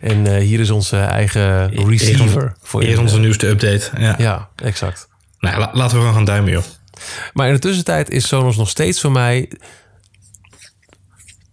en 0.00 0.36
hier 0.36 0.60
is 0.60 0.70
onze 0.70 0.96
eigen 0.98 1.68
receiver. 1.88 2.56
voor 2.60 2.80
Hier 2.80 2.88
je. 2.88 2.94
is 2.96 3.00
onze 3.02 3.18
nieuwste 3.18 3.46
update. 3.48 3.90
Ja. 3.98 4.14
Ja, 4.18 4.48
exact. 4.56 5.08
Nou, 5.38 5.58
la- 5.58 5.70
laten 5.72 5.92
we 5.94 5.98
gewoon 5.98 6.14
gaan 6.14 6.24
duimen, 6.24 6.52
joh. 6.52 6.62
Maar 7.32 7.46
in 7.46 7.52
de 7.52 7.58
tussentijd 7.58 8.10
is 8.10 8.26
Sonos 8.28 8.56
nog 8.56 8.68
steeds 8.68 9.00
voor 9.00 9.12
mij 9.12 9.50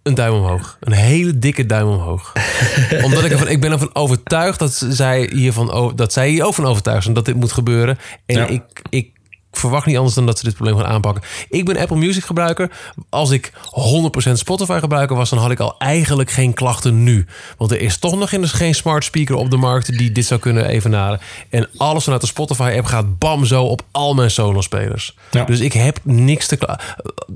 een 0.02 0.14
duim 0.14 0.32
omhoog. 0.34 0.76
Een 0.80 0.92
hele 0.92 1.38
dikke 1.38 1.66
duim 1.66 1.88
omhoog. 1.88 2.32
Omdat 3.04 3.24
ik, 3.24 3.30
ervan, 3.30 3.48
ik 3.48 3.60
ben 3.60 3.72
ervan 3.72 3.94
overtuigd 3.94 4.58
dat 4.58 4.86
zij 4.88 5.30
hiervan 5.32 5.92
dat 5.96 6.12
zij 6.12 6.28
hier 6.28 6.44
ook 6.44 6.54
van 6.54 6.66
overtuigd 6.66 7.02
zijn 7.02 7.14
dat 7.14 7.24
dit 7.24 7.34
moet 7.36 7.52
gebeuren. 7.52 7.98
En 8.26 8.36
Ja. 8.36 8.46
ik, 8.46 8.62
ik 8.90 9.18
verwacht 9.52 9.86
niet 9.86 9.96
anders 9.96 10.14
dan 10.14 10.26
dat 10.26 10.38
ze 10.38 10.44
dit 10.44 10.54
probleem 10.54 10.76
gaan 10.76 10.86
aanpakken. 10.86 11.22
Ik 11.48 11.64
ben 11.64 11.76
Apple 11.76 11.96
Music 11.96 12.24
gebruiker. 12.24 12.70
Als 13.08 13.30
ik 13.30 13.52
100% 14.28 14.32
Spotify 14.32 14.78
gebruiker 14.78 15.16
was, 15.16 15.30
dan 15.30 15.38
had 15.38 15.50
ik 15.50 15.60
al 15.60 15.74
eigenlijk 15.78 16.30
geen 16.30 16.54
klachten 16.54 17.02
nu. 17.02 17.26
Want 17.56 17.70
er 17.70 17.80
is 17.80 17.98
toch 17.98 18.16
nog 18.16 18.32
eens 18.32 18.52
geen 18.52 18.74
smart 18.74 19.04
speaker 19.04 19.34
op 19.34 19.50
de 19.50 19.56
markt 19.56 19.98
die 19.98 20.12
dit 20.12 20.26
zou 20.26 20.40
kunnen 20.40 20.66
evenaren. 20.68 21.20
En 21.50 21.68
alles 21.76 22.04
vanuit 22.04 22.20
de 22.20 22.26
Spotify 22.26 22.74
app 22.76 22.86
gaat 22.86 23.18
bam 23.18 23.44
zo 23.44 23.64
op 23.64 23.82
al 23.90 24.14
mijn 24.14 24.30
Sonos 24.30 24.64
spelers. 24.64 25.16
Ja. 25.30 25.44
Dus 25.44 25.60
ik 25.60 25.72
heb 25.72 25.98
niks 26.02 26.46
te 26.46 26.56
klagen. 26.56 26.82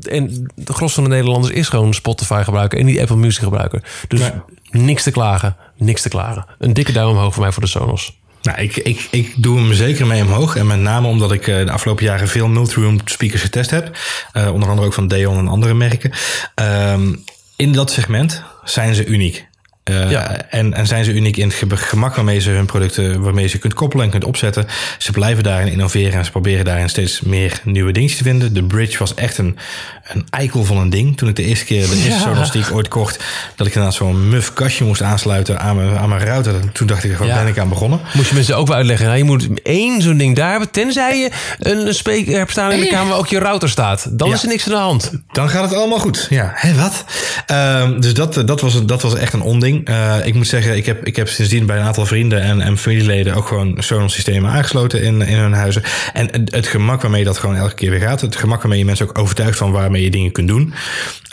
En 0.02 0.52
de 0.54 0.72
gros 0.72 0.94
van 0.94 1.02
de 1.04 1.10
Nederlanders 1.10 1.52
is 1.54 1.68
gewoon 1.68 1.94
Spotify 1.94 2.42
gebruiker 2.44 2.78
en 2.78 2.84
niet 2.84 3.00
Apple 3.00 3.16
Music 3.16 3.42
gebruiker. 3.42 3.82
Dus 4.08 4.20
Nee. 4.20 4.30
niks 4.70 5.02
te 5.02 5.10
klagen, 5.10 5.56
niks 5.76 6.02
te 6.02 6.08
klagen. 6.08 6.46
Een 6.58 6.72
dikke 6.74 6.92
duim 6.92 7.08
omhoog 7.08 7.32
voor 7.34 7.42
mij 7.42 7.52
voor 7.52 7.62
de 7.62 7.68
Sonos. 7.68 8.18
Nou, 8.44 8.60
ik, 8.60 8.76
ik, 8.76 9.08
ik 9.10 9.32
doe 9.36 9.58
hem 9.58 9.72
zeker 9.72 10.06
mee 10.06 10.22
omhoog. 10.22 10.56
En 10.56 10.66
met 10.66 10.78
name 10.80 11.06
omdat 11.08 11.32
ik 11.32 11.46
eh, 11.48 11.64
de 11.66 11.70
afgelopen 11.70 12.04
jaren 12.04 12.28
veel 12.28 12.48
multiroom 12.48 12.98
speakers 13.04 13.42
getest 13.42 13.70
heb. 13.70 13.96
Eh, 14.32 14.52
onder 14.52 14.68
andere 14.68 14.86
ook 14.86 14.94
van 14.94 15.08
Deon 15.08 15.38
en 15.38 15.48
andere 15.48 15.74
merken. 15.74 16.10
Ehm, 16.54 17.14
in 17.56 17.72
dat 17.72 17.90
segment 17.90 18.42
zijn 18.64 18.94
ze 18.94 19.04
uniek. 19.06 19.46
Eh, 19.84 20.10
Ja. 20.10 20.42
en, 20.50 20.74
en 20.74 20.86
zijn 20.86 21.04
ze 21.04 21.12
uniek 21.12 21.36
in 21.36 21.48
het 21.48 21.56
ge- 21.56 21.76
gemak 21.76 22.14
waarmee 22.14 22.40
ze 22.40 22.50
hun 22.50 22.66
producten, 22.66 23.20
waarmee 23.22 23.46
ze 23.46 23.58
kunt 23.58 23.74
koppelen 23.74 24.04
en 24.04 24.10
kunt 24.10 24.24
opzetten. 24.24 24.66
Ze 24.98 25.12
blijven 25.12 25.42
daarin 25.42 25.72
innoveren 25.72 26.12
en 26.18 26.24
ze 26.24 26.30
proberen 26.30 26.64
daarin 26.64 26.88
steeds 26.88 27.20
meer 27.20 27.60
nieuwe 27.64 27.92
dingetjes 27.92 28.18
te 28.18 28.24
vinden. 28.24 28.54
De 28.54 28.64
Bridge 28.64 28.98
was 28.98 29.14
echt 29.14 29.38
een, 29.38 29.56
een 30.04 30.26
eikel 30.30 30.64
van 30.64 30.76
een 30.76 30.90
ding. 30.90 31.16
Toen 31.16 31.28
ik 31.28 31.36
de 31.36 31.44
eerste 31.44 31.64
keer, 31.64 31.80
de 31.80 31.94
eerste 31.94 32.08
Ja. 32.10 32.18
Sonos 32.18 32.50
die 32.50 32.60
ik 32.62 32.72
ooit 32.72 32.88
kocht, 32.88 33.16
dat 33.56 33.66
ik 33.66 33.72
inderdaad 33.74 33.98
zo'n 33.98 34.28
muf 34.28 34.52
kastje 34.52 34.84
moest 34.84 35.02
aansluiten 35.02 35.60
aan 35.60 35.76
mijn, 35.76 35.96
aan 35.96 36.08
mijn 36.08 36.24
router. 36.24 36.54
Toen 36.72 36.86
dacht 36.86 37.04
ik, 37.04 37.16
waar 37.16 37.26
Ja. 37.28 37.34
ben 37.38 37.46
ik 37.46 37.58
aan 37.58 37.68
begonnen? 37.68 38.00
Moet 38.14 38.26
je 38.28 38.34
mensen 38.34 38.56
ook 38.56 38.66
wel 38.66 38.76
uitleggen. 38.76 39.06
Nou, 39.06 39.18
je 39.18 39.24
moet 39.24 39.48
één 39.62 40.02
zo'n 40.02 40.16
ding 40.16 40.36
daar 40.36 40.50
hebben. 40.50 40.70
Tenzij 40.70 41.18
je 41.18 41.30
een 41.58 41.94
speaker 41.94 42.36
hebt 42.38 42.50
staan 42.50 42.72
in 42.72 42.80
de 42.80 42.86
kamer 42.86 43.08
waar 43.08 43.18
ook 43.18 43.26
je 43.26 43.38
router 43.38 43.68
staat. 43.68 44.06
Dan 44.10 44.28
Ja. 44.28 44.34
is 44.34 44.42
er 44.42 44.48
niks 44.48 44.64
aan 44.66 44.70
de 44.72 44.78
hand. 44.78 45.12
Dan 45.32 45.48
gaat 45.48 45.62
het 45.70 45.74
allemaal 45.78 45.98
goed. 45.98 46.26
Ja, 46.30 46.52
hé, 46.54 46.74
wat? 46.74 47.04
Ehm, 47.46 48.00
dus 48.00 48.14
dat, 48.14 48.42
dat, 48.46 48.60
was, 48.60 48.84
dat 48.86 49.02
was 49.02 49.14
echt 49.14 49.32
een 49.32 49.40
onding. 49.40 49.62
ding. 49.64 49.86
Eh, 49.86 50.26
ik 50.26 50.34
moet 50.34 50.46
zeggen, 50.46 50.76
ik 50.76 50.86
heb, 50.86 51.06
ik 51.06 51.16
heb 51.16 51.28
sindsdien 51.28 51.66
bij 51.66 51.76
een 51.78 51.84
aantal 51.84 52.06
vrienden 52.06 52.40
en, 52.42 52.60
en 52.60 52.78
familieleden 52.78 53.34
ook 53.34 53.46
gewoon 53.46 53.76
Sonos 53.78 54.12
systemen 54.12 54.50
aangesloten 54.50 55.02
in, 55.02 55.22
in 55.22 55.36
hun 55.38 55.52
huizen. 55.52 55.82
En 56.12 56.28
het, 56.32 56.54
het 56.54 56.66
gemak 56.66 57.02
waarmee 57.02 57.24
dat 57.24 57.38
gewoon 57.38 57.56
elke 57.56 57.74
keer 57.74 57.90
weer 57.90 58.00
gaat. 58.00 58.20
Het 58.20 58.36
gemak 58.36 58.60
waarmee 58.60 58.78
je 58.78 58.84
mensen 58.84 59.08
ook 59.08 59.18
overtuigt 59.18 59.58
van 59.58 59.72
waarmee 59.94 60.10
je 60.10 60.18
dingen 60.18 60.32
kunt 60.32 60.48
doen. 60.48 60.74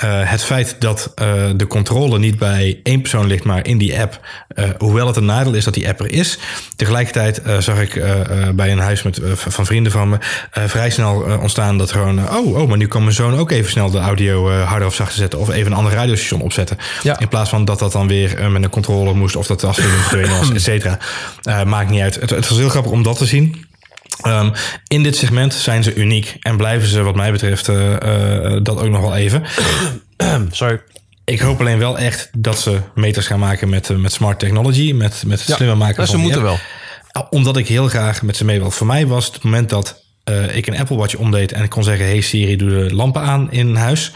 Uh, 0.04 0.30
het 0.30 0.44
feit 0.44 0.76
dat 0.80 1.12
uh, 1.22 1.50
de 1.56 1.68
controle 1.68 2.20
niet 2.20 2.38
bij 2.38 2.80
één 2.84 3.02
persoon 3.02 3.28
ligt, 3.28 3.44
maar 3.44 3.66
in 3.66 3.78
die 3.78 4.00
app. 4.00 4.20
Uh, 4.56 4.66
hoewel 4.78 5.08
het 5.08 5.16
een 5.16 5.26
nadeel 5.26 5.54
is 5.54 5.64
dat 5.64 5.74
die 5.74 5.88
app 5.88 6.00
er 6.00 6.12
is. 6.12 6.38
Tegelijkertijd 6.76 7.42
zag 7.60 7.82
ik 7.82 8.04
bij 8.56 8.72
een 8.72 8.80
huis 8.80 9.04
met, 9.04 9.20
van 9.34 9.66
vrienden 9.66 9.92
van 9.92 10.10
me 10.10 10.18
vrij 10.68 10.90
snel 10.90 11.40
ontstaan 11.42 11.78
dat 11.78 11.92
gewoon. 11.92 12.30
oh, 12.30 12.58
oh, 12.58 12.68
maar 12.68 12.78
nu 12.78 12.88
kan 12.88 13.02
mijn 13.02 13.16
zoon 13.16 13.36
ook 13.36 13.52
even 13.52 13.72
snel 13.72 13.90
de 13.90 14.00
audio 14.00 14.52
harder 14.52 14.88
of 14.88 14.96
zachter 14.96 15.18
zetten. 15.18 15.40
Of 15.40 15.50
even 15.50 15.72
een 15.72 15.78
ander 15.78 15.94
radiostation 15.94 16.42
opzetten. 16.42 16.78
Ja. 17.04 17.20
In 17.20 17.28
plaats 17.28 17.50
van 17.50 17.66
dat 17.66 17.80
dat 17.80 17.92
dan 17.92 18.08
weer 18.08 18.52
met 18.52 18.64
een 18.64 18.70
controle 18.70 19.14
moest. 19.14 19.36
Of 19.36 19.48
dat 19.48 19.60
de 19.60 19.74
verdwenen 19.74 20.38
was, 20.38 20.52
et 20.52 20.62
cetera. 20.62 20.98
maakt 21.66 21.90
niet 21.90 22.02
uit. 22.02 22.16
Het, 22.16 22.30
het 22.30 22.48
was 22.50 22.58
heel 22.58 22.70
grappig 22.70 22.92
om 22.92 23.04
dat 23.04 23.18
te 23.18 23.26
zien. 23.26 23.70
Um, 24.28 24.52
in 24.88 25.04
dit 25.04 25.16
segment 25.16 25.54
zijn 25.54 25.84
ze 25.84 25.96
uniek 25.96 26.38
en 26.40 26.58
blijven 26.58 26.88
ze, 26.88 27.02
wat 27.02 27.16
mij 27.16 27.32
betreft, 27.32 27.68
uh, 27.68 27.90
uh, 27.90 28.60
dat 28.64 28.80
ook 28.80 28.90
nog 28.90 29.02
wel 29.02 29.16
even. 29.16 29.44
Sorry. 30.52 30.82
Ik 31.26 31.40
hoop 31.40 31.60
alleen 31.60 31.80
wel 31.80 31.98
echt 31.98 32.30
dat 32.38 32.60
ze 32.60 32.80
meters 32.96 33.26
gaan 33.26 33.40
maken 33.40 33.70
met, 33.70 33.90
uh, 33.90 33.98
met 33.98 34.12
smart 34.12 34.40
technology, 34.40 34.92
met, 34.92 35.24
met 35.26 35.40
het 35.40 35.48
ja, 35.48 35.56
slimmer 35.56 35.78
maken 35.78 35.96
van 35.96 36.08
ze 36.08 36.18
moeten 36.18 36.42
wel. 36.42 36.60
Omdat 37.30 37.58
ik 37.58 37.68
heel 37.68 37.88
graag 37.88 38.22
met 38.22 38.38
ze 38.38 38.46
mee 38.46 38.60
wil. 38.60 38.72
Voor 38.72 38.88
mij 38.88 39.08
was 39.08 39.26
het 39.26 39.44
moment 39.44 39.70
dat 39.70 40.04
ik 40.54 40.68
een 40.68 40.78
Apple 40.78 40.96
Watch 40.96 41.16
omdeed 41.16 41.52
en 41.52 41.64
ik 41.64 41.70
kon 41.70 41.84
zeggen: 41.84 42.06
Hey 42.06 42.22
Siri, 42.22 42.56
doe 42.56 42.70
de 42.70 42.96
lampen 42.96 43.22
aan 43.22 43.52
in 43.52 43.76
huis. 43.76 44.12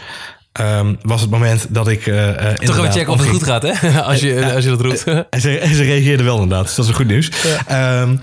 Um, 0.60 0.98
was 1.02 1.20
het 1.20 1.30
moment 1.30 1.66
dat 1.68 1.88
ik. 1.88 2.06
Uh, 2.06 2.28
Toch 2.28 2.78
even 2.78 2.92
checken 2.92 3.12
of 3.12 3.20
het 3.20 3.28
goed 3.28 3.42
gaat, 3.42 3.62
hè? 3.62 3.70
Als 4.00 4.20
je, 4.20 4.52
als 4.54 4.64
je 4.64 4.70
dat 4.70 4.80
roept. 4.80 5.04
en, 5.04 5.40
ze, 5.40 5.58
en 5.58 5.74
ze 5.74 5.82
reageerde 5.82 6.22
wel 6.22 6.34
inderdaad. 6.34 6.64
Dus 6.64 6.74
dat 6.74 6.84
is 6.84 6.90
een 6.90 6.96
goed 6.96 7.06
nieuws. 7.06 7.30
Ja. 7.68 8.00
Um, 8.00 8.20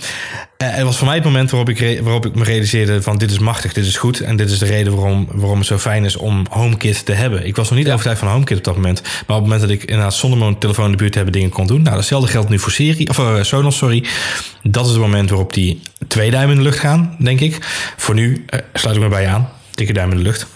het 0.72 0.84
was 0.84 0.98
voor 0.98 1.06
mij 1.06 1.16
het 1.16 1.24
moment 1.24 1.52
waarop 1.52 1.70
ik, 1.70 2.02
waarop 2.02 2.26
ik 2.26 2.36
me 2.36 2.44
realiseerde 2.44 3.02
van 3.02 3.18
dit 3.18 3.32
is 3.32 3.40
machtig, 3.40 3.74
dit 3.74 3.86
is 3.86 3.98
goed. 3.98 4.20
En 4.20 4.36
dit 4.36 4.50
is 4.50 4.60
de 4.60 4.66
reden 4.66 4.96
waarom, 4.96 5.28
waarom 5.32 5.58
het 5.58 5.68
zo 5.68 5.78
fijn 5.78 6.06
is 6.06 6.16
om 6.16 6.46
HomeKit 6.50 7.06
te 7.06 7.12
hebben. 7.12 7.46
Ik 7.46 7.56
was 7.56 7.70
nog 7.70 7.78
niet 7.78 7.88
ja. 7.88 7.92
overtuigd 7.92 8.22
van 8.22 8.30
HomeKit 8.30 8.58
op 8.58 8.64
dat 8.64 8.76
moment. 8.76 9.02
Maar 9.02 9.12
op 9.22 9.28
het 9.28 9.44
moment 9.44 9.62
dat 9.62 9.70
ik 9.70 9.82
inderdaad 9.82 10.14
zonder 10.14 10.40
mijn 10.40 10.58
telefoon 10.58 10.86
in 10.86 10.92
de 10.92 10.98
buurt 10.98 11.12
te 11.12 11.18
hebben 11.18 11.36
dingen 11.36 11.50
kon 11.50 11.68
doen. 11.68 11.82
Nou, 11.82 11.96
datzelfde 11.96 12.30
geldt 12.30 12.50
nu 12.50 12.60
voor 12.60 12.72
Siri, 12.72 13.06
of 13.08 13.18
uh, 13.18 13.42
Sonos, 13.42 13.78
sorry. 13.78 14.06
Dat 14.64 14.86
is 14.86 14.92
het 14.92 15.00
moment 15.00 15.30
waarop 15.30 15.54
die 15.54 15.82
twee 16.08 16.32
duimen 16.32 16.56
in 16.56 16.64
de 16.64 16.70
lucht 16.70 16.80
gaan, 16.80 17.16
denk 17.20 17.40
ik. 17.40 17.58
Voor 17.98 18.16
nu 18.16 18.46
uh, 18.50 18.60
sluit 18.74 18.96
ik 18.96 19.02
me 19.02 19.10
bij 19.10 19.22
je 19.22 19.28
aan. 19.28 19.50
Dikke 19.76 19.94
duim 19.94 20.12
in 20.12 20.18
de 20.18 20.24
lucht. 20.24 20.48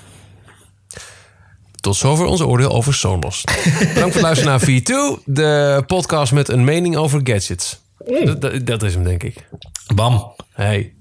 Tot 1.87 1.95
zover 1.95 2.25
ons 2.25 2.41
oordeel 2.41 2.71
over 2.71 2.93
Sonos. 2.93 3.43
Bedankt 3.79 3.95
voor 3.95 4.03
het 4.03 4.21
luisteren 4.21 4.59
naar 4.59 4.69
V2, 4.69 5.23
de 5.25 5.83
podcast 5.85 6.31
met 6.31 6.49
een 6.49 6.63
mening 6.63 6.95
over 6.95 7.19
gadgets. 7.23 7.79
Mm. 8.05 8.39
Dat, 8.39 8.67
dat, 8.67 8.83
is 8.83 8.93
hem, 8.93 9.03
denk 9.03 9.23
ik. 9.23 9.47
Bam. 9.95 10.33
Hey. 10.51 10.93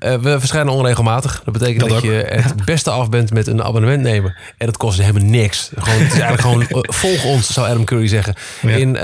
Uh, 0.00 0.14
we 0.14 0.38
verschijnen 0.38 0.72
onregelmatig. 0.72 1.42
Dat 1.44 1.52
betekent 1.52 1.88
dat, 1.88 2.02
je 2.02 2.26
het 2.28 2.64
beste 2.64 2.90
af 2.90 3.08
bent 3.08 3.32
met 3.32 3.46
een 3.46 3.62
abonnement 3.62 4.02
nemen. 4.02 4.36
En 4.56 4.66
dat 4.66 4.76
kost 4.76 5.00
helemaal 5.00 5.28
niks. 5.28 5.70
Gewoon, 5.76 5.98
het 5.98 6.12
is 6.12 6.20
eigenlijk 6.20 6.40
gewoon 6.40 6.82
uh, 6.84 6.92
volg 7.02 7.24
ons, 7.24 7.52
zou 7.52 7.68
Adam 7.68 7.84
Curry 7.84 8.08
zeggen. 8.08 8.34
Ja. 8.62 8.76
In 8.76 8.88
uh, 8.88 9.02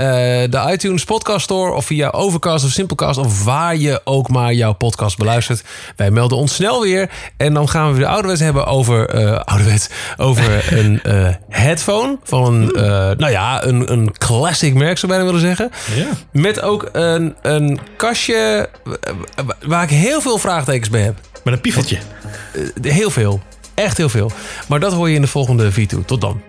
de 0.49 0.67
iTunes 0.71 1.03
Podcast 1.03 1.43
Store 1.43 1.71
of 1.71 1.85
via 1.85 2.09
Overcast 2.09 2.65
of 2.65 2.71
Simplecast 2.71 3.19
of 3.19 3.43
waar 3.43 3.75
je 3.75 4.01
ook 4.03 4.29
maar 4.29 4.53
jouw 4.53 4.73
podcast 4.73 5.17
beluistert. 5.17 5.63
Wij 5.95 6.11
melden 6.11 6.37
ons 6.37 6.55
snel 6.55 6.81
weer. 6.81 7.09
En 7.37 7.53
dan 7.53 7.69
gaan 7.69 7.91
we 7.91 7.97
weer 7.97 8.07
ouderwets 8.07 8.41
hebben 8.41 8.65
over, 8.65 9.07
ouderwets, 9.43 9.89
over 10.17 10.65
een 10.79 11.01
headphone 11.49 12.17
van 12.23 12.53
een, 12.53 12.71
nou 13.17 13.31
ja, 13.31 13.63
een, 13.63 13.91
een 13.91 14.11
classic 14.17 14.73
merk 14.73 14.97
zou 14.97 15.11
bijna 15.11 15.25
willen 15.25 15.41
zeggen. 15.41 15.71
Ja. 15.95 16.07
Met 16.31 16.61
ook 16.61 16.89
een, 16.91 17.35
een 17.41 17.79
kastje 17.97 18.69
waar 19.61 19.83
ik 19.83 19.89
heel 19.89 20.21
veel 20.21 20.37
met 21.43 21.53
een 21.53 21.61
piefeltje. 21.61 21.97
Eh, 22.53 22.61
eh, 22.61 22.93
heel 22.93 23.09
veel. 23.09 23.41
Echt 23.73 23.97
heel 23.97 24.09
veel. 24.09 24.31
Maar 24.67 24.79
dat 24.79 24.93
hoor 24.93 25.09
je 25.09 25.15
in 25.15 25.21
de 25.21 25.27
volgende 25.27 25.71
video. 25.71 26.01
Tot 26.01 26.21
dan. 26.21 26.41